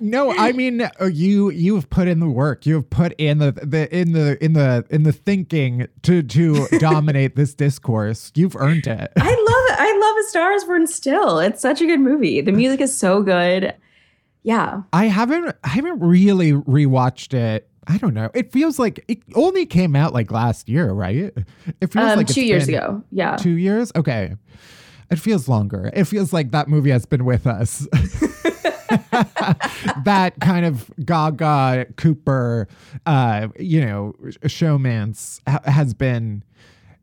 No, 0.00 0.32
I 0.32 0.52
mean 0.52 0.82
uh, 0.82 0.90
you 1.12 1.50
you've 1.50 1.90
put 1.90 2.06
in 2.06 2.20
the 2.20 2.28
work. 2.28 2.66
You've 2.66 2.88
put 2.88 3.12
in 3.18 3.38
the, 3.38 3.50
the 3.52 3.92
in 3.96 4.12
the 4.12 4.42
in 4.44 4.52
the 4.52 4.84
in 4.90 5.02
the 5.02 5.12
thinking 5.12 5.88
to 6.02 6.22
to 6.22 6.66
dominate 6.78 7.34
this 7.34 7.52
discourse. 7.54 8.30
You've 8.36 8.54
earned 8.56 8.86
it. 8.86 9.12
I 9.16 9.28
love 9.28 9.78
it. 9.78 9.80
I 9.80 9.98
love 10.00 10.16
A 10.24 10.28
Star 10.28 10.52
is 10.52 10.64
Born 10.64 10.86
still. 10.86 11.38
It's 11.40 11.60
such 11.60 11.80
a 11.80 11.86
good 11.86 11.98
movie. 12.00 12.40
The 12.40 12.52
music 12.52 12.80
is 12.80 12.96
so 12.96 13.22
good. 13.22 13.74
Yeah. 14.48 14.80
I 14.94 15.04
haven't 15.08 15.54
I 15.62 15.68
haven't 15.68 16.00
really 16.00 16.52
rewatched 16.52 17.34
it. 17.34 17.68
I 17.86 17.98
don't 17.98 18.14
know. 18.14 18.30
It 18.32 18.50
feels 18.50 18.78
like 18.78 19.04
it 19.06 19.18
only 19.34 19.66
came 19.66 19.94
out 19.94 20.14
like 20.14 20.30
last 20.30 20.70
year, 20.70 20.90
right? 20.90 21.16
It 21.82 21.92
feels 21.92 22.12
Um, 22.12 22.16
like 22.16 22.28
two 22.28 22.40
years 22.46 22.66
ago. 22.66 23.02
Yeah. 23.10 23.36
Two 23.36 23.58
years? 23.58 23.92
Okay. 23.94 24.34
It 25.10 25.18
feels 25.18 25.48
longer. 25.48 25.90
It 25.92 26.04
feels 26.04 26.32
like 26.32 26.52
that 26.52 26.66
movie 26.68 26.88
has 26.90 27.04
been 27.04 27.26
with 27.26 27.46
us. 27.46 27.86
that 30.04 30.34
kind 30.40 30.64
of 30.64 30.90
Gaga 31.04 31.86
Cooper, 31.96 32.68
uh, 33.06 33.48
you 33.58 33.80
know, 33.84 34.14
showmance 34.44 35.40
ha- 35.46 35.60
has 35.70 35.92
been. 35.94 36.42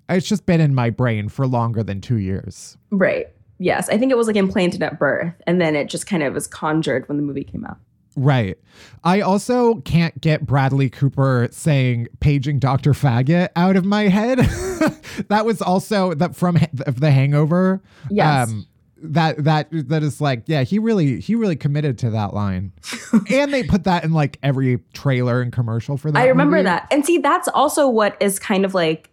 It's 0.10 0.28
just 0.28 0.46
been 0.48 0.62
in 0.62 0.74
my 0.76 0.90
brain 0.92 1.30
for 1.30 1.48
longer 1.48 1.84
than 1.84 2.00
two 2.02 2.18
years. 2.18 2.78
Right. 2.92 3.28
Yes. 3.58 3.90
I 3.90 3.98
think 3.98 4.12
it 4.12 4.18
was 4.18 4.28
like 4.28 4.36
implanted 4.36 4.84
at 4.84 5.00
birth 5.00 5.34
and 5.48 5.62
then 5.62 5.76
it 5.76 5.90
just 5.90 6.08
kind 6.08 6.24
of 6.24 6.34
was 6.34 6.48
conjured 6.48 7.08
when 7.08 7.18
the 7.18 7.24
movie 7.24 7.44
came 7.44 7.66
out. 7.66 7.78
Right. 8.18 8.58
I 9.04 9.22
also 9.22 9.76
can't 9.82 10.20
get 10.22 10.46
Bradley 10.46 10.90
Cooper 10.90 11.50
saying 11.52 12.08
paging 12.22 12.60
Dr. 12.60 12.94
Faggot 12.94 13.50
out 13.56 13.76
of 13.76 13.86
my 13.86 14.04
head. 14.04 14.40
that 15.28 15.46
was 15.46 15.62
also 15.62 16.14
that 16.14 16.36
from 16.36 16.58
the 16.86 17.12
hangover. 17.12 17.82
Yes. 18.10 18.50
Um, 18.50 18.68
that 18.98 19.44
that 19.44 19.68
that 19.72 20.02
is 20.02 20.20
like 20.20 20.44
yeah 20.48 20.64
he 20.64 20.80
really 20.80 21.20
he 21.20 21.36
really 21.36 21.58
committed 21.58 21.98
to 22.00 22.10
that 22.10 22.34
line 22.34 22.72
and 23.30 23.54
they 23.54 23.62
put 23.62 23.84
that 23.84 24.04
in 24.04 24.14
like 24.14 24.40
every 24.42 24.80
trailer 24.94 25.42
and 25.42 25.52
commercial 25.52 25.98
for 25.98 26.12
that 26.12 26.18
I 26.18 26.28
remember 26.28 26.56
movie. 26.56 26.64
that. 26.64 26.88
And 26.90 27.06
see, 27.06 27.18
that's 27.18 27.48
also 27.50 27.88
what 27.88 28.18
is 28.20 28.40
kind 28.40 28.66
of 28.66 28.74
like 28.74 29.12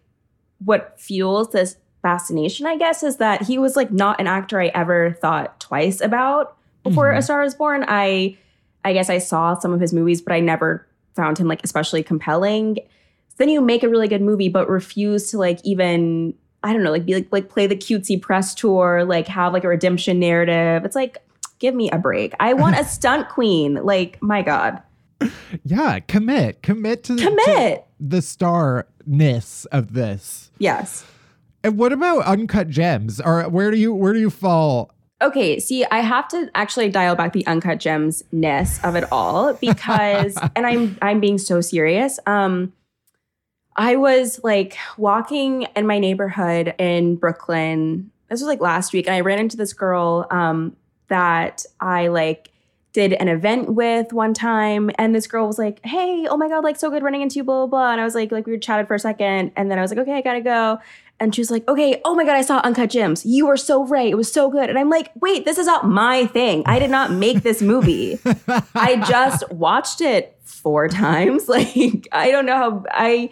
what 0.59 0.99
fuels 0.99 1.49
this 1.49 1.75
fascination, 2.03 2.67
I 2.67 2.77
guess, 2.77 3.01
is 3.01 3.17
that 3.17 3.41
he 3.41 3.57
was 3.57 3.75
like 3.75 3.91
not 3.91 4.19
an 4.19 4.27
actor 4.27 4.61
I 4.61 4.67
ever 4.67 5.17
thought 5.19 5.59
twice 5.59 5.99
about 6.01 6.55
before 6.83 7.11
Mhm. 7.11 7.17
A 7.17 7.21
Star 7.23 7.41
is 7.43 7.55
Born. 7.55 7.83
I 7.87 8.37
I 8.85 8.93
guess 8.93 9.09
I 9.09 9.17
saw 9.17 9.57
some 9.57 9.73
of 9.73 9.79
his 9.79 9.93
movies, 9.93 10.21
but 10.21 10.33
I 10.33 10.39
never 10.41 10.85
found 11.15 11.37
him 11.39 11.47
like 11.47 11.61
especially 11.63 12.03
compelling. 12.03 12.75
So 13.29 13.35
then 13.37 13.49
you 13.49 13.61
make 13.61 13.81
a 13.81 13.89
really 13.89 14.07
good 14.07 14.21
movie, 14.21 14.49
but 14.49 14.69
refuse 14.69 15.31
to 15.31 15.37
like 15.39 15.59
even 15.63 16.35
I 16.65 16.71
don't 16.73 16.83
know, 16.83 16.91
like 16.91 17.05
be 17.05 17.15
like 17.15 17.27
like 17.31 17.49
play 17.49 17.65
the 17.67 17.75
cutesy 17.75 18.21
press 18.21 18.53
tour, 18.53 19.03
like 19.05 19.27
have 19.27 19.53
like 19.53 19.63
a 19.63 19.67
redemption 19.69 20.19
narrative. 20.19 20.85
It's 20.85 20.95
like 20.95 21.17
give 21.59 21.73
me 21.73 21.89
a 21.91 21.97
break. 21.97 22.33
I 22.39 22.53
want 22.53 22.77
a 22.77 22.83
stunt 22.97 23.29
queen. 23.29 23.75
Like 23.75 24.21
my 24.21 24.41
god, 24.41 24.81
yeah 25.63 25.99
commit 25.99 26.61
commit 26.61 27.03
to 27.05 27.15
the, 27.15 27.21
to 27.21 27.27
commit. 27.29 27.85
the 27.99 28.21
starness 28.21 29.65
of 29.71 29.93
this 29.93 30.51
Yes. 30.59 31.05
And 31.63 31.77
what 31.77 31.93
about 31.93 32.25
uncut 32.25 32.69
gems 32.69 33.21
or 33.21 33.43
where 33.43 33.71
do 33.71 33.77
you 33.77 33.93
where 33.93 34.13
do 34.13 34.19
you 34.19 34.29
fall 34.29 34.93
Okay, 35.23 35.57
see, 35.57 35.85
I 35.85 36.01
have 36.01 36.27
to 36.29 36.51
actually 36.53 36.89
dial 36.89 37.15
back 37.15 37.31
the 37.31 37.47
uncut 37.47 37.79
gems 37.79 38.23
ness 38.33 38.83
of 38.83 38.97
it 38.97 39.05
all 39.09 39.53
because, 39.61 40.37
and 40.55 40.67
I'm 40.67 40.97
I'm 41.01 41.21
being 41.21 41.37
so 41.37 41.61
serious. 41.61 42.19
Um, 42.27 42.73
I 43.75 43.95
was 43.95 44.43
like 44.43 44.77
walking 44.97 45.63
in 45.75 45.87
my 45.87 45.97
neighborhood 45.97 46.75
in 46.77 47.15
Brooklyn. 47.15 48.11
This 48.29 48.41
was 48.41 48.47
like 48.47 48.59
last 48.59 48.91
week, 48.91 49.07
and 49.07 49.15
I 49.15 49.21
ran 49.21 49.39
into 49.39 49.55
this 49.55 49.71
girl 49.71 50.27
um, 50.29 50.75
that 51.07 51.65
I 51.79 52.09
like 52.09 52.49
did 52.91 53.13
an 53.13 53.27
event 53.27 53.73
with 53.73 54.11
one 54.11 54.33
time, 54.33 54.91
and 54.99 55.15
this 55.15 55.25
girl 55.25 55.47
was 55.47 55.57
like, 55.57 55.83
"Hey, 55.85 56.27
oh 56.27 56.35
my 56.35 56.49
god, 56.49 56.65
like 56.65 56.75
so 56.75 56.89
good 56.89 57.01
running 57.01 57.21
into 57.21 57.37
you, 57.37 57.45
blah 57.45 57.65
blah 57.65 57.67
blah." 57.67 57.91
And 57.93 58.01
I 58.01 58.03
was 58.03 58.13
like, 58.13 58.33
like 58.33 58.45
we 58.45 58.59
chatted 58.59 58.89
for 58.89 58.95
a 58.95 58.99
second, 58.99 59.53
and 59.55 59.71
then 59.71 59.79
I 59.79 59.81
was 59.81 59.91
like, 59.91 59.99
"Okay, 59.99 60.17
I 60.17 60.21
gotta 60.21 60.41
go." 60.41 60.79
And 61.19 61.33
she 61.33 61.41
was 61.41 61.51
like, 61.51 61.67
okay, 61.67 62.01
oh 62.03 62.15
my 62.15 62.25
God, 62.25 62.35
I 62.35 62.41
saw 62.41 62.59
Uncut 62.59 62.89
Gems. 62.89 63.25
You 63.25 63.47
were 63.47 63.57
so 63.57 63.85
right. 63.85 64.11
It 64.11 64.15
was 64.15 64.31
so 64.31 64.49
good. 64.49 64.69
And 64.69 64.77
I'm 64.77 64.89
like, 64.89 65.11
wait, 65.21 65.45
this 65.45 65.57
is 65.57 65.67
not 65.67 65.87
my 65.87 66.25
thing. 66.25 66.63
I 66.65 66.79
did 66.79 66.89
not 66.89 67.11
make 67.11 67.43
this 67.43 67.61
movie. 67.61 68.19
I 68.75 69.01
just 69.07 69.49
watched 69.51 70.01
it 70.01 70.37
four 70.43 70.87
times. 70.87 71.47
Like, 71.53 72.07
I 72.11 72.31
don't 72.31 72.45
know 72.45 72.57
how 72.57 72.83
I. 72.89 73.29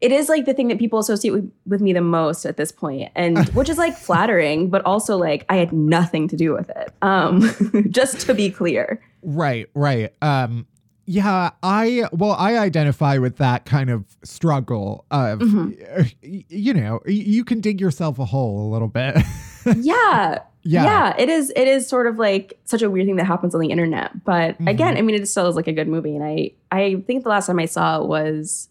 It 0.00 0.12
is 0.12 0.30
like 0.30 0.46
the 0.46 0.54
thing 0.54 0.68
that 0.68 0.78
people 0.78 0.98
associate 0.98 1.30
with, 1.30 1.52
with 1.66 1.82
me 1.82 1.92
the 1.92 2.00
most 2.00 2.46
at 2.46 2.56
this 2.56 2.72
point, 2.72 3.12
and 3.14 3.46
which 3.54 3.68
is 3.68 3.76
like 3.76 3.96
flattering, 3.98 4.70
but 4.70 4.82
also 4.86 5.18
like 5.18 5.44
I 5.50 5.56
had 5.56 5.72
nothing 5.74 6.26
to 6.28 6.36
do 6.36 6.54
with 6.54 6.70
it. 6.70 6.90
Um, 7.02 7.52
just 7.90 8.20
to 8.20 8.34
be 8.34 8.50
clear. 8.50 9.02
Right, 9.22 9.68
right. 9.74 10.14
Um 10.22 10.66
yeah, 11.12 11.50
I 11.62 12.04
well 12.12 12.32
I 12.32 12.56
identify 12.58 13.18
with 13.18 13.38
that 13.38 13.64
kind 13.64 13.90
of 13.90 14.04
struggle 14.22 15.04
of 15.10 15.40
Mhm. 15.40 16.14
you 16.48 16.72
know, 16.72 17.00
you 17.04 17.44
can 17.44 17.60
dig 17.60 17.80
yourself 17.80 18.18
a 18.20 18.24
hole 18.24 18.68
a 18.68 18.72
little 18.72 18.88
bit. 18.88 19.16
Yeah, 19.76 20.38
yeah. 20.62 20.84
yeah 20.84 21.14
it 21.18 21.28
is 21.28 21.52
it 21.54 21.68
is 21.68 21.86
sort 21.86 22.06
of 22.06 22.18
like 22.18 22.58
such 22.64 22.80
a 22.80 22.88
weird 22.88 23.06
thing 23.06 23.16
that 23.16 23.26
happens 23.26 23.54
on 23.54 23.60
the 23.60 23.68
internet 23.68 24.24
but 24.24 24.58
Mhm. 24.58 24.70
again 24.70 24.96
i 24.96 25.02
mean 25.02 25.14
it 25.16 25.28
still 25.28 25.46
is 25.48 25.54
like 25.54 25.66
a 25.68 25.72
good 25.72 25.86
movie 25.86 26.16
and 26.16 26.24
i 26.24 26.52
i 26.72 27.02
think 27.06 27.24
the 27.24 27.28
last 27.28 27.46
time 27.46 27.58
i 27.58 27.66
saw 27.66 28.00
it 28.02 28.08
was 28.08 28.70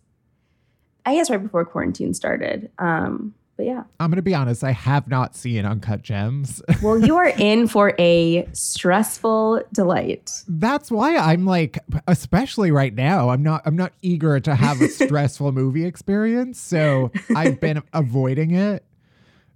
i 1.06 1.14
guess 1.14 1.30
right 1.30 1.42
before 1.44 1.64
quarantine 1.64 2.16
started 2.16 2.72
um 2.80 3.36
but 3.60 3.66
yeah 3.66 3.84
I'm 4.00 4.10
going 4.10 4.16
to 4.16 4.22
be 4.22 4.34
honest, 4.34 4.64
I 4.64 4.72
have 4.72 5.10
not 5.10 5.36
seen 5.36 5.66
Uncut 5.66 6.02
Gems. 6.02 6.62
well 6.82 6.98
you 6.98 7.18
are 7.18 7.28
in 7.38 7.68
for 7.68 7.94
a 8.00 8.48
stressful 8.54 9.64
delight 9.74 10.32
That's 10.48 10.90
why 10.90 11.18
I'm 11.18 11.46
like 11.46 11.78
especially 12.08 12.72
right 12.72 12.96
now, 12.96 13.30
I'm 13.30 13.44
not 13.44 13.62
I'm 13.66 13.76
not 13.76 13.92
eager 14.02 14.40
to 14.40 14.56
have 14.56 14.80
a 14.80 14.88
stressful 14.88 15.52
movie 15.52 15.84
experience, 15.84 16.58
so 16.58 17.12
I've 17.36 17.60
been 17.60 17.84
avoiding 17.94 18.52
it. 18.52 18.86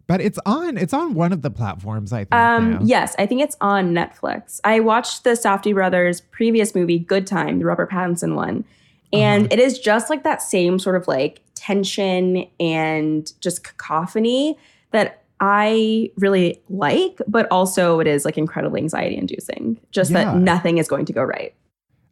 But 0.07 0.19
it's 0.19 0.37
on 0.45 0.77
it's 0.77 0.93
on 0.93 1.13
one 1.13 1.31
of 1.31 1.41
the 1.41 1.49
platforms, 1.49 2.11
I 2.11 2.25
think. 2.25 2.33
um 2.33 2.71
now. 2.71 2.79
yes 2.83 3.15
i 3.17 3.25
think 3.25 3.41
it's 3.41 3.55
on 3.61 3.93
netflix 3.93 4.59
i 4.65 4.81
watched 4.81 5.23
the 5.23 5.29
safdie 5.29 5.73
brothers 5.73 6.19
previous 6.19 6.75
movie 6.75 6.99
good 6.99 7.25
time 7.25 7.59
the 7.59 7.65
robert 7.65 7.89
pattinson 7.89 8.35
one 8.35 8.65
and 9.13 9.53
it 9.53 9.59
is 9.59 9.79
just 9.79 10.09
like 10.09 10.23
that 10.23 10.41
same 10.41 10.79
sort 10.79 10.95
of 10.95 11.07
like 11.07 11.41
tension 11.63 12.45
and 12.59 13.31
just 13.39 13.63
cacophony 13.63 14.57
that 14.91 15.23
I 15.39 16.11
really 16.17 16.61
like, 16.69 17.17
but 17.27 17.47
also 17.51 17.99
it 18.01 18.07
is 18.07 18.25
like 18.25 18.37
incredibly 18.37 18.81
anxiety 18.81 19.17
inducing. 19.17 19.79
Just 19.91 20.11
Yeah. 20.11 20.25
that 20.25 20.37
nothing 20.37 20.77
is 20.77 20.87
going 20.89 21.05
to 21.05 21.13
go 21.13 21.23
right. 21.23 21.53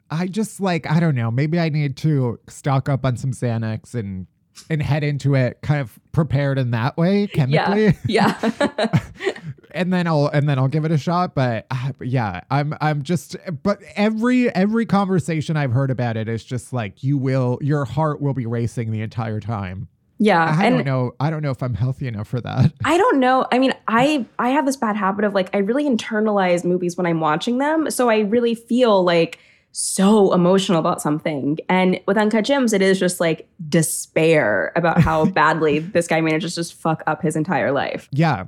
I 0.10 0.28
just 0.28 0.60
like 0.62 0.90
I 0.90 1.00
don't 1.00 1.16
know. 1.16 1.32
Maybe 1.32 1.60
I 1.60 1.70
need 1.70 1.98
to 1.98 2.40
stock 2.48 2.88
up 2.90 3.06
on 3.06 3.18
some 3.18 3.32
Xanax 3.32 3.94
and 3.94 4.28
and 4.70 4.82
head 4.82 5.04
into 5.04 5.36
it 5.36 5.60
kind 5.62 5.80
of 5.82 5.98
prepared 6.12 6.58
in 6.58 6.72
that 6.72 6.98
way 6.98 7.28
chemically, 7.28 7.98
Yeah. 8.06 8.38
and 9.74 9.92
then 9.92 10.08
I'll 10.08 10.28
and 10.28 10.48
then 10.48 10.60
I'll 10.60 10.68
give 10.68 10.86
it 10.86 10.92
a 10.92 10.98
shot. 10.98 11.36
But 11.36 11.66
uh, 11.72 11.92
yeah, 12.02 12.42
I'm 12.50 12.74
I'm 12.82 13.04
just. 13.04 13.36
But 13.64 13.80
every 13.96 14.54
every 14.54 14.86
conversation 14.86 15.58
I've 15.58 15.72
heard 15.72 15.92
about 15.92 16.18
it 16.18 16.28
is 16.28 16.44
just 16.44 16.74
like 16.74 17.04
you 17.04 17.18
will 17.18 17.58
your 17.62 17.86
heart 17.86 18.22
will 18.22 18.34
be 18.34 18.46
racing 18.46 18.92
the 18.92 19.02
entire 19.02 19.40
time. 19.40 19.88
yeah. 20.20 20.56
I 20.60 20.70
don't 20.70 20.86
know. 20.86 21.14
I 21.20 21.30
don't 21.30 21.42
know 21.42 21.52
if 21.52 21.64
I'm 21.64 21.74
healthy 21.74 22.08
enough 22.08 22.28
for 22.28 22.42
that. 22.42 22.72
I 22.86 22.98
don't 22.98 23.20
know. 23.20 23.48
I 23.52 23.60
mean, 23.60 23.74
I 23.88 24.26
I 24.38 24.50
have 24.50 24.66
this 24.66 24.78
bad 24.78 24.96
habit 24.96 25.26
of 25.26 25.34
like 25.34 25.50
I 25.54 25.60
really 25.60 25.86
internalize 25.86 26.64
movies 26.64 26.96
when 26.98 27.06
I'm 27.06 27.20
watching 27.20 27.58
them, 27.58 27.90
so 27.90 28.10
I 28.10 28.20
really 28.20 28.56
feel 28.56 29.04
like 29.04 29.40
so 29.74 30.34
emotional 30.34 30.80
about 30.80 31.02
something. 31.02 31.58
And 31.70 32.00
with 32.06 32.18
Uncut 32.18 32.44
Gems, 32.44 32.74
it 32.74 32.82
is 32.82 33.00
just 33.00 33.20
like 33.20 33.48
despair 33.70 34.74
about 34.76 35.00
how 35.02 35.26
badly 35.40 35.80
this 35.80 36.08
guy 36.08 36.20
manages 36.22 36.56
to 36.56 36.60
just 36.62 36.74
fuck 36.74 37.02
up 37.08 37.22
his 37.22 37.36
entire 37.36 37.72
life. 37.72 38.10
Yeah. 38.12 38.46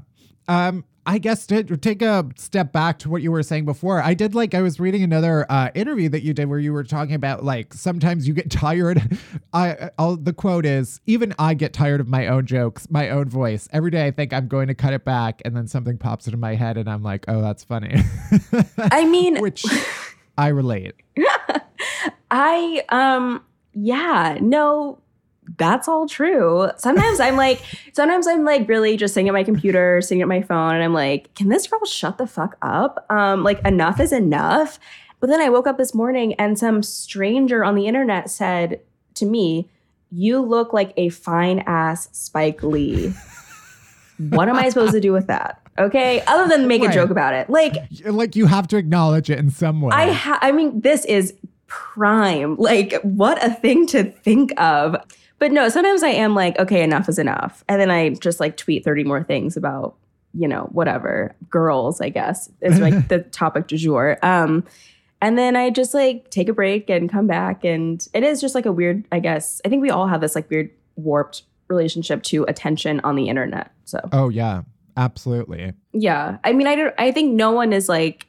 Um, 0.47 0.83
I 1.05 1.17
guess 1.17 1.45
to 1.47 1.63
take 1.63 2.01
a 2.01 2.25
step 2.37 2.71
back 2.71 2.99
to 2.99 3.09
what 3.09 3.21
you 3.21 3.31
were 3.31 3.43
saying 3.43 3.65
before, 3.65 4.01
I 4.01 4.13
did 4.13 4.33
like 4.33 4.53
I 4.53 4.61
was 4.61 4.79
reading 4.79 5.03
another 5.03 5.45
uh, 5.51 5.69
interview 5.75 6.07
that 6.09 6.23
you 6.23 6.33
did 6.33 6.45
where 6.45 6.59
you 6.59 6.71
were 6.71 6.83
talking 6.83 7.15
about 7.15 7.43
like 7.43 7.73
sometimes 7.73 8.27
you 8.27 8.33
get 8.33 8.49
tired. 8.51 9.01
I 9.51 9.89
I'll, 9.97 10.15
the 10.15 10.33
quote 10.33 10.65
is 10.65 11.01
even 11.05 11.33
I 11.37 11.55
get 11.55 11.73
tired 11.73 11.99
of 11.99 12.07
my 12.07 12.27
own 12.27 12.45
jokes, 12.45 12.89
my 12.89 13.09
own 13.09 13.27
voice. 13.27 13.67
Every 13.73 13.91
day 13.91 14.07
I 14.07 14.11
think 14.11 14.31
I'm 14.31 14.47
going 14.47 14.67
to 14.67 14.75
cut 14.75 14.93
it 14.93 15.03
back, 15.03 15.41
and 15.43 15.55
then 15.55 15.67
something 15.67 15.97
pops 15.97 16.25
into 16.27 16.37
my 16.37 16.55
head, 16.55 16.77
and 16.77 16.89
I'm 16.89 17.03
like, 17.03 17.25
oh, 17.27 17.41
that's 17.41 17.63
funny. 17.63 18.01
I 18.77 19.05
mean, 19.05 19.37
Which 19.41 19.65
I 20.37 20.47
relate. 20.47 20.93
I 22.31 22.83
um 22.89 23.43
yeah, 23.73 24.37
no 24.39 24.99
that's 25.57 25.87
all 25.87 26.07
true. 26.07 26.69
Sometimes 26.77 27.19
I'm 27.19 27.35
like 27.37 27.61
sometimes 27.93 28.27
I'm 28.27 28.43
like 28.43 28.67
really 28.67 28.97
just 28.97 29.13
sitting 29.13 29.27
at 29.27 29.33
my 29.33 29.43
computer, 29.43 30.01
sitting 30.01 30.21
at 30.21 30.27
my 30.27 30.41
phone 30.41 30.75
and 30.75 30.83
I'm 30.83 30.93
like, 30.93 31.33
can 31.35 31.49
this 31.49 31.67
girl 31.67 31.83
shut 31.85 32.17
the 32.17 32.27
fuck 32.27 32.57
up? 32.61 33.05
Um 33.09 33.43
like 33.43 33.59
enough 33.65 33.99
is 33.99 34.11
enough. 34.13 34.79
But 35.19 35.27
then 35.27 35.39
I 35.41 35.49
woke 35.49 35.67
up 35.67 35.77
this 35.77 35.93
morning 35.93 36.33
and 36.35 36.59
some 36.59 36.83
stranger 36.83 37.63
on 37.63 37.75
the 37.75 37.87
internet 37.87 38.29
said 38.29 38.81
to 39.15 39.25
me, 39.25 39.69
"You 40.11 40.41
look 40.41 40.73
like 40.73 40.93
a 40.97 41.09
fine 41.09 41.59
ass 41.65 42.09
Spike 42.11 42.61
Lee." 42.63 43.13
what 44.29 44.47
am 44.49 44.55
I 44.55 44.69
supposed 44.69 44.91
to 44.93 44.99
do 45.01 45.11
with 45.11 45.27
that? 45.27 45.59
Okay, 45.79 46.21
other 46.27 46.47
than 46.47 46.67
make 46.67 46.81
Right. 46.81 46.91
a 46.91 46.93
joke 46.93 47.09
about 47.09 47.33
it. 47.33 47.49
Like 47.49 47.73
Like 48.05 48.35
you 48.35 48.45
have 48.47 48.67
to 48.69 48.77
acknowledge 48.77 49.29
it 49.29 49.39
in 49.39 49.49
some 49.49 49.81
way. 49.81 49.91
I 49.95 50.11
ha- 50.11 50.39
I 50.41 50.51
mean, 50.51 50.81
this 50.81 51.03
is 51.05 51.33
prime. 51.67 52.55
Like, 52.57 52.93
what 53.01 53.43
a 53.43 53.49
thing 53.49 53.87
to 53.87 54.03
think 54.03 54.51
of. 54.61 54.95
But 55.43 55.51
no, 55.51 55.67
sometimes 55.67 56.03
I 56.03 56.11
am 56.11 56.35
like, 56.35 56.57
okay, 56.57 56.81
enough 56.83 57.09
is 57.09 57.19
enough. 57.19 57.65
And 57.67 57.81
then 57.81 57.91
I 57.91 58.11
just 58.11 58.39
like 58.39 58.55
tweet 58.55 58.85
30 58.85 59.03
more 59.03 59.25
things 59.25 59.57
about, 59.57 59.97
you 60.33 60.47
know, 60.47 60.69
whatever. 60.71 61.35
Girls, 61.49 61.99
I 61.99 62.07
guess, 62.07 62.49
is 62.61 62.79
like 62.79 63.07
the 63.09 63.23
topic 63.23 63.67
du 63.67 63.75
jour. 63.75 64.17
Um, 64.23 64.63
and 65.21 65.37
then 65.37 65.57
I 65.57 65.69
just 65.69 65.93
like 65.93 66.29
take 66.29 66.47
a 66.47 66.53
break 66.53 66.89
and 66.89 67.11
come 67.11 67.27
back. 67.27 67.65
And 67.65 68.07
it 68.13 68.23
is 68.23 68.39
just 68.39 68.55
like 68.55 68.65
a 68.65 68.71
weird, 68.71 69.03
I 69.11 69.19
guess. 69.19 69.59
I 69.65 69.67
think 69.67 69.81
we 69.81 69.89
all 69.89 70.07
have 70.07 70.21
this 70.21 70.33
like 70.33 70.49
weird 70.49 70.69
warped 70.95 71.43
relationship 71.67 72.23
to 72.23 72.45
attention 72.45 73.01
on 73.01 73.17
the 73.17 73.27
internet. 73.27 73.73
So 73.83 73.99
oh 74.13 74.29
yeah, 74.29 74.61
absolutely. 74.95 75.73
yeah. 75.91 76.37
I 76.45 76.53
mean, 76.53 76.67
I 76.67 76.75
don't 76.75 76.95
I 76.97 77.11
think 77.11 77.33
no 77.33 77.51
one 77.51 77.73
is 77.73 77.89
like 77.89 78.27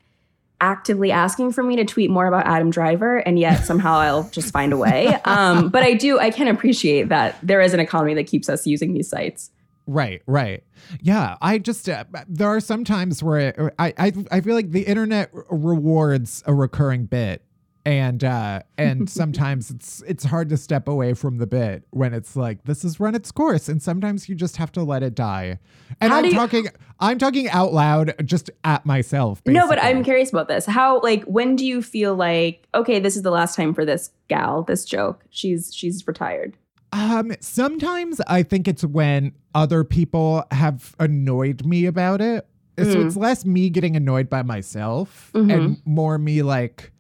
actively 0.65 1.13
asking 1.13 1.53
for 1.53 1.63
me 1.63 1.77
to 1.77 1.85
tweet 1.85 2.11
more 2.11 2.27
about 2.27 2.47
Adam 2.47 2.71
Driver, 2.71 3.19
and 3.19 3.39
yet 3.39 3.67
somehow 3.67 3.99
I'll 3.99 4.29
just 4.31 4.51
find 4.51 4.73
a 4.73 4.77
way. 4.77 5.19
Um, 5.35 5.69
but 5.69 5.83
I 5.83 5.95
do 5.95 6.19
I 6.19 6.31
can 6.31 6.49
appreciate 6.49 7.09
that 7.09 7.37
there 7.43 7.61
is 7.61 7.75
an 7.75 7.81
economy 7.81 8.15
that 8.15 8.27
keeps 8.27 8.49
us 8.49 8.67
using 8.67 8.93
these 8.93 9.09
sites. 9.09 9.51
Right, 9.87 10.23
right. 10.27 10.63
Yeah, 11.01 11.37
I 11.41 11.59
just 11.59 11.89
uh, 11.89 12.05
there 12.29 12.49
are 12.49 12.61
some 12.61 12.85
times 12.85 13.23
where 13.23 13.73
I, 13.79 13.95
I 13.99 14.13
I 14.31 14.41
feel 14.41 14.55
like 14.55 14.71
the 14.71 14.83
internet 14.83 15.31
rewards 15.51 16.43
a 16.47 16.55
recurring 16.55 17.07
bit 17.07 17.43
and 17.87 18.25
uh 18.25 18.61
and 18.79 19.11
sometimes 19.21 19.71
it's 19.71 20.03
it's 20.07 20.25
hard 20.25 20.49
to 20.49 20.57
step 20.57 20.89
away 20.89 21.13
from 21.15 21.37
the 21.39 21.47
bit 21.47 21.85
when 21.91 22.15
it's 22.15 22.35
like 22.35 22.65
this 22.65 22.83
has 22.83 22.99
run 22.99 23.15
its 23.15 23.31
course 23.31 23.69
and 23.69 23.83
sometimes 23.83 24.29
you 24.29 24.35
just 24.35 24.57
have 24.57 24.73
to 24.73 24.83
let 24.83 25.03
it 25.03 25.15
die 25.15 25.59
and 26.01 26.11
How 26.11 26.19
i'm 26.19 26.23
do 26.25 26.29
you- 26.31 26.35
talking 26.35 26.69
i'm 27.01 27.19
talking 27.19 27.49
out 27.51 27.73
loud 27.75 28.15
just 28.25 28.51
at 28.65 28.87
myself 28.87 29.43
No, 29.47 29.69
but. 29.69 29.83
I'm 29.83 30.03
curious 30.03 30.31
about 30.31 30.49
this. 30.49 30.65
How 30.67 31.01
like 31.03 31.25
when 31.25 31.57
do 31.57 31.67
you 31.67 31.83
feel 31.83 32.15
like 32.15 32.67
okay, 32.75 32.99
this 33.01 33.17
is 33.17 33.23
the 33.23 33.31
last 33.31 33.55
time 33.55 33.75
for 33.75 33.85
this 33.85 34.11
gal, 34.29 34.63
this 34.63 34.85
joke. 34.87 35.23
She's 35.31 35.75
she's 35.75 36.07
retired. 36.07 36.57
Um, 36.93 37.33
sometimes 37.41 38.21
I 38.29 38.43
think 38.45 38.67
it's 38.69 38.85
when 38.85 39.33
other 39.55 39.85
people 39.85 40.45
have 40.53 40.95
annoyed 40.99 41.67
me 41.67 41.85
about 41.87 42.21
it. 42.23 42.47
So 42.79 42.85
Mm. 42.87 43.07
it's 43.07 43.17
less 43.17 43.45
me 43.45 43.69
getting 43.69 43.95
annoyed 43.95 44.31
by 44.31 44.43
myself 44.43 45.31
Mm-hmm. 45.35 45.51
and 45.51 45.83
more 45.85 46.19
me 46.19 46.43
like, 46.43 46.93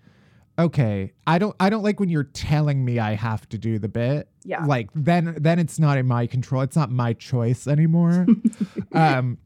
okay, 0.58 1.12
I 1.26 1.38
don't 1.38 1.54
I 1.60 1.70
don't 1.70 1.82
like 1.82 2.00
when 2.00 2.08
you're 2.08 2.24
telling 2.24 2.84
me 2.84 2.98
I 2.98 3.14
have 3.14 3.48
to 3.50 3.58
do 3.58 3.78
the 3.78 3.88
bit. 3.88 4.28
Yeah. 4.44 4.64
Like 4.64 4.90
then 4.94 5.36
then 5.38 5.58
it's 5.58 5.78
not 5.78 5.98
in 5.98 6.06
my 6.06 6.26
control. 6.26 6.62
It's 6.62 6.76
not 6.76 6.90
my 6.90 7.12
choice 7.12 7.66
anymore. 7.66 8.26
um 8.92 9.38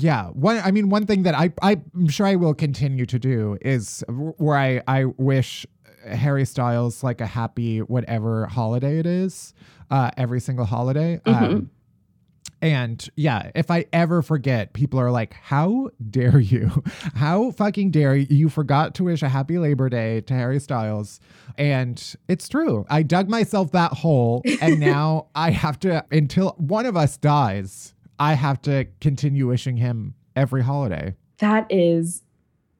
yeah, 0.00 0.26
one. 0.28 0.58
I 0.58 0.70
mean, 0.70 0.90
one 0.90 1.06
thing 1.06 1.24
that 1.24 1.34
I 1.34 1.52
I'm 1.60 2.08
sure 2.08 2.26
I 2.26 2.36
will 2.36 2.54
continue 2.54 3.04
to 3.06 3.18
do 3.18 3.58
is 3.60 4.04
where 4.08 4.56
I 4.56 4.80
I 4.86 5.04
wish 5.06 5.66
Harry 6.06 6.44
Styles 6.44 7.02
like 7.02 7.20
a 7.20 7.26
happy 7.26 7.80
whatever 7.80 8.46
holiday 8.46 8.98
it 8.98 9.06
is, 9.06 9.54
uh, 9.90 10.10
every 10.16 10.40
single 10.40 10.64
holiday. 10.64 11.20
Um, 11.26 11.70
and 12.60 13.08
yeah, 13.14 13.50
if 13.54 13.70
I 13.70 13.86
ever 13.92 14.22
forget, 14.22 14.72
people 14.72 14.98
are 15.00 15.10
like, 15.10 15.34
"How 15.34 15.90
dare 16.10 16.40
you? 16.40 16.82
How 17.14 17.50
fucking 17.52 17.90
dare 17.90 18.16
you? 18.16 18.26
You 18.28 18.48
forgot 18.48 18.94
to 18.96 19.04
wish 19.04 19.22
a 19.22 19.28
happy 19.28 19.58
Labor 19.58 19.88
Day 19.88 20.20
to 20.22 20.34
Harry 20.34 20.60
Styles." 20.60 21.20
And 21.56 22.02
it's 22.28 22.48
true. 22.48 22.86
I 22.88 23.02
dug 23.02 23.28
myself 23.28 23.72
that 23.72 23.92
hole, 23.92 24.42
and 24.60 24.80
now 24.80 25.28
I 25.34 25.50
have 25.50 25.78
to 25.80 26.04
until 26.10 26.54
one 26.58 26.86
of 26.86 26.96
us 26.96 27.16
dies. 27.16 27.94
I 28.18 28.34
have 28.34 28.60
to 28.62 28.86
continue 29.00 29.46
wishing 29.46 29.76
him 29.76 30.14
every 30.34 30.62
holiday. 30.62 31.14
That 31.38 31.66
is 31.70 32.22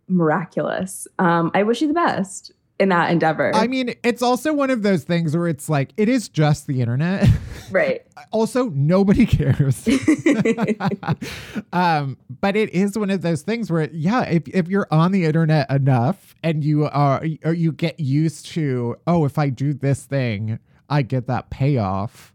miraculous. 0.08 1.06
Um, 1.18 1.50
I 1.54 1.62
wish 1.62 1.80
you 1.80 1.88
the 1.88 1.94
best 1.94 2.52
in 2.80 2.88
that 2.88 3.10
endeavor. 3.10 3.54
I 3.54 3.66
mean, 3.66 3.94
it's 4.02 4.22
also 4.22 4.52
one 4.52 4.70
of 4.70 4.82
those 4.82 5.04
things 5.04 5.36
where 5.36 5.48
it's 5.48 5.68
like 5.68 5.92
it 5.96 6.08
is 6.08 6.28
just 6.28 6.66
the 6.66 6.80
internet. 6.80 7.28
right. 7.70 8.06
also, 8.32 8.68
nobody 8.70 9.26
cares. 9.26 9.86
um, 11.72 12.16
but 12.40 12.56
it 12.56 12.70
is 12.70 12.98
one 12.98 13.10
of 13.10 13.22
those 13.22 13.42
things 13.42 13.70
where, 13.70 13.88
yeah, 13.92 14.22
if, 14.22 14.46
if 14.48 14.68
you're 14.68 14.88
on 14.90 15.12
the 15.12 15.24
internet 15.24 15.70
enough 15.70 16.34
and 16.42 16.64
you 16.64 16.86
are, 16.86 17.24
or 17.44 17.52
you 17.52 17.72
get 17.72 17.98
used 18.00 18.46
to, 18.46 18.96
oh, 19.06 19.24
if 19.24 19.38
I 19.38 19.50
do 19.50 19.74
this 19.74 20.04
thing, 20.04 20.58
I 20.88 21.02
get 21.02 21.26
that 21.26 21.50
payoff, 21.50 22.32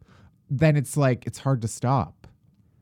then 0.50 0.76
it's 0.76 0.96
like 0.96 1.26
it's 1.26 1.40
hard 1.40 1.62
to 1.62 1.68
stop. 1.68 2.28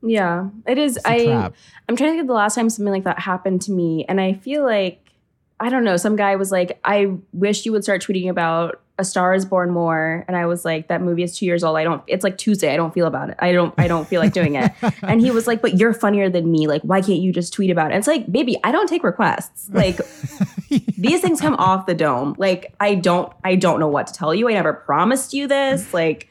Yeah, 0.02 0.48
it 0.66 0.78
is. 0.78 0.98
I 1.04 1.24
trap. 1.24 1.54
I'm 1.88 1.96
trying 1.96 2.10
to 2.10 2.12
think 2.12 2.22
of 2.22 2.26
the 2.26 2.34
last 2.34 2.56
time 2.56 2.68
something 2.68 2.92
like 2.92 3.04
that 3.04 3.20
happened 3.20 3.62
to 3.62 3.72
me, 3.72 4.04
and 4.08 4.20
I 4.20 4.34
feel 4.34 4.64
like 4.64 5.12
I 5.60 5.68
don't 5.68 5.84
know. 5.84 5.96
Some 5.96 6.16
guy 6.16 6.36
was 6.36 6.50
like, 6.50 6.80
"I 6.84 7.16
wish 7.32 7.64
you 7.64 7.72
would 7.72 7.84
start 7.84 8.02
tweeting 8.02 8.28
about 8.28 8.81
A 8.98 9.04
Star 9.04 9.34
Is 9.34 9.44
Born 9.44 9.70
more," 9.70 10.24
and 10.28 10.36
I 10.36 10.46
was 10.46 10.64
like, 10.64 10.88
"That 10.88 11.02
movie 11.02 11.22
is 11.22 11.36
two 11.36 11.46
years 11.46 11.64
old. 11.64 11.76
I 11.76 11.84
don't. 11.84 12.02
It's 12.06 12.22
like 12.22 12.38
Tuesday. 12.38 12.72
I 12.72 12.76
don't 12.76 12.92
feel 12.92 13.06
about 13.06 13.30
it. 13.30 13.36
I 13.38 13.52
don't. 13.52 13.74
I 13.78 13.88
don't 13.88 14.06
feel 14.06 14.20
like 14.20 14.32
doing 14.32 14.54
it." 14.54 14.72
and 15.02 15.20
he 15.20 15.30
was 15.30 15.46
like, 15.46 15.62
"But 15.62 15.78
you're 15.78 15.92
funnier 15.92 16.28
than 16.28 16.50
me. 16.50 16.66
Like, 16.66 16.82
why 16.82 17.00
can't 17.00 17.20
you 17.20 17.32
just 17.32 17.52
tweet 17.52 17.70
about 17.70 17.90
it?" 17.90 17.94
And 17.94 17.98
it's 17.98 18.08
like, 18.08 18.30
baby, 18.30 18.58
I 18.64 18.72
don't 18.72 18.88
take 18.88 19.02
requests. 19.02 19.70
Like, 19.70 19.96
these 20.68 21.20
things 21.20 21.40
come 21.40 21.54
off 21.54 21.86
the 21.86 21.94
dome. 21.94 22.34
Like, 22.38 22.74
I 22.80 22.94
don't. 22.94 23.32
I 23.44 23.56
don't 23.56 23.80
know 23.80 23.88
what 23.88 24.06
to 24.08 24.12
tell 24.12 24.34
you. 24.34 24.48
I 24.48 24.52
never 24.52 24.72
promised 24.72 25.32
you 25.32 25.46
this. 25.46 25.92
Like. 25.92 26.28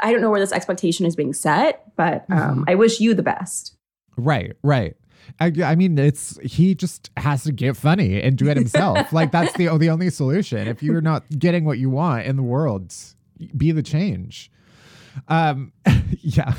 I 0.00 0.10
don't 0.10 0.20
know 0.20 0.30
where 0.30 0.40
this 0.40 0.52
expectation 0.52 1.06
is 1.06 1.14
being 1.14 1.32
set, 1.32 1.94
but 1.96 2.26
um, 2.28 2.64
I 2.66 2.74
wish 2.74 3.00
you 3.00 3.14
the 3.14 3.22
best. 3.22 3.76
Right, 4.16 4.56
right. 4.62 4.96
I, 5.40 5.52
I 5.64 5.74
mean, 5.74 5.98
it's 5.98 6.38
he 6.42 6.74
just 6.74 7.10
has 7.16 7.44
to 7.44 7.52
get 7.52 7.76
funny 7.76 8.22
and 8.22 8.36
do 8.36 8.48
it 8.48 8.56
himself. 8.56 9.12
like 9.12 9.32
that's 9.32 9.52
the 9.54 9.76
the 9.78 9.90
only 9.90 10.10
solution. 10.10 10.68
If 10.68 10.82
you're 10.82 11.00
not 11.00 11.24
getting 11.38 11.64
what 11.64 11.78
you 11.78 11.90
want 11.90 12.26
in 12.26 12.36
the 12.36 12.42
world, 12.42 12.94
be 13.56 13.72
the 13.72 13.82
change. 13.82 14.50
Um, 15.28 15.72
yeah, 16.20 16.54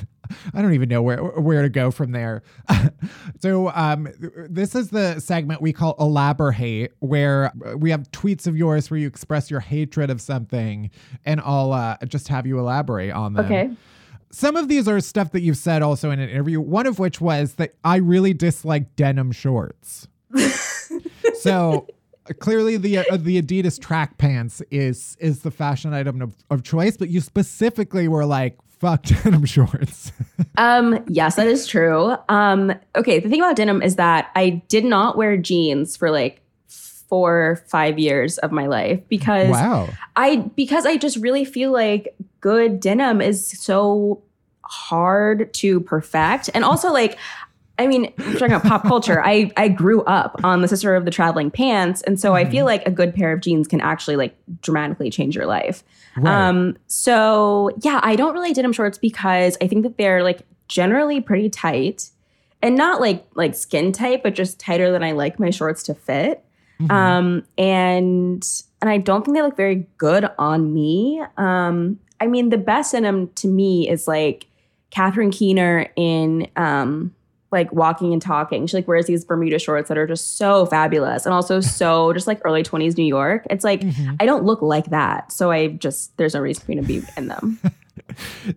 I 0.53 0.61
don't 0.61 0.73
even 0.73 0.89
know 0.89 1.01
where 1.01 1.23
where 1.23 1.61
to 1.61 1.69
go 1.69 1.91
from 1.91 2.11
there. 2.11 2.43
so, 3.39 3.69
um, 3.69 4.07
this 4.49 4.75
is 4.75 4.89
the 4.89 5.19
segment 5.19 5.61
we 5.61 5.73
call 5.73 5.95
elaborate, 5.99 6.93
where 6.99 7.51
we 7.77 7.91
have 7.91 8.11
tweets 8.11 8.47
of 8.47 8.57
yours 8.57 8.89
where 8.89 8.99
you 8.99 9.07
express 9.07 9.49
your 9.49 9.59
hatred 9.59 10.09
of 10.09 10.21
something, 10.21 10.89
and 11.25 11.41
I'll 11.41 11.73
uh, 11.73 11.97
just 12.07 12.27
have 12.27 12.45
you 12.45 12.59
elaborate 12.59 13.11
on 13.11 13.33
them. 13.33 13.45
Okay. 13.45 13.71
Some 14.31 14.55
of 14.55 14.67
these 14.67 14.87
are 14.87 14.99
stuff 14.99 15.31
that 15.31 15.41
you've 15.41 15.57
said 15.57 15.81
also 15.81 16.11
in 16.11 16.19
an 16.19 16.29
interview. 16.29 16.59
One 16.59 16.87
of 16.87 16.99
which 16.99 17.21
was 17.21 17.53
that 17.55 17.75
I 17.83 17.97
really 17.97 18.33
dislike 18.33 18.95
denim 18.95 19.31
shorts. 19.31 20.07
so 21.35 21.87
clearly, 22.39 22.77
the 22.77 22.99
uh, 22.99 23.17
the 23.17 23.41
Adidas 23.41 23.79
track 23.79 24.17
pants 24.17 24.61
is 24.71 25.15
is 25.19 25.41
the 25.41 25.51
fashion 25.51 25.93
item 25.93 26.21
of, 26.21 26.35
of 26.49 26.63
choice, 26.63 26.97
but 26.97 27.09
you 27.09 27.21
specifically 27.21 28.07
were 28.07 28.25
like, 28.25 28.57
"Fuck 28.67 29.03
denim 29.23 29.45
shorts." 29.45 30.11
Um, 30.57 31.03
yes, 31.09 31.35
that 31.35 31.47
is 31.47 31.67
true. 31.67 32.15
Um, 32.29 32.73
okay, 32.95 33.19
the 33.19 33.27
thing 33.27 33.41
about 33.41 33.57
denim 33.57 33.81
is 33.81 33.97
that 33.97 34.31
I 34.35 34.63
did 34.69 34.85
not 34.85 35.17
wear 35.17 35.35
jeans 35.35 35.97
for 35.97 36.09
like 36.09 36.41
four 37.07 37.63
five 37.67 37.99
years 37.99 38.37
of 38.39 38.51
my 38.51 38.67
life 38.67 39.01
because 39.09 39.49
wow. 39.49 39.87
I 40.15 40.37
because 40.55 40.85
I 40.85 40.97
just 40.97 41.17
really 41.17 41.45
feel 41.45 41.71
like 41.71 42.15
good 42.41 42.79
denim 42.79 43.21
is 43.21 43.47
so 43.47 44.21
hard 44.63 45.53
to 45.53 45.79
perfect. 45.81 46.49
And 46.53 46.63
also 46.63 46.91
like 46.91 47.17
I 47.77 47.87
mean, 47.87 48.13
we're 48.17 48.33
talking 48.33 48.53
about 48.53 48.63
pop 48.63 48.83
culture. 48.83 49.21
I 49.21 49.51
I 49.57 49.67
grew 49.67 50.01
up 50.03 50.39
on 50.43 50.61
the 50.61 50.67
sister 50.67 50.95
of 50.95 51.03
the 51.03 51.11
traveling 51.11 51.51
pants, 51.51 52.01
and 52.03 52.19
so 52.19 52.33
I 52.33 52.45
feel 52.45 52.65
like 52.65 52.85
a 52.85 52.91
good 52.91 53.13
pair 53.13 53.33
of 53.33 53.41
jeans 53.41 53.67
can 53.67 53.81
actually 53.81 54.15
like 54.15 54.37
dramatically 54.61 55.09
change 55.09 55.35
your 55.35 55.45
life. 55.45 55.83
Right. 56.15 56.47
Um, 56.47 56.77
so 56.87 57.71
yeah, 57.81 57.99
I 58.01 58.15
don't 58.15 58.33
really 58.33 58.53
denim 58.53 58.71
shorts 58.71 58.97
because 58.97 59.57
I 59.61 59.67
think 59.67 59.83
that 59.83 59.97
they're 59.97 60.23
like 60.23 60.43
generally 60.69 61.19
pretty 61.19 61.49
tight, 61.49 62.11
and 62.61 62.77
not 62.77 63.01
like 63.01 63.25
like 63.35 63.55
skin 63.55 63.91
tight, 63.91 64.23
but 64.23 64.35
just 64.35 64.57
tighter 64.57 64.89
than 64.91 65.03
I 65.03 65.11
like 65.11 65.37
my 65.37 65.49
shorts 65.49 65.83
to 65.83 65.93
fit. 65.93 66.44
Mhm. 66.79 66.91
Um, 66.91 67.43
and 67.57 68.43
and 68.81 68.89
I 68.89 68.97
don't 68.97 69.23
think 69.25 69.35
they 69.37 69.41
look 69.41 69.57
very 69.57 69.87
good 69.97 70.29
on 70.37 70.73
me. 70.73 71.21
Um, 71.37 71.99
I 72.19 72.27
mean, 72.27 72.49
the 72.49 72.57
best 72.57 72.93
in 72.93 73.03
them 73.03 73.29
to 73.35 73.47
me 73.47 73.89
is 73.89 74.07
like 74.07 74.47
Catherine 74.91 75.31
Keener 75.31 75.87
in 75.95 76.47
um 76.55 77.13
like 77.51 77.71
walking 77.71 78.11
and 78.11 78.21
talking. 78.21 78.67
She 78.67 78.75
like 78.75 78.87
wears 78.87 79.05
these 79.05 79.23
Bermuda 79.23 79.59
shorts 79.59 79.87
that 79.87 79.97
are 79.97 80.07
just 80.07 80.37
so 80.37 80.65
fabulous 80.65 81.25
and 81.25 81.33
also 81.33 81.59
so 81.61 82.11
just 82.13 82.27
like 82.27 82.41
early 82.43 82.63
20s 82.63 82.97
New 82.97 83.05
York. 83.05 83.45
It's 83.49 83.63
like 83.63 83.81
Mhm. 83.81 84.17
I 84.19 84.25
don't 84.25 84.43
look 84.43 84.61
like 84.61 84.87
that. 84.89 85.31
So 85.31 85.51
I 85.51 85.67
just 85.67 86.15
there's 86.17 86.33
no 86.33 86.41
reason 86.41 86.63
for 86.65 86.71
me 86.71 86.75
to 86.77 86.83
be 86.83 87.01
in 87.15 87.27
them. 87.27 87.59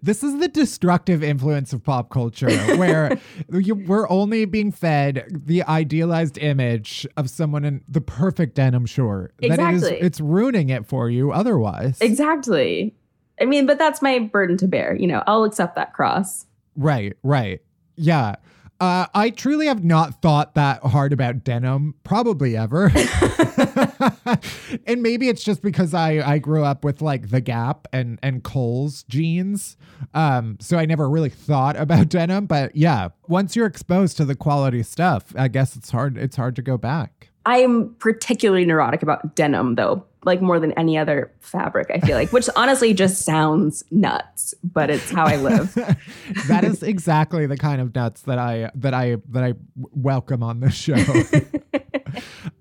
This 0.02 0.22
is 0.22 0.38
the 0.38 0.48
destructive 0.48 1.22
influence 1.22 1.72
of 1.72 1.82
pop 1.82 2.10
culture, 2.10 2.50
where 2.76 3.18
you, 3.52 3.74
we're 3.74 4.08
only 4.10 4.44
being 4.44 4.70
fed 4.72 5.26
the 5.30 5.62
idealized 5.62 6.36
image 6.38 7.06
of 7.16 7.30
someone 7.30 7.64
in 7.64 7.82
the 7.88 8.00
perfect 8.00 8.54
denim 8.54 8.84
short. 8.86 9.34
That 9.40 9.52
Exactly. 9.52 9.98
is, 9.98 10.04
it's 10.04 10.20
ruining 10.20 10.68
it 10.68 10.86
for 10.86 11.08
you 11.08 11.32
otherwise. 11.32 11.98
exactly. 12.00 12.94
I 13.40 13.44
mean, 13.46 13.66
but 13.66 13.78
that's 13.78 14.02
my 14.02 14.18
burden 14.18 14.56
to 14.58 14.68
bear. 14.68 14.94
You 14.96 15.06
know, 15.06 15.22
I'll 15.26 15.44
accept 15.44 15.76
that 15.76 15.94
cross. 15.94 16.44
Right, 16.76 17.16
right. 17.22 17.60
Yeah. 17.96 18.36
Uh, 18.80 19.06
I 19.14 19.30
truly 19.30 19.66
have 19.66 19.82
not 19.82 20.22
thought 20.22 20.54
that 20.54 20.82
hard 20.82 21.12
about 21.12 21.42
denim, 21.42 21.94
probably 22.04 22.56
ever. 22.56 22.90
and 24.86 25.02
maybe 25.02 25.28
it's 25.28 25.42
just 25.42 25.62
because 25.62 25.94
I, 25.94 26.34
I 26.34 26.38
grew 26.38 26.64
up 26.64 26.84
with 26.84 27.00
like 27.00 27.30
the 27.30 27.40
Gap 27.40 27.88
and 27.92 28.18
and 28.22 28.42
Kohl's 28.42 29.02
jeans, 29.04 29.76
um, 30.14 30.56
so 30.60 30.78
I 30.78 30.86
never 30.86 31.08
really 31.08 31.30
thought 31.30 31.76
about 31.80 32.08
denim. 32.08 32.46
But 32.46 32.74
yeah, 32.76 33.08
once 33.26 33.56
you're 33.56 33.66
exposed 33.66 34.16
to 34.18 34.24
the 34.24 34.34
quality 34.34 34.82
stuff, 34.82 35.34
I 35.36 35.48
guess 35.48 35.76
it's 35.76 35.90
hard 35.90 36.16
it's 36.16 36.36
hard 36.36 36.56
to 36.56 36.62
go 36.62 36.76
back. 36.76 37.30
I'm 37.48 37.94
particularly 37.94 38.66
neurotic 38.66 39.02
about 39.02 39.34
denim, 39.34 39.76
though, 39.76 40.04
like 40.24 40.42
more 40.42 40.60
than 40.60 40.72
any 40.72 40.98
other 40.98 41.32
fabric, 41.40 41.90
I 41.90 41.98
feel 42.00 42.14
like, 42.14 42.30
which 42.30 42.46
honestly 42.56 42.92
just 42.92 43.24
sounds 43.24 43.82
nuts, 43.90 44.52
but 44.62 44.90
it's 44.90 45.10
how 45.10 45.24
I 45.24 45.36
live. 45.36 45.72
that 46.48 46.64
is 46.64 46.82
exactly 46.82 47.46
the 47.46 47.56
kind 47.56 47.80
of 47.80 47.94
nuts 47.94 48.20
that 48.22 48.38
I 48.38 48.70
that 48.74 48.92
I 48.92 49.16
that 49.30 49.44
I 49.44 49.54
welcome 49.76 50.42
on 50.42 50.60
this 50.60 50.74
show. 50.74 50.96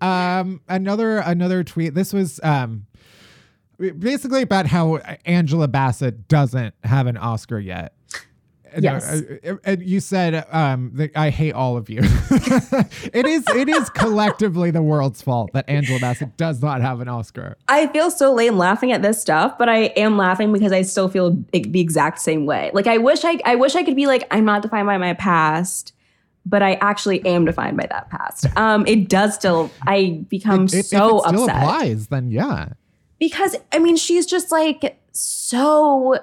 Um, 0.02 0.62
another 0.68 1.18
another 1.20 1.64
tweet. 1.64 1.94
This 1.94 2.14
was 2.14 2.40
um, 2.44 2.86
basically 3.78 4.42
about 4.42 4.68
how 4.68 4.98
Angela 5.26 5.68
Bassett 5.68 6.28
doesn't 6.28 6.74
have 6.84 7.08
an 7.08 7.18
Oscar 7.18 7.60
yet. 7.60 7.94
No, 8.76 8.82
Yes. 8.82 9.10
uh, 9.46 9.56
and 9.64 9.82
you 9.82 10.02
said 10.02 10.46
um, 10.52 10.92
that 10.96 11.12
I 11.16 11.30
hate 11.30 11.54
all 11.54 11.78
of 11.78 11.90
you. 11.90 12.00
it 12.04 13.26
is 13.26 13.46
it 13.56 13.70
is 13.70 13.90
collectively 13.92 14.72
the 14.72 14.82
world's 14.82 15.22
fault 15.22 15.52
that 15.54 15.68
Angela 15.70 16.00
Bassett 16.00 16.36
does 16.36 16.62
not 16.62 16.82
have 16.82 17.00
an 17.00 17.08
Oscar. 17.08 17.58
I 17.70 17.88
feel 17.88 18.12
so 18.12 18.34
lame 18.34 18.58
laughing 18.58 18.92
at 18.92 19.02
this 19.02 19.22
stuff, 19.22 19.58
but 19.58 19.70
I 19.70 19.86
am 19.96 20.18
laughing 20.18 20.52
because 20.52 20.74
I 20.74 20.82
still 20.82 21.08
feel 21.08 21.32
the 21.54 21.80
exact 21.80 22.20
same 22.20 22.46
way. 22.46 22.70
Like 22.74 22.88
I 22.88 22.98
wish 22.98 23.24
I 23.24 23.40
I 23.46 23.56
wish 23.56 23.74
I 23.76 23.84
could 23.84 23.96
be 23.96 24.06
like 24.06 24.28
I'm 24.32 24.44
not 24.46 24.62
defined 24.64 24.86
by 24.86 24.98
my 24.98 25.14
past, 25.14 25.94
but 26.50 26.62
I 26.62 26.76
actually 26.76 27.26
am 27.26 27.46
defined 27.46 27.78
by 27.78 27.88
that 27.88 28.10
past. 28.10 28.46
Um, 28.58 28.86
it 28.88 29.10
does 29.10 29.36
still. 29.36 29.70
I 29.86 30.24
become 30.30 30.66
If- 30.66 30.74
if 30.74 30.86
so 30.86 30.98
it 30.98 31.22
still 31.22 31.22
upset 31.44 31.58
applies, 31.58 32.08
then 32.08 32.32
yeah. 32.32 32.70
because 33.20 33.56
I 33.72 33.80
mean 33.80 33.98
she's 33.98 34.26
just 34.26 34.52
like 34.52 34.98
so. 35.12 36.18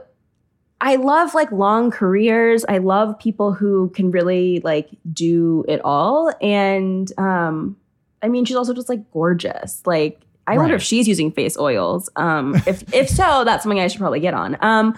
I 0.80 0.96
love 0.96 1.34
like 1.34 1.50
long 1.52 1.90
careers. 1.90 2.64
I 2.68 2.78
love 2.78 3.18
people 3.18 3.52
who 3.52 3.90
can 3.90 4.10
really 4.10 4.60
like 4.60 4.88
do 5.12 5.64
it 5.68 5.80
all, 5.84 6.32
and 6.40 7.10
um, 7.18 7.76
I 8.22 8.28
mean 8.28 8.44
she's 8.44 8.56
also 8.56 8.74
just 8.74 8.88
like 8.88 9.10
gorgeous. 9.12 9.82
Like 9.86 10.20
I 10.46 10.58
wonder 10.58 10.74
if 10.74 10.82
she's 10.82 11.08
using 11.08 11.32
face 11.32 11.56
oils. 11.58 12.10
Um, 12.16 12.54
if 12.66 12.82
if 12.94 13.08
so, 13.08 13.44
that's 13.44 13.62
something 13.62 13.80
I 13.80 13.86
should 13.88 14.00
probably 14.00 14.20
get 14.20 14.34
on. 14.34 14.56
Um, 14.60 14.96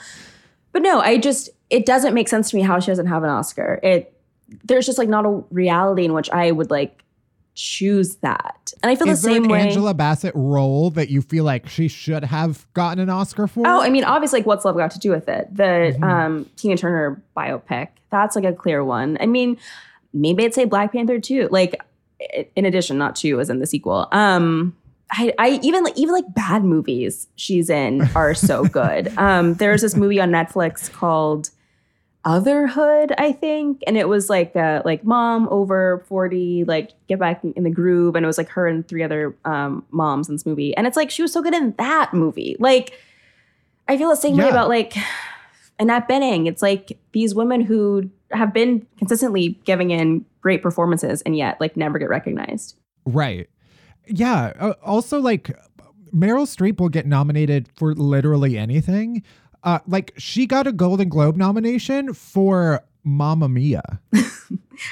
but 0.73 0.83
no, 0.83 1.01
I 1.01 1.19
just 1.19 1.51
it 1.71 1.87
doesn't 1.87 2.15
make 2.15 2.29
sense 2.29 2.51
to 2.51 2.57
me 2.57 2.63
how 2.63 2.81
she 2.81 2.89
doesn't 2.91 3.07
have 3.07 3.23
an 3.23 3.31
Oscar. 3.31 3.79
It 3.83 4.13
there's 4.65 4.87
just 4.87 4.99
like 4.99 5.09
not 5.09 5.25
a 5.27 5.43
reality 5.51 6.05
in 6.05 6.13
which 6.13 6.31
I 6.31 6.53
would 6.53 6.71
like 6.71 7.03
choose 7.55 8.17
that, 8.17 8.73
and 8.83 8.91
I 8.91 8.97
feel 8.97 9.09
Is 9.09 9.23
the 9.23 9.31
same 9.31 9.45
way. 9.49 9.61
Angela 9.63 9.95
Bassett 9.95 10.33
role 10.35 10.91
that 10.91 11.09
you 11.09 11.23
feel 11.23 11.43
like 11.45 11.69
she 11.69 11.89
should 11.89 12.25
have 12.25 12.67
gotten 12.75 12.99
an 13.03 13.09
Oscar 13.09 13.47
for? 13.47 13.67
Oh, 13.67 13.81
I 13.81 13.89
mean, 13.89 14.05
obviously, 14.05 14.41
like, 14.41 14.47
what's 14.47 14.65
love 14.65 14.77
got 14.77 14.91
to 14.91 14.99
do 14.99 15.11
with 15.11 15.29
it? 15.29 15.49
The 15.55 15.97
Mhm. 15.99 16.03
um, 16.03 16.47
Tina 16.57 16.77
Turner 16.77 17.23
biopic. 17.37 17.89
That's 18.11 18.37
like 18.37 18.45
a 18.45 18.53
clear 18.53 18.85
one. 18.85 19.17
I 19.21 19.27
mean, 19.27 19.57
maybe 20.13 20.45
I'd 20.45 20.53
say 20.55 20.65
Black 20.67 20.93
Panther 20.93 21.19
too. 21.19 21.49
Like, 21.51 21.81
in 22.55 22.65
addition, 22.67 22.99
not 22.99 23.17
two, 23.17 23.41
as 23.41 23.49
in 23.51 23.59
the 23.59 23.67
sequel. 23.67 24.07
Um, 24.13 24.77
I, 25.11 25.33
I 25.39 25.61
even 25.63 25.83
like 25.85 25.97
even 25.97 26.13
like 26.15 26.35
bad 26.35 26.65
movies 26.65 27.27
she's 27.37 27.71
in 27.71 28.03
are 28.17 28.35
so 28.35 28.65
good. 28.67 29.17
um, 29.17 29.55
there's 29.55 29.81
this 29.81 29.95
movie 29.97 30.21
on 30.21 30.31
Netflix 30.31 30.93
called 30.93 31.51
Otherhood, 32.27 33.15
I 33.19 33.31
think, 33.31 33.85
and 33.87 33.97
it 33.97 34.09
was 34.09 34.29
like 34.29 34.57
uh, 34.57 34.83
like 34.85 35.05
mom 35.05 35.47
over 35.49 36.05
forty, 36.09 36.65
like 36.65 36.91
get 37.07 37.21
back 37.21 37.45
in 37.45 37.63
the 37.63 37.71
groove, 37.71 38.17
and 38.17 38.25
it 38.25 38.27
was 38.27 38.37
like 38.37 38.49
her 38.49 38.67
and 38.67 38.87
three 38.89 39.05
other 39.05 39.37
um, 39.45 39.85
moms 39.93 40.29
in 40.29 40.35
this 40.35 40.45
movie, 40.45 40.77
and 40.77 40.89
it's 40.89 40.97
like 40.97 41.09
she 41.09 41.23
was 41.23 41.33
so 41.33 41.41
good 41.41 41.55
in 41.55 41.73
that 41.79 42.13
movie. 42.13 42.57
Like, 42.59 42.99
I 43.87 43.97
feel 43.97 44.09
the 44.09 44.17
same 44.17 44.37
way 44.37 44.49
about 44.49 44.69
like 44.69 44.95
Annette 45.79 46.09
Bening. 46.09 46.49
It's 46.49 46.63
like 46.63 46.99
these 47.13 47.33
women 47.33 47.61
who 47.61 48.11
have 48.33 48.53
been 48.53 48.85
consistently 48.99 49.61
giving 49.65 49.93
in 49.93 50.25
great 50.41 50.63
performances, 50.63 51.23
and 51.23 51.37
yet 51.37 51.61
like 51.61 51.77
never 51.77 51.97
get 51.97 52.09
recognized. 52.09 52.77
Right. 53.05 53.49
Yeah. 54.09 54.53
Uh, 54.59 54.75
also, 54.83 55.21
like 55.21 55.57
Meryl 56.13 56.47
Streep 56.47 56.81
will 56.81 56.89
get 56.89 57.07
nominated 57.07 57.69
for 57.77 57.95
literally 57.95 58.59
anything. 58.59 59.23
Uh, 59.63 59.81
like 59.87 60.13
she 60.17 60.47
got 60.47 60.67
a 60.67 60.73
Golden 60.73 61.09
Globe 61.09 61.37
nomination 61.37 62.15
for 62.15 62.85
Mamma 63.05 63.49
Mia. 63.49 64.01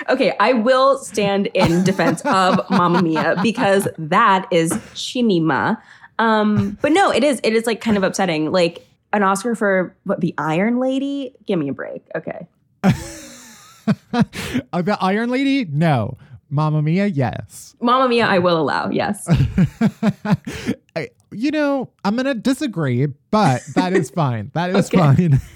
Okay, 0.09 0.35
I 0.41 0.55
will 0.55 0.99
stand 0.99 1.49
in 1.49 1.85
defense 1.85 2.23
of 2.25 2.59
Mamma 2.71 3.03
Mia 3.03 3.37
because 3.43 3.87
that 3.99 4.47
is 4.51 4.73
Chinima. 4.95 5.81
Um, 6.19 6.79
but 6.81 6.93
no, 6.93 7.11
it 7.11 7.25
is 7.25 7.41
it 7.45 7.53
is 7.53 7.67
like 7.67 7.81
kind 7.81 7.97
of 7.97 8.03
upsetting. 8.03 8.51
Like 8.51 8.87
an 9.13 9.23
Oscar 9.23 9.55
for 9.55 9.95
what 10.05 10.21
the 10.21 10.35
Iron 10.39 10.79
Lady? 10.79 11.35
Give 11.47 11.59
me 11.59 11.69
a 11.69 11.73
break. 11.73 12.03
Okay. 12.15 12.47
Uh, 14.73 14.81
the 14.81 14.97
Iron 15.03 15.29
Lady? 15.29 15.67
No. 15.67 16.17
Mamma 16.55 16.81
Mia? 16.83 17.07
Yes. 17.07 17.75
Mamma 17.81 18.09
Mia, 18.09 18.27
I 18.27 18.39
will 18.39 18.61
allow, 18.61 18.89
yes. 18.89 19.27
I, 20.97 21.09
you 21.33 21.51
know, 21.51 21.91
I'm 22.05 22.15
gonna 22.17 22.35
disagree, 22.35 23.07
but 23.31 23.63
that 23.75 23.93
is 23.93 24.11
fine. 24.23 24.51
That 24.55 24.71
is 24.71 24.89
fine. 24.91 25.41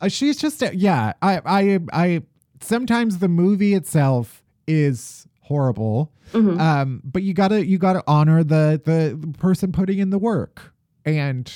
Uh, 0.00 0.06
She's 0.06 0.36
just, 0.36 0.62
yeah. 0.74 1.14
I, 1.20 1.40
I, 1.44 1.78
I. 1.92 2.22
Sometimes 2.60 3.18
the 3.18 3.26
movie 3.26 3.74
itself 3.74 4.44
is 4.68 5.26
horrible, 5.40 6.12
Mhm. 6.32 6.60
um, 6.60 7.02
but 7.04 7.24
you 7.24 7.34
gotta, 7.34 7.66
you 7.66 7.76
gotta 7.76 8.04
honor 8.06 8.44
the 8.44 8.80
the, 8.84 9.16
the 9.20 9.36
person 9.38 9.72
putting 9.72 9.98
in 9.98 10.10
the 10.10 10.18
work, 10.18 10.72
and 11.04 11.52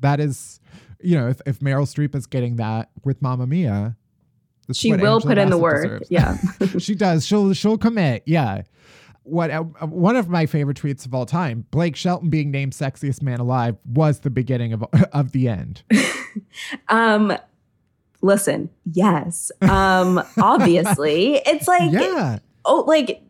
that 0.00 0.20
is, 0.20 0.60
you 1.00 1.16
know, 1.16 1.28
if, 1.28 1.40
if 1.46 1.60
Meryl 1.60 1.86
Streep 1.86 2.14
is 2.14 2.26
getting 2.26 2.56
that 2.56 2.90
with 3.04 3.22
Mamma 3.22 3.46
Mia. 3.46 3.96
She 4.72 4.92
will 4.92 5.16
Angela 5.16 5.20
put 5.20 5.38
in 5.38 5.50
the 5.50 5.58
work. 5.58 5.82
deserves. 5.82 6.10
Yeah. 6.10 6.36
she 6.78 6.94
does. 6.94 7.26
She'll 7.26 7.52
she'll 7.52 7.78
commit. 7.78 8.22
Yeah. 8.26 8.62
What 9.24 9.50
uh, 9.50 9.62
one 9.62 10.16
of 10.16 10.28
my 10.28 10.46
favorite 10.46 10.76
tweets 10.76 11.06
of 11.06 11.14
all 11.14 11.26
time, 11.26 11.66
Blake 11.70 11.96
Shelton 11.96 12.28
being 12.30 12.50
named 12.50 12.72
sexiest 12.72 13.22
man 13.22 13.40
alive 13.40 13.76
was 13.84 14.20
the 14.20 14.30
beginning 14.30 14.72
of 14.72 14.82
of 15.12 15.32
the 15.32 15.48
end. 15.48 15.82
Um 16.88 17.36
listen, 18.22 18.70
yes. 18.90 19.52
Um 19.60 20.22
obviously. 20.40 21.42
It's 21.44 21.68
like 21.68 21.92
yeah. 21.92 22.38
oh 22.64 22.84
like 22.86 23.22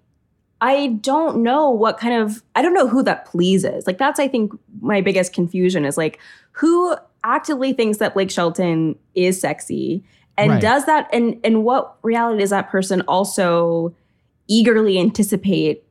I 0.60 0.98
don't 1.00 1.42
know 1.42 1.68
what 1.70 1.98
kind 1.98 2.22
of 2.22 2.44
I 2.54 2.62
don't 2.62 2.74
know 2.74 2.86
who 2.86 3.02
that 3.02 3.26
pleases. 3.26 3.88
Like 3.88 3.98
that's 3.98 4.20
I 4.20 4.28
think 4.28 4.52
my 4.80 5.00
biggest 5.00 5.32
confusion 5.32 5.84
is 5.84 5.96
like 5.96 6.20
who 6.52 6.94
actively 7.24 7.72
thinks 7.72 7.98
that 7.98 8.14
Blake 8.14 8.30
Shelton 8.30 8.96
is 9.16 9.40
sexy 9.40 10.04
and 10.38 10.50
Right. 10.52 10.60
does 10.62 10.84
that 10.86 11.08
and 11.12 11.38
and 11.44 11.64
what 11.64 11.96
reality 12.02 12.40
does 12.40 12.50
that 12.50 12.70
person 12.70 13.02
also 13.02 13.94
eagerly 14.48 14.98
anticipate 14.98 15.84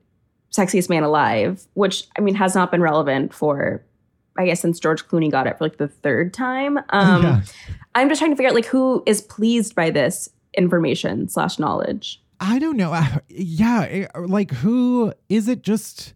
sexiest 0.52 0.90
man 0.90 1.04
alive, 1.04 1.66
which 1.74 2.06
I 2.18 2.22
mean 2.22 2.36
has 2.36 2.56
not 2.56 2.72
been 2.72 2.82
relevant 2.82 3.34
for 3.34 3.84
I 4.38 4.46
guess 4.46 4.62
since 4.62 4.80
George 4.80 5.08
Clooney 5.08 5.30
got 5.32 5.48
it 5.48 5.58
for 5.58 5.64
like 5.66 5.78
the 5.78 5.88
third 5.88 6.34
time. 6.34 6.78
Um 6.90 7.24
Yeah. 7.24 7.42
I'm 7.96 8.08
just 8.10 8.20
trying 8.20 8.32
to 8.32 8.36
figure 8.38 8.50
out 8.50 8.56
like 8.56 8.66
who 8.66 9.04
is 9.06 9.22
pleased 9.22 9.76
by 9.76 9.90
this 9.90 10.30
information 10.58 11.28
slash 11.30 11.60
knowledge. 11.60 12.22
I 12.40 12.58
don't 12.60 12.78
know. 12.78 13.00
Yeah, 13.30 13.84
it- 13.84 14.12
like 14.16 14.52
who 14.52 15.14
is 15.30 15.48
it 15.48 15.62
just 15.62 16.14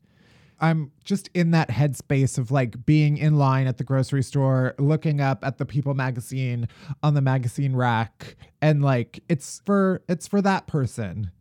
I'm 0.60 0.92
just 1.04 1.30
in 1.34 1.52
that 1.52 1.70
headspace 1.70 2.38
of 2.38 2.52
like 2.52 2.86
being 2.86 3.18
in 3.18 3.38
line 3.38 3.68
at 3.68 3.78
the 3.78 3.84
grocery 3.84 4.24
store, 4.24 4.76
looking 4.80 5.22
up 5.22 5.44
at 5.44 5.58
the 5.58 5.66
People 5.66 5.94
magazine 5.94 6.68
on 7.04 7.14
the 7.14 7.22
magazine 7.22 7.76
rack 7.76 8.36
and 8.62 8.82
like 8.82 9.22
it's 9.30 9.62
for 9.66 10.02
it's 10.08 10.28
for 10.28 10.42
that 10.42 10.68
person. 10.68 11.32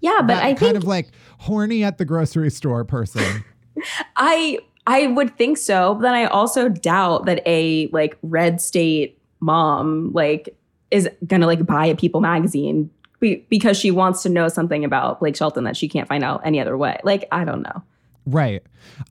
Yeah, 0.00 0.18
but 0.20 0.28
that 0.28 0.42
I 0.42 0.54
kind 0.54 0.58
think 0.58 0.76
of 0.76 0.84
like 0.84 1.10
horny 1.38 1.84
at 1.84 1.98
the 1.98 2.04
grocery 2.04 2.50
store 2.50 2.84
person. 2.84 3.44
I 4.16 4.58
I 4.86 5.08
would 5.08 5.36
think 5.36 5.58
so, 5.58 5.94
but 5.94 6.02
then 6.02 6.14
I 6.14 6.24
also 6.26 6.68
doubt 6.68 7.26
that 7.26 7.42
a 7.46 7.88
like 7.88 8.16
red 8.22 8.60
state 8.60 9.18
mom 9.40 10.12
like 10.12 10.56
is 10.90 11.08
gonna 11.26 11.46
like 11.46 11.66
buy 11.66 11.86
a 11.86 11.96
People 11.96 12.20
magazine 12.20 12.90
be- 13.20 13.46
because 13.50 13.76
she 13.76 13.90
wants 13.90 14.22
to 14.22 14.28
know 14.28 14.48
something 14.48 14.84
about 14.84 15.20
Blake 15.20 15.36
Shelton 15.36 15.64
that 15.64 15.76
she 15.76 15.88
can't 15.88 16.08
find 16.08 16.24
out 16.24 16.40
any 16.44 16.60
other 16.60 16.76
way. 16.76 16.98
Like 17.04 17.26
I 17.30 17.44
don't 17.44 17.62
know. 17.62 17.82
Right. 18.26 18.62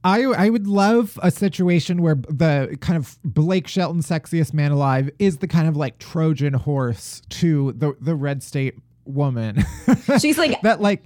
I 0.04 0.24
I 0.24 0.50
would 0.50 0.68
love 0.68 1.20
a 1.22 1.32
situation 1.32 2.02
where 2.02 2.16
the 2.16 2.78
kind 2.80 2.98
of 2.98 3.18
Blake 3.24 3.68
Shelton 3.68 4.02
sexiest 4.02 4.54
man 4.54 4.72
alive 4.72 5.10
is 5.20 5.38
the 5.38 5.48
kind 5.48 5.68
of 5.68 5.76
like 5.76 5.98
Trojan 6.00 6.54
horse 6.54 7.22
to 7.30 7.74
the 7.74 7.96
the 8.00 8.16
red 8.16 8.44
state 8.44 8.76
woman. 9.06 9.64
She's 10.20 10.38
like 10.38 10.62
that 10.62 10.82
like 10.82 11.04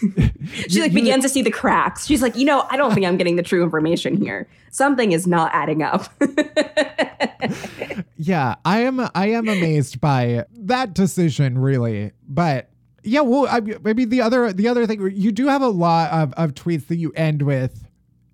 she 0.68 0.80
like 0.80 0.92
begins 0.92 1.22
to 1.24 1.28
see 1.28 1.42
the 1.42 1.50
cracks. 1.50 2.06
She's 2.06 2.22
like, 2.22 2.36
you 2.36 2.44
know, 2.44 2.66
I 2.70 2.76
don't 2.76 2.92
think 2.92 3.06
I'm 3.06 3.16
getting 3.16 3.36
the 3.36 3.42
true 3.42 3.62
information 3.62 4.16
here. 4.16 4.48
Something 4.70 5.12
is 5.12 5.26
not 5.26 5.50
adding 5.54 5.82
up. 5.82 6.08
Yeah, 8.16 8.54
I 8.64 8.80
am 8.80 9.00
I 9.14 9.26
am 9.30 9.48
amazed 9.48 10.00
by 10.00 10.46
that 10.52 10.94
decision 10.94 11.58
really. 11.58 12.12
But 12.26 12.70
yeah, 13.04 13.20
well 13.20 13.46
I, 13.48 13.60
maybe 13.82 14.04
the 14.04 14.20
other 14.20 14.52
the 14.52 14.68
other 14.68 14.86
thing 14.86 15.10
you 15.14 15.32
do 15.32 15.46
have 15.46 15.62
a 15.62 15.68
lot 15.68 16.10
of, 16.10 16.32
of 16.34 16.54
tweets 16.54 16.88
that 16.88 16.96
you 16.96 17.12
end 17.12 17.42
with 17.42 17.86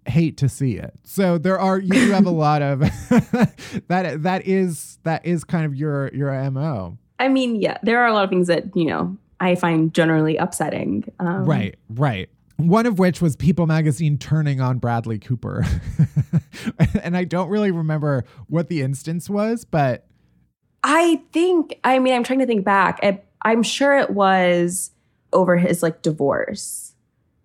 hate 0.07 0.37
to 0.39 0.49
see 0.49 0.77
it. 0.77 0.95
So 1.05 1.39
there 1.39 1.59
are 1.59 1.79
you 1.79 1.91
do 1.91 2.11
have 2.12 2.27
a 2.27 2.31
lot 2.47 2.62
of 2.62 2.81
that 3.89 4.23
that 4.23 4.47
is 4.47 4.99
that 5.05 5.25
is 5.27 5.45
kind 5.45 5.66
of 5.66 5.75
your 5.75 6.09
your 6.14 6.51
MO. 6.51 6.99
I 7.21 7.29
mean, 7.29 7.57
yeah, 7.57 7.77
there 7.83 8.01
are 8.01 8.07
a 8.07 8.14
lot 8.14 8.25
of 8.25 8.31
things 8.31 8.49
that, 8.49 8.75
you 8.75 8.87
know, 8.87 9.16
I 9.41 9.55
find 9.55 9.93
generally 9.93 10.39
upsetting. 10.39 11.05
Um, 11.21 11.45
Right, 11.45 11.79
right. 11.91 12.31
One 12.57 12.87
of 12.87 12.99
which 12.99 13.21
was 13.21 13.37
People 13.37 13.66
magazine 13.66 14.16
turning 14.16 14.61
on 14.61 14.79
Bradley 14.79 15.18
Cooper. 15.18 15.64
and 17.03 17.16
I 17.16 17.25
don't 17.25 17.49
really 17.51 17.71
remember 17.71 18.25
what 18.49 18.68
the 18.68 18.81
instance 18.81 19.29
was, 19.29 19.66
but 19.66 20.07
I 20.83 21.23
think, 21.33 21.79
I 21.85 21.99
mean, 21.99 22.14
I'm 22.14 22.25
trying 22.25 22.39
to 22.39 22.47
think 22.47 22.64
back. 22.64 23.01
I, 23.03 23.21
I'm 23.43 23.62
sure 23.62 23.97
it 23.99 24.11
was 24.11 24.91
over 25.32 25.57
his 25.57 25.82
like 25.82 26.03
divorce 26.03 26.95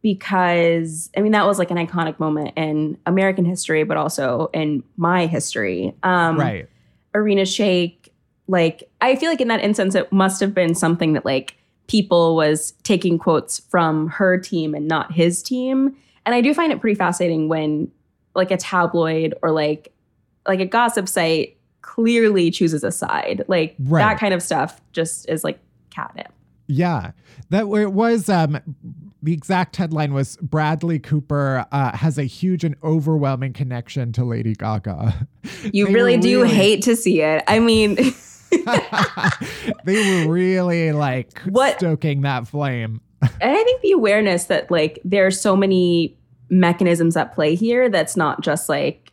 because, 0.01 1.09
I 1.17 1.21
mean, 1.21 1.31
that 1.31 1.45
was 1.47 1.57
like 1.59 1.71
an 1.71 1.77
iconic 1.77 2.19
moment 2.19 2.53
in 2.55 2.97
American 3.05 3.45
history, 3.45 3.83
but 3.83 3.97
also 3.97 4.49
in 4.53 4.83
my 4.97 5.25
history. 5.25 5.95
Um, 6.03 6.39
right. 6.39 6.69
Irina 7.13 7.43
Shayk 7.43 8.09
like 8.47 8.83
I 9.01 9.15
feel 9.15 9.29
like 9.29 9.41
in 9.41 9.47
that 9.47 9.61
instance 9.61 9.95
it 9.95 10.11
must 10.11 10.39
have 10.39 10.53
been 10.53 10.75
something 10.75 11.13
that 11.13 11.25
like 11.25 11.55
people 11.87 12.35
was 12.35 12.71
taking 12.83 13.17
quotes 13.17 13.59
from 13.59 14.07
her 14.09 14.37
team 14.37 14.73
and 14.73 14.87
not 14.87 15.11
his 15.11 15.41
team. 15.41 15.95
And 16.25 16.35
I 16.35 16.41
do 16.41 16.53
find 16.53 16.71
it 16.71 16.81
pretty 16.81 16.95
fascinating 16.95 17.47
when 17.47 17.91
like 18.33 18.51
a 18.51 18.57
tabloid 18.57 19.33
or 19.41 19.51
like 19.51 19.93
like 20.47 20.59
a 20.59 20.65
gossip 20.65 21.07
site 21.07 21.57
clearly 21.81 22.51
chooses 22.51 22.83
a 22.83 22.91
side. 22.91 23.43
Like 23.47 23.75
Right. 23.79 24.01
that 24.01 24.19
kind 24.19 24.33
of 24.33 24.43
stuff 24.43 24.81
just 24.91 25.27
is 25.29 25.43
like 25.43 25.59
catnip. 25.95 26.31
Yeah, 26.67 27.11
that 27.51 27.65
it 27.67 27.93
was. 27.93 28.27
Um, 28.27 28.59
the 29.21 29.33
exact 29.33 29.75
headline 29.75 30.13
was 30.13 30.37
Bradley 30.41 30.99
Cooper 30.99 31.65
uh, 31.71 31.95
has 31.95 32.17
a 32.17 32.23
huge 32.23 32.63
and 32.63 32.75
overwhelming 32.83 33.53
connection 33.53 34.11
to 34.13 34.23
Lady 34.25 34.53
Gaga. 34.55 35.27
You 35.71 35.87
really 35.87 36.17
do 36.17 36.41
really- 36.41 36.53
hate 36.55 36.81
to 36.83 36.95
see 36.95 37.21
it. 37.21 37.43
I 37.47 37.59
mean, 37.59 37.95
they 39.85 40.25
were 40.25 40.31
really 40.31 40.91
like 40.91 41.39
What- 41.41 41.77
stoking 41.77 42.21
that 42.21 42.47
flame. 42.47 43.01
and 43.21 43.31
I 43.41 43.63
think 43.63 43.81
the 43.81 43.91
awareness 43.91 44.45
that 44.45 44.69
like 44.71 44.99
there 45.03 45.25
are 45.25 45.31
so 45.31 45.55
many 45.55 46.17
mechanisms 46.49 47.17
at 47.17 47.33
play 47.33 47.55
here 47.55 47.89
that's 47.89 48.15
not 48.15 48.41
just 48.41 48.69
like 48.69 49.11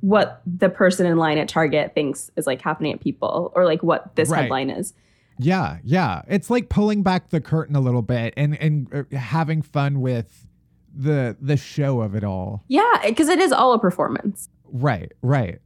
what 0.00 0.42
the 0.46 0.68
person 0.68 1.06
in 1.06 1.16
line 1.16 1.38
at 1.38 1.48
Target 1.48 1.94
thinks 1.94 2.30
is 2.36 2.46
like 2.46 2.60
happening 2.60 2.92
at 2.92 3.00
people 3.00 3.52
or 3.54 3.64
like 3.64 3.82
what 3.82 4.16
this 4.16 4.28
Right. 4.30 4.42
headline 4.42 4.70
is. 4.70 4.94
Yeah, 5.38 5.78
yeah. 5.84 6.22
It's 6.28 6.50
like 6.50 6.68
pulling 6.68 7.02
back 7.02 7.30
the 7.30 7.40
curtain 7.40 7.76
a 7.76 7.80
little 7.80 8.02
bit 8.02 8.34
and 8.36 8.60
and 8.60 8.88
uh, 8.92 9.16
having 9.16 9.62
fun 9.62 10.00
with 10.00 10.46
the 10.94 11.36
the 11.40 11.56
show 11.56 12.00
of 12.00 12.14
it 12.14 12.24
all. 12.24 12.64
Yeah, 12.68 13.00
because 13.04 13.28
it 13.28 13.38
is 13.38 13.52
all 13.52 13.72
a 13.72 13.78
performance. 13.78 14.48
Right, 14.64 15.12
right. 15.22 15.60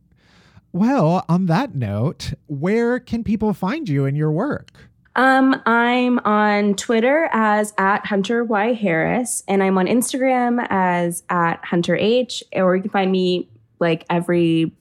Well, 0.73 1.25
on 1.29 1.47
that 1.47 1.75
note, 1.75 2.35
where 2.49 3.01
can 3.01 3.25
people 3.25 3.55
find 3.55 3.89
you 3.89 4.05
and 4.05 4.17
your 4.17 4.31
work? 4.31 4.91
Um, 5.15 5.61
I'm 5.65 6.19
on 6.21 6.75
Twitter 6.75 7.31
as 7.33 7.73
at 7.79 8.05
Hunter 8.05 8.45
Y 8.45 8.75
Harris, 8.75 9.43
and 9.49 9.63
I'm 9.63 9.79
on 9.79 9.87
Instagram 9.87 10.67
as 10.69 11.23
at 11.31 11.65
Hunter 11.65 11.97
H. 11.97 12.45
Or 12.53 12.77
you 12.77 12.83
can 12.83 12.91
find 12.91 13.11
me 13.11 13.49
like 13.81 14.05
every 14.11 14.73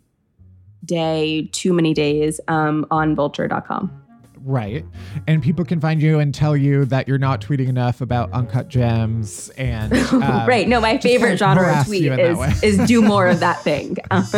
day, 0.83 1.49
too 1.53 1.73
many 1.73 1.93
days, 1.93 2.41
um, 2.47 2.85
on 2.91 3.15
Vulture.com. 3.15 4.04
Right. 4.45 4.85
And 5.25 5.41
people 5.41 5.65
can 5.65 5.81
find 5.81 5.99
you 5.99 6.19
and 6.19 6.33
tell 6.33 6.55
you 6.55 6.85
that 6.85 7.07
you're 7.07 7.17
not 7.17 7.41
tweeting 7.41 7.67
enough 7.67 7.99
about 7.99 8.31
uncut 8.31 8.67
gems 8.67 9.49
and 9.57 9.91
um, 10.13 10.47
right. 10.47 10.67
No, 10.67 10.79
my 10.79 10.99
favorite 10.99 11.39
kind 11.39 11.59
of 11.59 11.65
genre 11.65 11.79
of 11.79 11.85
tweet 11.87 12.03
you 12.03 12.13
in 12.13 12.17
that 12.17 12.37
way. 12.37 12.49
is 12.61 12.79
is 12.79 12.87
do 12.87 13.01
more 13.01 13.27
of 13.27 13.39
that 13.39 13.59
thing. 13.63 13.97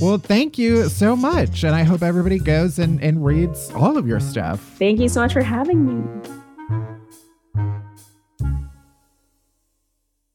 Well, 0.00 0.18
thank 0.18 0.58
you 0.58 0.88
so 0.88 1.14
much. 1.14 1.62
And 1.62 1.76
I 1.76 1.84
hope 1.84 2.02
everybody 2.02 2.38
goes 2.40 2.80
and, 2.80 3.00
and 3.02 3.24
reads 3.24 3.70
all 3.70 3.96
of 3.96 4.08
your 4.08 4.18
stuff. 4.18 4.60
Thank 4.78 4.98
you 4.98 5.08
so 5.08 5.20
much 5.20 5.32
for 5.32 5.42
having 5.42 5.86
me. 5.86 6.41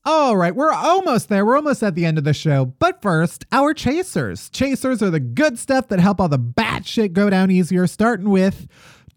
All 0.10 0.38
right, 0.38 0.56
we're 0.56 0.72
almost 0.72 1.28
there. 1.28 1.46
We're 1.46 1.58
almost 1.58 1.84
at 1.84 1.94
the 1.94 2.06
end 2.06 2.18
of 2.18 2.24
the 2.24 2.34
show. 2.34 2.64
But 2.64 3.02
first, 3.02 3.44
our 3.52 3.74
chasers. 3.74 4.50
Chasers 4.50 5.04
are 5.04 5.10
the 5.10 5.20
good 5.20 5.60
stuff 5.60 5.90
that 5.90 6.00
help 6.00 6.22
all 6.22 6.30
the 6.30 6.38
bad 6.38 6.88
shit 6.88 7.12
go 7.12 7.30
down 7.30 7.52
easier, 7.52 7.86
starting 7.88 8.30
with 8.30 8.70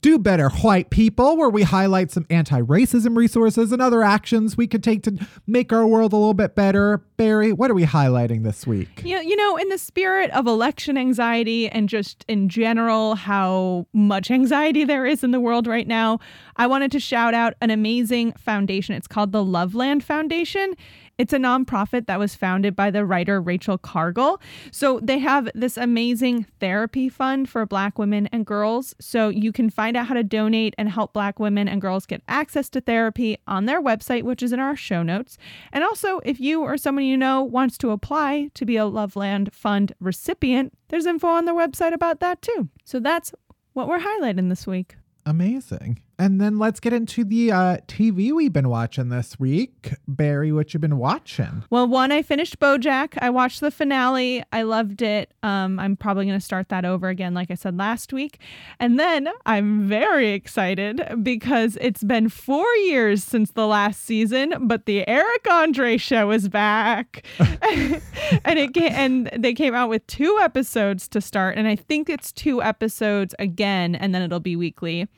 Do 0.02 0.18
Better 0.18 0.48
White 0.48 0.88
People, 0.88 1.36
where 1.36 1.50
we 1.50 1.62
highlight 1.62 2.10
some 2.10 2.24
anti 2.30 2.60
racism 2.60 3.16
resources 3.16 3.70
and 3.70 3.82
other 3.82 4.02
actions 4.02 4.56
we 4.56 4.66
could 4.66 4.82
take 4.82 5.02
to 5.02 5.26
make 5.46 5.72
our 5.72 5.86
world 5.86 6.14
a 6.14 6.16
little 6.16 6.32
bit 6.32 6.54
better. 6.54 7.02
Barry, 7.18 7.52
what 7.52 7.70
are 7.70 7.74
we 7.74 7.84
highlighting 7.84 8.42
this 8.42 8.66
week? 8.66 9.02
You, 9.04 9.18
you 9.18 9.36
know, 9.36 9.58
in 9.58 9.68
the 9.68 9.76
spirit 9.76 10.30
of 10.30 10.46
election 10.46 10.96
anxiety 10.96 11.68
and 11.68 11.86
just 11.86 12.24
in 12.28 12.48
general, 12.48 13.14
how 13.14 13.86
much 13.92 14.30
anxiety 14.30 14.84
there 14.84 15.04
is 15.04 15.22
in 15.22 15.32
the 15.32 15.40
world 15.40 15.66
right 15.66 15.86
now, 15.86 16.18
I 16.56 16.66
wanted 16.66 16.92
to 16.92 17.00
shout 17.00 17.34
out 17.34 17.52
an 17.60 17.68
amazing 17.68 18.32
foundation. 18.32 18.94
It's 18.94 19.08
called 19.08 19.32
the 19.32 19.44
Loveland 19.44 20.02
Foundation. 20.02 20.74
It's 21.20 21.34
a 21.34 21.38
nonprofit 21.38 22.06
that 22.06 22.18
was 22.18 22.34
founded 22.34 22.74
by 22.74 22.90
the 22.90 23.04
writer 23.04 23.42
Rachel 23.42 23.76
Cargle. 23.76 24.40
So 24.72 25.00
they 25.02 25.18
have 25.18 25.50
this 25.54 25.76
amazing 25.76 26.46
therapy 26.60 27.10
fund 27.10 27.46
for 27.46 27.66
Black 27.66 27.98
women 27.98 28.26
and 28.32 28.46
girls. 28.46 28.94
So 29.02 29.28
you 29.28 29.52
can 29.52 29.68
find 29.68 29.98
out 29.98 30.06
how 30.06 30.14
to 30.14 30.24
donate 30.24 30.74
and 30.78 30.88
help 30.88 31.12
Black 31.12 31.38
women 31.38 31.68
and 31.68 31.78
girls 31.78 32.06
get 32.06 32.22
access 32.26 32.70
to 32.70 32.80
therapy 32.80 33.36
on 33.46 33.66
their 33.66 33.82
website, 33.82 34.22
which 34.22 34.42
is 34.42 34.54
in 34.54 34.60
our 34.60 34.74
show 34.74 35.02
notes. 35.02 35.36
And 35.74 35.84
also, 35.84 36.20
if 36.24 36.40
you 36.40 36.62
or 36.62 36.78
someone 36.78 37.04
you 37.04 37.18
know 37.18 37.42
wants 37.42 37.76
to 37.78 37.90
apply 37.90 38.48
to 38.54 38.64
be 38.64 38.78
a 38.78 38.86
Loveland 38.86 39.52
Fund 39.52 39.92
recipient, 40.00 40.72
there's 40.88 41.04
info 41.04 41.26
on 41.26 41.44
their 41.44 41.54
website 41.54 41.92
about 41.92 42.20
that 42.20 42.40
too. 42.40 42.70
So 42.86 42.98
that's 42.98 43.34
what 43.74 43.88
we're 43.88 44.00
highlighting 44.00 44.48
this 44.48 44.66
week. 44.66 44.96
Amazing. 45.26 46.00
And 46.20 46.38
then 46.38 46.58
let's 46.58 46.80
get 46.80 46.92
into 46.92 47.24
the 47.24 47.50
uh, 47.50 47.76
TV 47.88 48.30
we've 48.30 48.52
been 48.52 48.68
watching 48.68 49.08
this 49.08 49.40
week. 49.40 49.94
Barry, 50.06 50.52
what 50.52 50.74
you've 50.74 50.82
been 50.82 50.98
watching? 50.98 51.64
Well, 51.70 51.86
one, 51.86 52.12
I 52.12 52.20
finished 52.20 52.58
BoJack. 52.58 53.16
I 53.22 53.30
watched 53.30 53.60
the 53.60 53.70
finale. 53.70 54.44
I 54.52 54.60
loved 54.60 55.00
it. 55.00 55.32
Um, 55.42 55.78
I'm 55.78 55.96
probably 55.96 56.26
going 56.26 56.38
to 56.38 56.44
start 56.44 56.68
that 56.68 56.84
over 56.84 57.08
again, 57.08 57.32
like 57.32 57.50
I 57.50 57.54
said 57.54 57.78
last 57.78 58.12
week. 58.12 58.38
And 58.78 59.00
then 59.00 59.30
I'm 59.46 59.88
very 59.88 60.32
excited 60.32 61.00
because 61.22 61.78
it's 61.80 62.04
been 62.04 62.28
four 62.28 62.70
years 62.74 63.24
since 63.24 63.52
the 63.52 63.66
last 63.66 64.04
season, 64.04 64.52
but 64.60 64.84
the 64.84 65.08
Eric 65.08 65.50
Andre 65.50 65.96
show 65.96 66.32
is 66.32 66.50
back, 66.50 67.24
and 67.38 68.58
it 68.58 68.74
ca- 68.74 68.90
and 68.90 69.30
they 69.38 69.54
came 69.54 69.74
out 69.74 69.88
with 69.88 70.06
two 70.06 70.38
episodes 70.42 71.08
to 71.08 71.22
start, 71.22 71.56
and 71.56 71.66
I 71.66 71.76
think 71.76 72.10
it's 72.10 72.30
two 72.30 72.62
episodes 72.62 73.34
again, 73.38 73.94
and 73.94 74.14
then 74.14 74.20
it'll 74.20 74.38
be 74.38 74.54
weekly. 74.54 75.08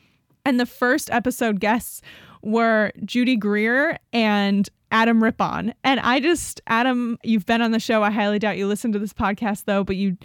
And 0.45 0.59
the 0.59 0.65
first 0.65 1.09
episode 1.11 1.59
guests 1.59 2.01
were 2.41 2.91
Judy 3.05 3.37
Greer 3.37 3.97
and 4.11 4.69
Adam 4.93 5.23
Rippon. 5.23 5.73
And 5.83 5.99
I 6.01 6.19
just, 6.19 6.61
Adam, 6.67 7.17
you've 7.23 7.47
been 7.47 7.63
on 7.63 7.71
the 7.71 7.79
show. 7.79 8.03
I 8.03 8.11
highly 8.11 8.37
doubt 8.37 8.57
you 8.57 8.67
listen 8.67 8.91
to 8.91 8.99
this 8.99 9.11
podcast 9.11 9.65
though, 9.65 9.83
but 9.83 9.95
you, 9.95 10.17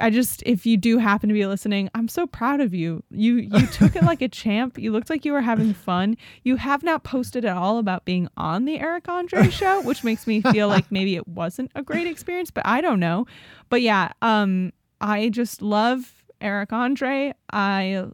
I 0.00 0.08
just, 0.08 0.42
if 0.46 0.64
you 0.64 0.78
do 0.78 0.96
happen 0.96 1.28
to 1.28 1.34
be 1.34 1.44
listening, 1.44 1.90
I'm 1.94 2.08
so 2.08 2.26
proud 2.26 2.62
of 2.62 2.72
you. 2.72 3.02
You, 3.10 3.34
you 3.34 3.66
took 3.72 3.94
it 3.94 4.04
like 4.04 4.22
a 4.22 4.28
champ. 4.28 4.78
You 4.78 4.90
looked 4.90 5.10
like 5.10 5.26
you 5.26 5.32
were 5.32 5.42
having 5.42 5.74
fun. 5.74 6.16
You 6.44 6.56
have 6.56 6.82
not 6.82 7.04
posted 7.04 7.44
at 7.44 7.56
all 7.56 7.78
about 7.78 8.06
being 8.06 8.28
on 8.38 8.64
the 8.64 8.78
Eric 8.78 9.06
Andre 9.06 9.50
show, 9.50 9.82
which 9.82 10.02
makes 10.02 10.26
me 10.26 10.40
feel 10.40 10.68
like 10.68 10.90
maybe 10.90 11.14
it 11.14 11.28
wasn't 11.28 11.70
a 11.74 11.82
great 11.82 12.06
experience, 12.06 12.50
but 12.50 12.64
I 12.66 12.80
don't 12.80 13.00
know. 13.00 13.26
But 13.68 13.82
yeah, 13.82 14.12
um, 14.22 14.72
I 15.00 15.28
just 15.28 15.60
love 15.60 16.24
Eric 16.40 16.72
Andre. 16.72 17.34
I, 17.52 18.06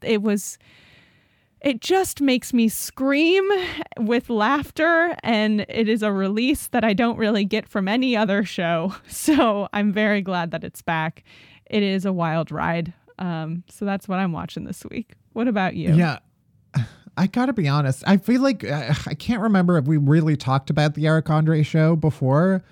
it 0.00 0.22
was, 0.22 0.56
it 1.62 1.80
just 1.80 2.20
makes 2.20 2.52
me 2.52 2.68
scream 2.68 3.48
with 3.98 4.28
laughter 4.28 5.14
and 5.22 5.64
it 5.68 5.88
is 5.88 6.02
a 6.02 6.12
release 6.12 6.66
that 6.68 6.84
I 6.84 6.92
don't 6.92 7.16
really 7.16 7.44
get 7.44 7.68
from 7.68 7.86
any 7.88 8.16
other 8.16 8.44
show. 8.44 8.94
So 9.12 9.68
I'm 9.72 9.92
very 9.92 10.20
glad 10.20 10.50
that 10.50 10.64
it's 10.64 10.82
back. 10.82 11.22
It 11.66 11.82
is 11.82 12.04
a 12.04 12.12
wild 12.12 12.50
ride. 12.50 12.92
Um, 13.18 13.62
so 13.68 13.84
that's 13.84 14.08
what 14.08 14.18
I'm 14.18 14.32
watching 14.32 14.64
this 14.64 14.84
week. 14.90 15.12
What 15.32 15.46
about 15.46 15.76
you? 15.76 15.94
Yeah. 15.94 16.18
I 17.16 17.26
gotta 17.26 17.52
be 17.52 17.68
honest. 17.68 18.02
I 18.06 18.16
feel 18.16 18.40
like 18.40 18.64
uh, 18.64 18.94
I 19.06 19.14
can't 19.14 19.42
remember 19.42 19.78
if 19.78 19.84
we 19.84 19.96
really 19.96 20.36
talked 20.36 20.70
about 20.70 20.94
the 20.94 21.06
Eric 21.06 21.30
Andre 21.30 21.62
show 21.62 21.94
before, 21.94 22.64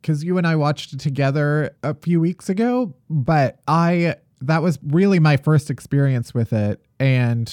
because 0.00 0.22
you 0.22 0.38
and 0.38 0.46
I 0.46 0.56
watched 0.56 0.92
it 0.92 1.00
together 1.00 1.76
a 1.82 1.94
few 1.94 2.20
weeks 2.20 2.48
ago. 2.48 2.94
But 3.10 3.60
I 3.66 4.16
that 4.40 4.62
was 4.62 4.78
really 4.86 5.18
my 5.18 5.36
first 5.36 5.68
experience 5.68 6.32
with 6.32 6.52
it, 6.52 6.80
and 7.00 7.52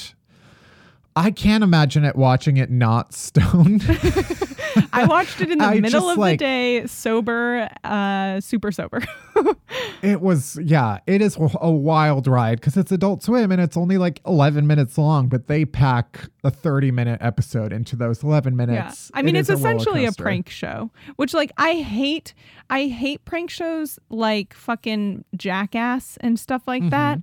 I 1.18 1.32
can't 1.32 1.64
imagine 1.64 2.04
it 2.04 2.16
watching 2.18 2.58
it 2.58 2.70
not 2.70 3.14
stoned. 3.14 3.84
I 4.92 5.06
watched 5.06 5.40
it 5.40 5.50
in 5.50 5.60
the 5.60 5.64
I 5.66 5.80
middle 5.80 6.10
of 6.10 6.18
like- 6.18 6.40
the 6.40 6.46
day, 6.46 6.86
sober, 6.88 7.70
uh, 7.86 8.42
super 8.42 8.72
sober. 8.74 9.02
it 10.02 10.20
was 10.20 10.60
yeah, 10.62 11.00
it 11.08 11.22
is 11.22 11.38
a 11.40 11.72
wild 11.72 12.28
ride 12.28 12.60
because 12.60 12.76
it's 12.76 12.92
Adult 12.92 13.24
Swim 13.24 13.52
and 13.54 13.62
it's 13.62 13.78
only 13.78 13.98
like 13.98 14.20
eleven 14.26 14.68
minutes 14.68 14.98
long, 14.98 15.28
but 15.30 15.48
they 15.48 15.64
pack 15.64 16.30
a 16.44 16.52
thirty 16.52 16.92
minute 16.92 17.20
episode 17.22 17.72
into 17.72 17.96
those 17.96 18.22
eleven 18.22 18.58
minutes. 18.58 19.10
Yeah. 19.14 19.20
I 19.20 19.22
mean, 19.22 19.38
It 19.38 19.40
it's 19.40 19.50
is 19.50 19.56
a 19.56 19.60
essentially 19.60 20.04
a 20.06 20.12
prank 20.12 20.50
show, 20.50 20.92
which 21.16 21.34
like 21.34 21.52
I 21.58 21.76
hate. 21.76 22.34
I 22.70 22.88
hate 22.88 23.24
prank 23.24 23.50
shows 23.52 24.00
like 24.10 24.54
fucking 24.54 25.24
Jackass 25.38 26.18
and 26.20 26.38
stuff 26.38 26.64
like 26.68 26.82
Mm-hmm. 26.82 26.90
that. 26.90 27.20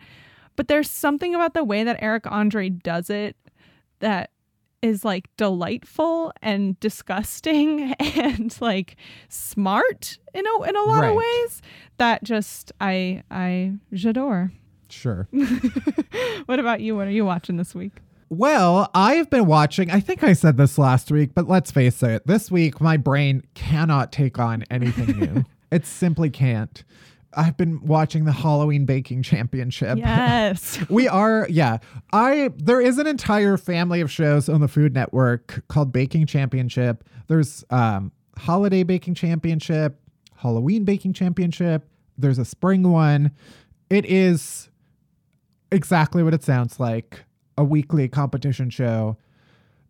But 0.57 0.69
there's 0.69 0.91
something 0.91 1.35
about 1.35 1.55
the 1.55 1.65
way 1.65 1.83
that 1.83 1.97
Eric 2.03 2.31
Andre 2.31 2.69
does 2.69 3.09
it 3.11 3.37
that 4.03 4.31
is 4.83 5.05
like 5.05 5.29
delightful 5.37 6.33
and 6.43 6.79
disgusting 6.81 7.93
and 8.01 8.57
like 8.61 8.97
smart 9.29 10.19
in 10.35 10.45
a 10.47 10.63
in 10.65 10.77
a 10.77 10.83
lot 10.83 11.05
of 11.05 11.15
ways 11.15 11.63
that 11.97 12.23
just 12.23 12.73
I 12.81 13.23
I 13.31 13.73
j'adore. 13.93 14.53
Sure. 14.89 15.27
What 16.47 16.59
about 16.59 16.81
you? 16.81 16.97
What 16.97 17.07
are 17.07 17.13
you 17.13 17.25
watching 17.25 17.57
this 17.57 17.75
week? 17.75 17.93
Well, 18.29 18.91
I've 18.95 19.31
been 19.31 19.47
watching, 19.47 19.91
I 19.91 20.01
think 20.01 20.25
I 20.25 20.33
said 20.33 20.57
this 20.57 20.79
last 20.79 21.11
week, 21.11 21.35
but 21.35 21.49
let's 21.49 21.71
face 21.71 22.03
it, 22.03 22.27
this 22.27 22.51
week 22.51 22.81
my 22.81 22.97
brain 22.97 23.43
cannot 23.55 24.11
take 24.11 24.39
on 24.39 24.65
anything 24.71 25.19
new. 25.19 25.45
it 25.71 25.87
simply 25.87 26.31
can't. 26.31 26.83
I've 27.35 27.57
been 27.57 27.85
watching 27.85 28.25
the 28.25 28.33
Halloween 28.33 28.85
Baking 28.85 29.23
Championship. 29.23 29.99
Yes. 29.99 30.79
We 30.91 31.09
are, 31.09 31.47
yeah. 31.49 31.79
I 32.13 32.51
there 32.57 32.81
is 32.81 32.99
an 32.99 33.07
entire 33.07 33.57
family 33.57 34.01
of 34.01 34.11
shows 34.11 34.49
on 34.49 34.61
the 34.61 34.69
Food 34.69 34.93
Network 34.93 35.65
called 35.69 35.93
Baking 35.93 36.27
Championship. 36.27 37.05
There's 37.29 37.65
um 37.71 38.13
Holiday 38.37 38.83
Baking 38.83 39.15
Championship, 39.15 39.99
Halloween 40.37 40.85
Baking 40.85 41.13
Championship. 41.13 41.89
There's 42.19 42.39
a 42.39 42.45
spring 42.45 42.83
one. 42.91 43.31
It 43.89 44.05
is 44.05 44.69
exactly 45.71 46.23
what 46.23 46.35
it 46.35 46.43
sounds 46.43 46.79
like 46.79 47.25
a 47.57 47.65
weekly 47.65 48.09
competition 48.09 48.71
show. 48.71 49.17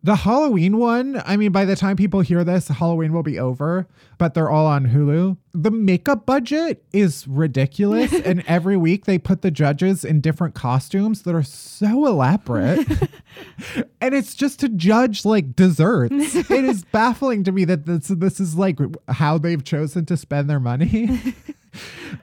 The 0.05 0.17
Halloween 0.17 0.79
one, 0.79 1.23
I 1.25 1.37
mean, 1.37 1.53
by 1.53 1.65
the 1.65 1.77
time 1.77 1.97
people 1.97 2.23
hear 2.23 2.43
this, 2.43 2.67
Halloween 2.67 3.13
will 3.13 3.23
be 3.23 3.39
over, 3.39 3.87
but 4.19 4.35
they're 4.35 4.51
all 4.51 4.67
on 4.67 4.89
Hulu. 4.89 5.37
The 5.55 5.71
makeup 5.71 6.27
budget 6.27 6.85
is 6.93 7.29
ridiculous. 7.29 8.13
and 8.25 8.43
every 8.49 8.77
week 8.77 9.05
they 9.05 9.17
put 9.17 9.43
the 9.43 9.53
judges 9.53 10.05
in 10.05 10.21
different 10.21 10.55
costumes 10.55 11.23
that 11.23 11.37
are 11.37 11.45
so 11.45 12.07
elaborate. 12.07 12.85
and 14.01 14.13
it's 14.13 14.35
just 14.35 14.59
to 14.61 14.69
judge 14.69 15.25
like 15.25 15.55
desserts. 15.55 16.35
it 16.35 16.51
is 16.51 16.85
baffling 16.87 17.45
to 17.45 17.53
me 17.53 17.65
that 17.65 17.87
this, 17.87 18.09
this 18.09 18.41
is 18.41 18.57
like 18.57 18.81
how 19.07 19.39
they've 19.39 19.63
chosen 19.63 20.05
to 20.07 20.17
spend 20.17 20.51
their 20.51 20.61
money. 20.61 21.35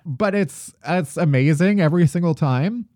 but 0.06 0.36
it's 0.36 0.74
it's 0.86 1.16
amazing 1.16 1.80
every 1.80 2.08
single 2.08 2.36
time. 2.36 2.90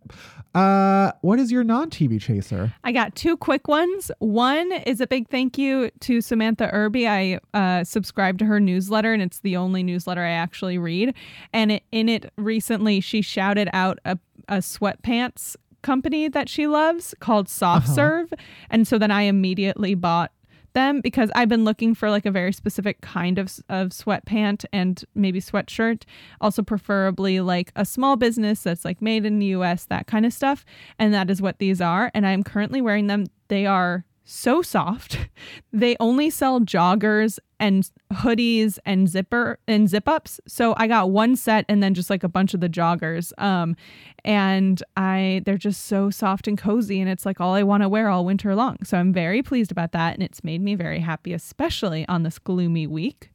Uh, 0.53 1.11
what 1.21 1.39
is 1.39 1.51
your 1.51 1.63
non-TV 1.63 2.21
chaser? 2.21 2.73
I 2.83 2.91
got 2.91 3.15
two 3.15 3.37
quick 3.37 3.67
ones. 3.67 4.11
One 4.19 4.71
is 4.71 5.01
a 5.01 5.07
big 5.07 5.27
thank 5.29 5.57
you 5.57 5.89
to 6.01 6.21
Samantha 6.21 6.69
Irby. 6.71 7.07
I 7.07 7.39
uh, 7.53 7.83
subscribed 7.83 8.39
to 8.39 8.45
her 8.45 8.59
newsletter, 8.59 9.13
and 9.13 9.21
it's 9.21 9.39
the 9.39 9.57
only 9.57 9.81
newsletter 9.81 10.21
I 10.21 10.31
actually 10.31 10.77
read. 10.77 11.15
And 11.53 11.71
it, 11.71 11.83
in 11.91 12.07
it, 12.07 12.31
recently, 12.37 12.99
she 12.99 13.21
shouted 13.21 13.69
out 13.73 13.99
a, 14.05 14.19
a 14.47 14.57
sweatpants 14.57 15.55
company 15.81 16.27
that 16.27 16.49
she 16.49 16.67
loves 16.67 17.13
called 17.19 17.49
Soft 17.49 17.87
Serve. 17.87 18.33
And 18.69 18.87
so 18.87 18.97
then 18.97 19.11
I 19.11 19.23
immediately 19.23 19.95
bought 19.95 20.31
them 20.73 21.01
because 21.01 21.31
I've 21.35 21.49
been 21.49 21.63
looking 21.63 21.95
for 21.95 22.09
like 22.09 22.25
a 22.25 22.31
very 22.31 22.53
specific 22.53 23.01
kind 23.01 23.37
of 23.37 23.59
of 23.69 23.89
sweatpant 23.89 24.65
and 24.73 25.03
maybe 25.15 25.39
sweatshirt. 25.39 26.03
Also, 26.41 26.61
preferably 26.61 27.39
like 27.39 27.71
a 27.75 27.85
small 27.85 28.15
business 28.15 28.63
that's 28.63 28.85
like 28.85 29.01
made 29.01 29.25
in 29.25 29.39
the 29.39 29.47
US, 29.47 29.85
that 29.85 30.07
kind 30.07 30.25
of 30.25 30.33
stuff. 30.33 30.65
And 30.99 31.13
that 31.13 31.29
is 31.29 31.41
what 31.41 31.59
these 31.59 31.81
are. 31.81 32.11
And 32.13 32.25
I'm 32.25 32.43
currently 32.43 32.81
wearing 32.81 33.07
them. 33.07 33.25
They 33.47 33.65
are 33.65 34.05
so 34.23 34.61
soft. 34.61 35.17
They 35.75 35.95
only 35.99 36.29
sell 36.29 36.59
joggers 36.59 37.39
and 37.59 37.89
hoodies 38.13 38.77
and 38.85 39.09
zipper 39.09 39.57
and 39.67 39.89
zip 39.89 40.07
ups. 40.07 40.39
So 40.47 40.75
I 40.77 40.87
got 40.87 41.09
one 41.09 41.35
set 41.35 41.65
and 41.67 41.81
then 41.81 41.95
just 41.95 42.11
like 42.11 42.23
a 42.23 42.29
bunch 42.29 42.53
of 42.53 42.59
the 42.59 42.69
joggers. 42.69 43.31
Um 43.41 43.75
and 44.23 44.81
I 44.95 45.41
they're 45.45 45.57
just 45.57 45.85
so 45.85 46.11
soft 46.11 46.47
and 46.47 46.57
cozy 46.57 47.01
and 47.01 47.09
it's 47.09 47.25
like 47.25 47.41
all 47.41 47.55
I 47.55 47.63
want 47.63 47.81
to 47.81 47.89
wear 47.89 48.07
all 48.07 48.23
winter 48.23 48.55
long. 48.55 48.77
So 48.83 48.97
I'm 48.99 49.11
very 49.11 49.41
pleased 49.41 49.71
about 49.71 49.93
that 49.93 50.13
and 50.13 50.21
it's 50.21 50.43
made 50.43 50.61
me 50.61 50.75
very 50.75 50.99
happy 50.99 51.33
especially 51.33 52.07
on 52.07 52.21
this 52.21 52.37
gloomy 52.37 52.85
week. 52.85 53.31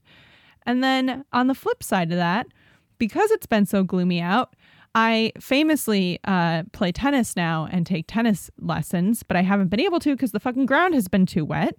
And 0.65 0.83
then 0.83 1.25
on 1.33 1.49
the 1.49 1.55
flip 1.55 1.83
side 1.83 2.13
of 2.13 2.19
that, 2.19 2.47
because 2.99 3.31
it's 3.31 3.47
been 3.47 3.67
so 3.67 3.83
gloomy 3.83 4.21
out, 4.21 4.55
I 5.01 5.31
famously 5.39 6.19
uh, 6.25 6.65
play 6.73 6.91
tennis 6.91 7.37
now 7.37 7.69
and 7.71 7.87
take 7.87 8.07
tennis 8.09 8.51
lessons, 8.59 9.23
but 9.23 9.37
I 9.37 9.43
haven't 9.43 9.69
been 9.69 9.79
able 9.79 10.01
to 10.01 10.17
because 10.17 10.33
the 10.33 10.41
fucking 10.41 10.67
ground 10.67 10.95
has 10.95 11.07
been 11.07 11.25
too 11.25 11.45
wet. 11.45 11.77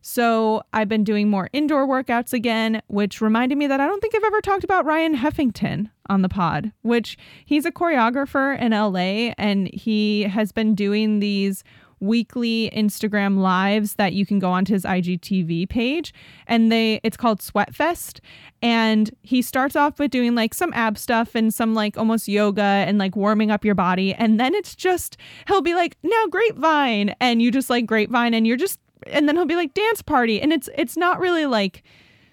So 0.00 0.62
I've 0.72 0.88
been 0.88 1.04
doing 1.04 1.30
more 1.30 1.48
indoor 1.52 1.86
workouts 1.86 2.32
again, 2.32 2.82
which 2.88 3.20
reminded 3.20 3.56
me 3.56 3.68
that 3.68 3.80
I 3.80 3.86
don't 3.86 4.00
think 4.00 4.16
I've 4.16 4.24
ever 4.24 4.40
talked 4.40 4.64
about 4.64 4.84
Ryan 4.84 5.16
Heffington 5.16 5.90
on 6.08 6.22
the 6.22 6.28
pod, 6.28 6.72
which 6.82 7.16
he's 7.44 7.66
a 7.66 7.70
choreographer 7.70 8.60
in 8.60 8.72
LA 8.72 9.32
and 9.38 9.72
he 9.72 10.24
has 10.24 10.50
been 10.50 10.74
doing 10.74 11.20
these 11.20 11.62
weekly 12.00 12.70
Instagram 12.74 13.38
lives 13.38 13.94
that 13.94 14.12
you 14.12 14.26
can 14.26 14.38
go 14.38 14.50
onto 14.50 14.72
his 14.72 14.84
IGTV 14.84 15.68
page. 15.68 16.12
And 16.46 16.70
they 16.70 17.00
it's 17.02 17.16
called 17.16 17.40
Sweatfest 17.40 18.20
and 18.62 19.10
he 19.22 19.42
starts 19.42 19.76
off 19.76 19.98
with 19.98 20.10
doing 20.10 20.34
like 20.34 20.54
some 20.54 20.72
ab 20.74 20.98
stuff 20.98 21.34
and 21.34 21.52
some 21.52 21.74
like 21.74 21.96
almost 21.96 22.28
yoga 22.28 22.62
and 22.62 22.98
like 22.98 23.16
warming 23.16 23.50
up 23.50 23.64
your 23.64 23.74
body. 23.74 24.14
And 24.14 24.38
then 24.38 24.54
it's 24.54 24.74
just 24.74 25.16
he'll 25.48 25.62
be 25.62 25.74
like 25.74 25.96
now 26.02 26.26
grapevine. 26.30 27.14
And 27.20 27.40
you 27.40 27.50
just 27.50 27.70
like 27.70 27.86
grapevine 27.86 28.34
and 28.34 28.46
you're 28.46 28.56
just 28.56 28.78
and 29.06 29.28
then 29.28 29.36
he'll 29.36 29.46
be 29.46 29.56
like 29.56 29.74
dance 29.74 30.02
party. 30.02 30.40
And 30.40 30.52
it's 30.52 30.68
it's 30.76 30.96
not 30.96 31.20
really 31.20 31.46
like 31.46 31.82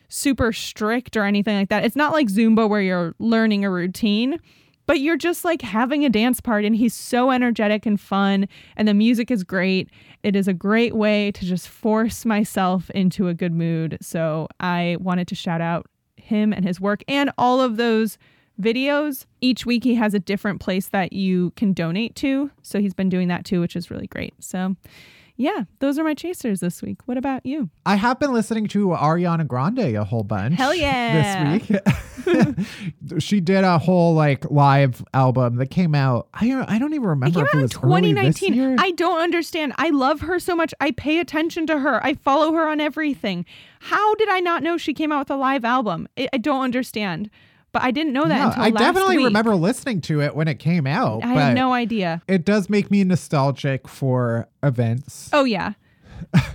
super 0.10 0.54
strict 0.54 1.18
or 1.18 1.24
anything 1.24 1.58
like 1.58 1.70
that. 1.70 1.84
It's 1.84 1.96
not 1.96 2.14
like 2.14 2.28
Zumba 2.28 2.70
where 2.70 2.82
you're 2.82 3.16
learning 3.20 3.66
a 3.66 3.72
routine 3.72 4.40
but 4.86 5.00
you're 5.00 5.18
just 5.18 5.46
like 5.46 5.62
having 5.62 6.06
a 6.06 6.10
dance 6.10 6.42
party 6.42 6.68
and 6.68 6.76
he's 6.76 6.94
so 6.94 7.32
energetic 7.32 7.86
and 7.86 8.00
fun 8.00 8.48
and 8.76 8.88
the 8.88 8.94
music 8.94 9.32
is 9.32 9.44
great. 9.44 9.90
It 10.24 10.36
is 10.36 10.48
a 10.48 10.54
great 10.54 10.96
way 10.96 11.32
to 11.32 11.46
just 11.46 11.68
force 11.68 12.26
myself 12.26 12.90
into 12.92 13.28
a 13.28 13.34
good 13.34 13.54
mood. 13.54 13.98
So 14.02 14.48
i 14.60 14.98
wanted 15.00 15.28
to 15.30 15.36
shout 15.36 15.62
out 15.62 15.88
him 16.16 16.54
and 16.54 16.66
his 16.66 16.80
work 16.80 17.04
and 17.08 17.32
all 17.38 17.62
of 17.62 17.78
those 17.78 18.18
videos. 18.62 19.26
Each 19.42 19.66
week 19.66 19.84
he 19.84 19.96
has 19.96 20.14
a 20.14 20.20
different 20.20 20.62
place 20.62 20.90
that 20.90 21.14
you 21.14 21.52
can 21.52 21.74
donate 21.74 22.16
to. 22.18 22.52
So 22.62 22.80
he's 22.80 22.94
been 22.94 23.10
doing 23.10 23.28
that 23.30 23.46
too 23.46 23.62
which 23.62 23.76
is 23.76 23.90
really 23.90 24.08
great. 24.08 24.34
So 24.40 24.76
yeah 25.36 25.64
those 25.80 25.98
are 25.98 26.04
my 26.04 26.14
chasers 26.14 26.60
this 26.60 26.82
week 26.82 27.00
what 27.06 27.18
about 27.18 27.46
you 27.46 27.70
I 27.86 27.96
have 27.96 28.20
been 28.20 28.32
listening 28.34 28.68
to 28.70 28.88
Ariana 28.90 29.46
Grande 29.48 29.80
a 29.96 30.04
whole 30.04 30.24
bunch. 30.24 30.56
Hell 30.56 30.74
yeah. 30.88 31.58
This 31.58 31.70
week. 31.70 31.82
she 33.20 33.42
did 33.42 33.64
a 33.64 33.78
whole 33.78 34.14
like 34.14 34.50
live 34.50 35.04
album 35.14 35.58
that 35.58 35.68
came 35.70 35.94
out. 35.96 36.28
I 36.34 36.48
don't- 36.48 36.70
I 36.70 36.80
don't 36.80 36.94
even 36.94 37.04
It 37.06 37.10
remember 37.10 37.40
came 37.40 37.46
if 37.46 37.50
out 37.50 37.54
it 37.54 37.58
in 37.58 37.62
was 37.64 37.76
early 37.84 38.14
this 38.14 38.40
2019. 38.40 38.54
year. 38.54 38.76
I 38.80 38.92
don't 38.92 39.20
understand. 39.22 39.74
I 39.78 39.90
love 39.90 40.22
her 40.22 40.40
so 40.40 40.56
much. 40.56 40.74
I 40.80 40.92
pay 40.92 41.20
attention 41.20 41.68
to 41.68 41.80
her. 41.80 42.04
I 42.06 42.14
follow 42.14 42.54
her 42.54 42.68
on 42.70 42.80
everything. 42.80 43.46
How 43.82 44.16
did 44.16 44.30
I 44.30 44.40
not 44.40 44.64
know 44.64 44.78
she 44.78 44.94
came 44.94 45.12
out 45.12 45.20
with 45.20 45.32
a 45.32 45.36
live 45.36 45.66
album? 45.66 46.08
I, 46.18 46.30
I 46.32 46.38
don't 46.38 46.62
understand. 46.64 47.30
But 47.74 47.82
I 47.82 47.92
didn't 47.92 48.14
know 48.14 48.24
that 48.26 48.38
No, 48.40 48.48
until 48.50 48.64
I 48.64 48.70
definitely 48.70 49.18
week. 49.18 49.26
remember 49.26 49.56
listening 49.56 50.00
to 50.02 50.22
it 50.22 50.36
when 50.36 50.48
it 50.48 50.60
came 50.60 50.88
out. 50.88 51.24
I 51.24 51.28
had 51.34 51.56
no 51.56 51.74
idea. 51.74 52.22
It 52.28 52.46
does 52.46 52.70
make 52.70 52.90
me 52.92 53.04
nostalgic 53.04 53.88
for 53.88 54.48
events, 54.62 55.30
Oh 55.34 55.44
yeah. 55.44 55.74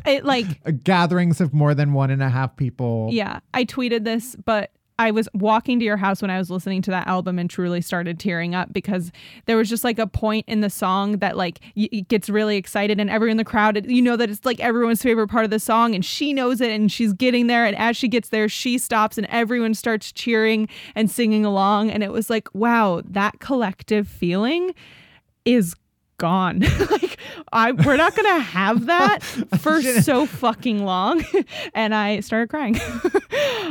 It 0.06 0.24
like 0.24 0.46
gatherings 0.84 1.40
of 1.40 1.52
more 1.52 1.74
than 1.74 1.92
one 1.92 2.10
and 2.10 2.22
a 2.22 2.28
half 2.30 2.56
people. 2.56 3.08
yeah, 3.12 3.40
I 3.52 3.64
tweeted 3.66 4.04
this, 4.04 4.34
but 4.44 4.70
I 4.98 5.12
was 5.12 5.28
walking 5.32 5.78
to 5.78 5.84
your 5.84 5.96
house 5.96 6.20
when 6.20 6.30
I 6.30 6.38
was 6.38 6.50
listening 6.50 6.82
to 6.82 6.90
that 6.90 7.06
album 7.06 7.38
and 7.38 7.48
truly 7.48 7.80
started 7.80 8.18
tearing 8.18 8.54
up 8.54 8.72
because 8.72 9.12
there 9.46 9.56
was 9.56 9.68
just 9.68 9.84
like 9.84 9.98
a 9.98 10.06
point 10.06 10.44
in 10.48 10.60
the 10.60 10.70
song 10.70 11.18
that 11.18 11.36
like 11.36 11.60
y- 11.76 11.88
gets 12.08 12.28
really 12.28 12.56
excited 12.56 12.98
and 12.98 13.08
everyone 13.08 13.32
in 13.32 13.36
the 13.36 13.44
crowd 13.44 13.88
you 13.88 14.02
know 14.02 14.16
that 14.16 14.28
it's 14.28 14.44
like 14.44 14.58
everyone's 14.60 15.02
favorite 15.02 15.28
part 15.28 15.44
of 15.44 15.50
the 15.50 15.60
song 15.60 15.94
and 15.94 16.04
she 16.04 16.32
knows 16.32 16.60
it 16.60 16.70
and 16.70 16.90
she's 16.90 17.12
getting 17.12 17.46
there 17.46 17.64
and 17.64 17.76
as 17.76 17.96
she 17.96 18.08
gets 18.08 18.30
there 18.30 18.48
she 18.48 18.76
stops 18.76 19.16
and 19.16 19.26
everyone 19.30 19.74
starts 19.74 20.10
cheering 20.10 20.68
and 20.94 21.10
singing 21.10 21.44
along. 21.44 21.90
And 21.90 22.02
it 22.02 22.10
was 22.10 22.28
like 22.28 22.48
wow 22.54 23.02
that 23.04 23.38
collective 23.40 24.08
feeling 24.08 24.74
is 25.44 25.74
gone. 26.18 26.60
like 26.90 27.18
I 27.52 27.72
we're 27.72 27.96
not 27.96 28.14
gonna 28.14 28.40
have 28.40 28.86
that 28.86 29.22
for 29.60 29.80
so 29.80 30.26
fucking 30.26 30.84
long. 30.84 31.24
and 31.74 31.94
I 31.94 32.20
started 32.20 32.50
crying. 32.50 32.78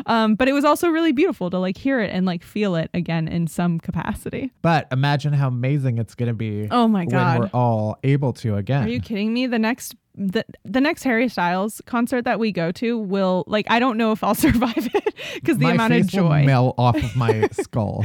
um, 0.05 0.35
but 0.35 0.47
it 0.47 0.53
was 0.53 0.65
also 0.65 0.89
really 0.89 1.11
beautiful 1.11 1.49
to 1.49 1.59
like 1.59 1.77
hear 1.77 1.99
it 1.99 2.09
and 2.11 2.25
like 2.25 2.43
feel 2.43 2.75
it 2.75 2.89
again 2.93 3.27
in 3.27 3.47
some 3.47 3.79
capacity. 3.79 4.51
But 4.61 4.87
imagine 4.91 5.33
how 5.33 5.47
amazing 5.49 5.97
it's 5.97 6.15
going 6.15 6.27
to 6.27 6.33
be 6.33 6.67
Oh 6.71 6.87
my 6.87 7.05
God. 7.05 7.39
when 7.39 7.49
we're 7.49 7.57
all 7.59 7.97
able 8.03 8.33
to 8.33 8.55
again. 8.55 8.83
Are 8.85 8.89
you 8.89 8.99
kidding 9.01 9.33
me? 9.33 9.47
The 9.47 9.59
next 9.59 9.95
the 10.19 10.43
the 10.65 10.81
next 10.81 11.03
Harry 11.03 11.29
Styles 11.29 11.79
concert 11.85 12.23
that 12.23 12.39
we 12.39 12.51
go 12.51 12.71
to 12.73 12.97
will 12.97 13.43
like 13.45 13.67
I 13.69 13.77
don't 13.79 13.97
know 13.97 14.11
if 14.11 14.23
I'll 14.23 14.33
survive 14.47 14.73
it 14.93 15.13
because 15.35 15.57
the 15.59 15.65
my 15.65 15.71
amount 15.73 15.93
of 15.93 16.01
face 16.05 16.13
will 16.13 16.29
joy. 16.29 16.43
melt 16.43 16.75
off 16.77 16.95
of 16.95 17.15
my 17.15 17.47
skull. 17.51 18.03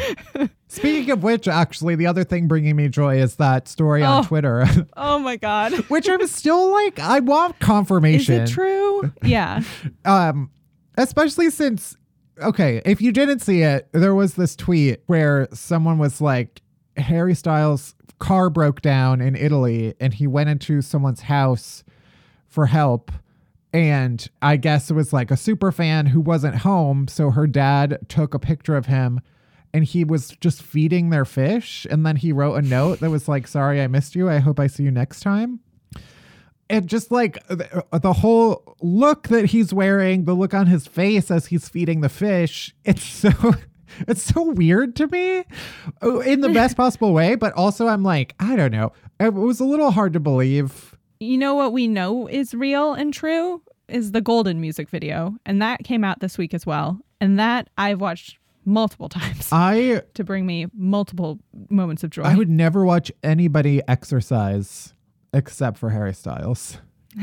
Speaking 0.68 1.10
of 1.10 1.22
which, 1.22 1.48
actually, 1.48 1.94
the 1.96 2.06
other 2.06 2.24
thing 2.24 2.48
bringing 2.48 2.76
me 2.76 2.88
joy 2.88 3.18
is 3.20 3.36
that 3.36 3.68
story 3.68 4.02
on 4.02 4.24
Oh. 4.24 4.26
Twitter, 4.26 4.64
Oh 4.96 5.18
my 5.18 5.36
god. 5.36 5.72
which 5.88 6.08
I'm 6.08 6.26
still 6.26 6.70
like, 6.70 6.98
I 6.98 7.20
want 7.20 7.58
confirmation. 7.60 8.42
Is 8.42 8.50
it 8.50 8.54
true? 8.54 9.12
Yeah. 9.22 9.62
Um, 10.04 10.50
especially 10.96 11.50
since, 11.50 11.96
okay, 12.40 12.80
if 12.86 13.02
you 13.02 13.12
didn't 13.12 13.40
see 13.40 13.62
it, 13.62 13.88
there 13.92 14.14
was 14.14 14.34
this 14.34 14.56
tweet 14.56 15.00
where 15.06 15.46
someone 15.52 15.98
was 15.98 16.20
like, 16.22 16.62
Harry 16.96 17.34
Styles' 17.34 17.94
car 18.18 18.48
broke 18.50 18.80
down 18.82 19.20
in 19.20 19.34
Italy, 19.36 19.94
and 20.00 20.14
he 20.14 20.26
went 20.26 20.48
into 20.50 20.80
someone's 20.82 21.22
house 21.22 21.84
for 22.52 22.66
help. 22.66 23.10
And 23.72 24.28
I 24.42 24.56
guess 24.58 24.90
it 24.90 24.94
was 24.94 25.12
like 25.12 25.30
a 25.30 25.36
super 25.36 25.72
fan 25.72 26.06
who 26.06 26.20
wasn't 26.20 26.56
home. 26.56 27.08
So 27.08 27.30
her 27.30 27.46
dad 27.46 27.98
took 28.08 28.34
a 28.34 28.38
picture 28.38 28.76
of 28.76 28.86
him 28.86 29.20
and 29.72 29.84
he 29.84 30.04
was 30.04 30.36
just 30.40 30.62
feeding 30.62 31.08
their 31.08 31.24
fish. 31.24 31.86
And 31.90 32.04
then 32.04 32.16
he 32.16 32.32
wrote 32.32 32.56
a 32.56 32.62
note 32.62 33.00
that 33.00 33.10
was 33.10 33.28
like, 33.28 33.46
Sorry, 33.46 33.80
I 33.80 33.86
missed 33.86 34.14
you. 34.14 34.28
I 34.28 34.38
hope 34.38 34.60
I 34.60 34.66
see 34.66 34.82
you 34.82 34.90
next 34.90 35.20
time. 35.20 35.60
And 36.68 36.86
just 36.86 37.10
like 37.10 37.46
the, 37.48 37.84
uh, 37.92 37.98
the 37.98 38.12
whole 38.12 38.76
look 38.80 39.28
that 39.28 39.46
he's 39.46 39.72
wearing, 39.72 40.24
the 40.24 40.34
look 40.34 40.54
on 40.54 40.66
his 40.66 40.86
face 40.86 41.30
as 41.30 41.46
he's 41.46 41.68
feeding 41.68 42.02
the 42.02 42.08
fish, 42.08 42.74
it's 42.84 43.04
so. 43.04 43.30
it's 44.08 44.22
so 44.22 44.42
weird 44.52 44.96
to 44.96 45.06
me 45.08 45.44
oh, 46.00 46.20
in 46.20 46.40
the 46.40 46.48
best 46.48 46.76
possible 46.78 47.12
way. 47.12 47.34
But 47.34 47.52
also, 47.54 47.88
I'm 47.88 48.02
like, 48.02 48.34
I 48.38 48.56
don't 48.56 48.72
know. 48.72 48.92
It 49.18 49.32
was 49.32 49.60
a 49.60 49.64
little 49.64 49.90
hard 49.90 50.12
to 50.14 50.20
believe. 50.20 50.91
You 51.22 51.38
know 51.38 51.54
what 51.54 51.72
we 51.72 51.86
know 51.86 52.26
is 52.26 52.52
real 52.52 52.94
and 52.94 53.14
true 53.14 53.62
is 53.86 54.10
the 54.10 54.20
Golden 54.20 54.60
music 54.60 54.88
video, 54.88 55.36
and 55.46 55.62
that 55.62 55.84
came 55.84 56.02
out 56.02 56.18
this 56.18 56.36
week 56.36 56.52
as 56.52 56.66
well. 56.66 56.98
And 57.20 57.38
that 57.38 57.70
I've 57.78 58.00
watched 58.00 58.38
multiple 58.64 59.08
times 59.08 59.48
I 59.52 60.02
to 60.14 60.24
bring 60.24 60.46
me 60.46 60.66
multiple 60.74 61.38
moments 61.70 62.02
of 62.02 62.10
joy. 62.10 62.22
I 62.22 62.34
would 62.34 62.50
never 62.50 62.84
watch 62.84 63.12
anybody 63.22 63.80
exercise 63.86 64.94
except 65.32 65.78
for 65.78 65.90
Harry 65.90 66.12
Styles. 66.12 66.78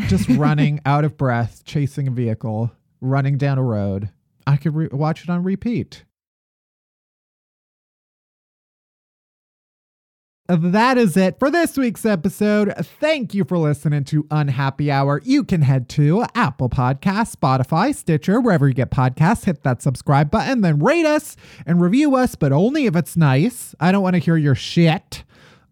Just 0.08 0.30
running 0.30 0.80
out 0.86 1.04
of 1.04 1.18
breath, 1.18 1.66
chasing 1.66 2.08
a 2.08 2.12
vehicle, 2.12 2.72
running 3.02 3.38
down 3.38 3.58
a 3.58 3.64
road. 3.64 4.12
I 4.47 4.56
could 4.56 4.76
re- 4.76 4.88
watch 4.93 5.24
it 5.26 5.30
on 5.30 5.43
repeat. 5.43 6.06
That 10.52 10.97
is 10.97 11.16
it 11.16 11.38
for 11.38 11.52
this 11.52 11.78
week's 11.78 12.08
episode. 12.08 12.74
Thank 13.00 13.36
you 13.36 13.43
for 13.43 13.60
listening 13.60 14.04
to 14.06 14.26
Unhappy 14.32 14.89
Hour. 14.89 15.22
You 15.24 15.43
can 15.43 15.62
head 15.62 15.88
to 15.89 16.26
Apple 16.34 16.70
Podcasts, 16.70 17.36
Spotify, 17.36 17.93
Stitcher, 17.93 18.41
wherever 18.41 18.68
you 18.68 18.74
get 18.74 18.89
podcasts. 18.89 19.45
Hit 19.45 19.62
that 19.62 19.84
subscribe 19.84 20.32
button, 20.32 20.62
then 20.62 20.80
rate 20.80 21.06
us 21.06 21.38
and 21.68 21.80
review 21.80 22.16
us, 22.16 22.34
but 22.34 22.52
only 22.52 22.88
if 22.88 22.95
it's 22.95 23.16
nice. 23.16 23.76
I 23.80 23.91
don't 23.91 24.02
want 24.02 24.16
to 24.16 24.20
hear 24.20 24.38
your 24.38 24.56
shit. 24.56 25.24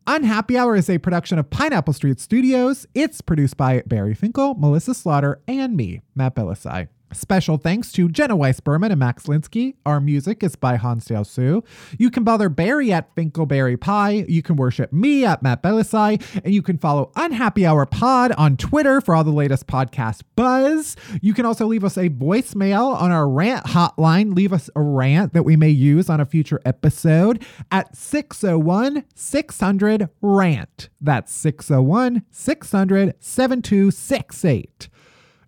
Unhappy 0.05 0.59
Hour 0.59 0.75
is 0.75 0.91
a 0.91 0.99
production 0.99 1.39
of 1.39 1.49
Pineapple 1.49 1.93
Street 1.93 2.19
Studios. 2.19 2.85
It's 2.93 3.19
produced 3.21 3.57
by 3.57 3.81
Barry 3.87 4.13
Finkel, 4.13 4.53
Melissa 4.53 4.93
Slaughter, 4.93 5.41
and 5.47 5.75
me, 5.75 6.01
Matt 6.13 6.35
Bellassai. 6.35 6.87
Special 7.13 7.57
thanks 7.57 7.93
to 7.93 8.09
Jenna 8.09 8.35
Weiss 8.35 8.59
Berman 8.59 8.91
and 8.91 8.99
Max 8.99 9.27
Linsky. 9.27 9.75
Our 9.85 10.01
music 10.01 10.43
is 10.43 10.57
by 10.57 10.75
Hansdale 10.75 11.23
Hsu. 11.23 11.63
You 11.97 12.11
can 12.11 12.25
bother 12.25 12.49
Barry 12.49 12.91
at 12.91 13.15
Finkelberry 13.15 13.79
Pie. 13.79 14.25
You 14.27 14.41
can 14.41 14.57
worship 14.57 14.91
me 14.91 15.23
at 15.23 15.41
Matt 15.41 15.63
Bellassai. 15.63 16.21
And 16.43 16.53
you 16.53 16.61
can 16.61 16.77
follow 16.77 17.11
Unhappy 17.15 17.65
Hour 17.65 17.85
Pod 17.85 18.33
on 18.33 18.57
Twitter 18.57 18.99
for 18.99 19.15
all 19.15 19.23
the 19.23 19.31
latest 19.31 19.67
podcast 19.67 20.23
buzz. 20.35 20.97
You 21.21 21.33
can 21.33 21.45
also 21.45 21.65
leave 21.65 21.85
us 21.85 21.97
a 21.97 22.09
voicemail 22.09 22.93
on 22.95 23.11
our 23.11 23.29
rant 23.29 23.67
hotline. 23.67 24.35
Leave 24.35 24.51
us 24.51 24.69
a 24.75 24.81
rant 24.81 25.31
that 25.33 25.43
we 25.43 25.55
may 25.55 25.69
use 25.69 26.09
on 26.09 26.19
a 26.19 26.25
future 26.25 26.59
episode 26.65 27.45
at 27.71 27.95
601 27.95 29.05
600 29.15 30.09
RANT. 30.21 30.89
That's 30.99 31.33
601 31.33 32.23
600 32.31 33.15
7268. 33.19 34.89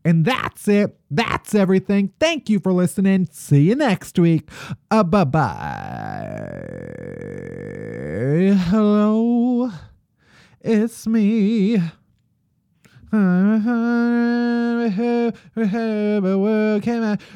And 0.04 0.26
that's 0.26 0.68
it. 0.68 0.98
That's 1.12 1.54
everything. 1.54 2.14
Thank 2.20 2.50
you 2.50 2.60
for 2.60 2.72
listening. 2.72 3.28
See 3.32 3.70
you 3.70 3.76
next 3.76 4.18
week. 4.18 4.50
Uh, 4.90 5.04
bye 5.04 5.26
bye. 5.26 6.60
Hello. 8.70 9.72
It's 10.62 11.08
me. 11.08 11.82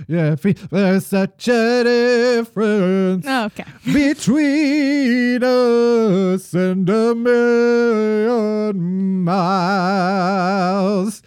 Yeah, 0.07 0.35
There's 0.71 1.05
such 1.05 1.47
a 1.47 1.83
difference 1.83 3.27
okay. 3.27 3.65
between 3.85 5.43
us 5.43 6.53
and 6.53 6.87
a 6.87 7.15
million 7.15 9.23
miles 9.23 11.23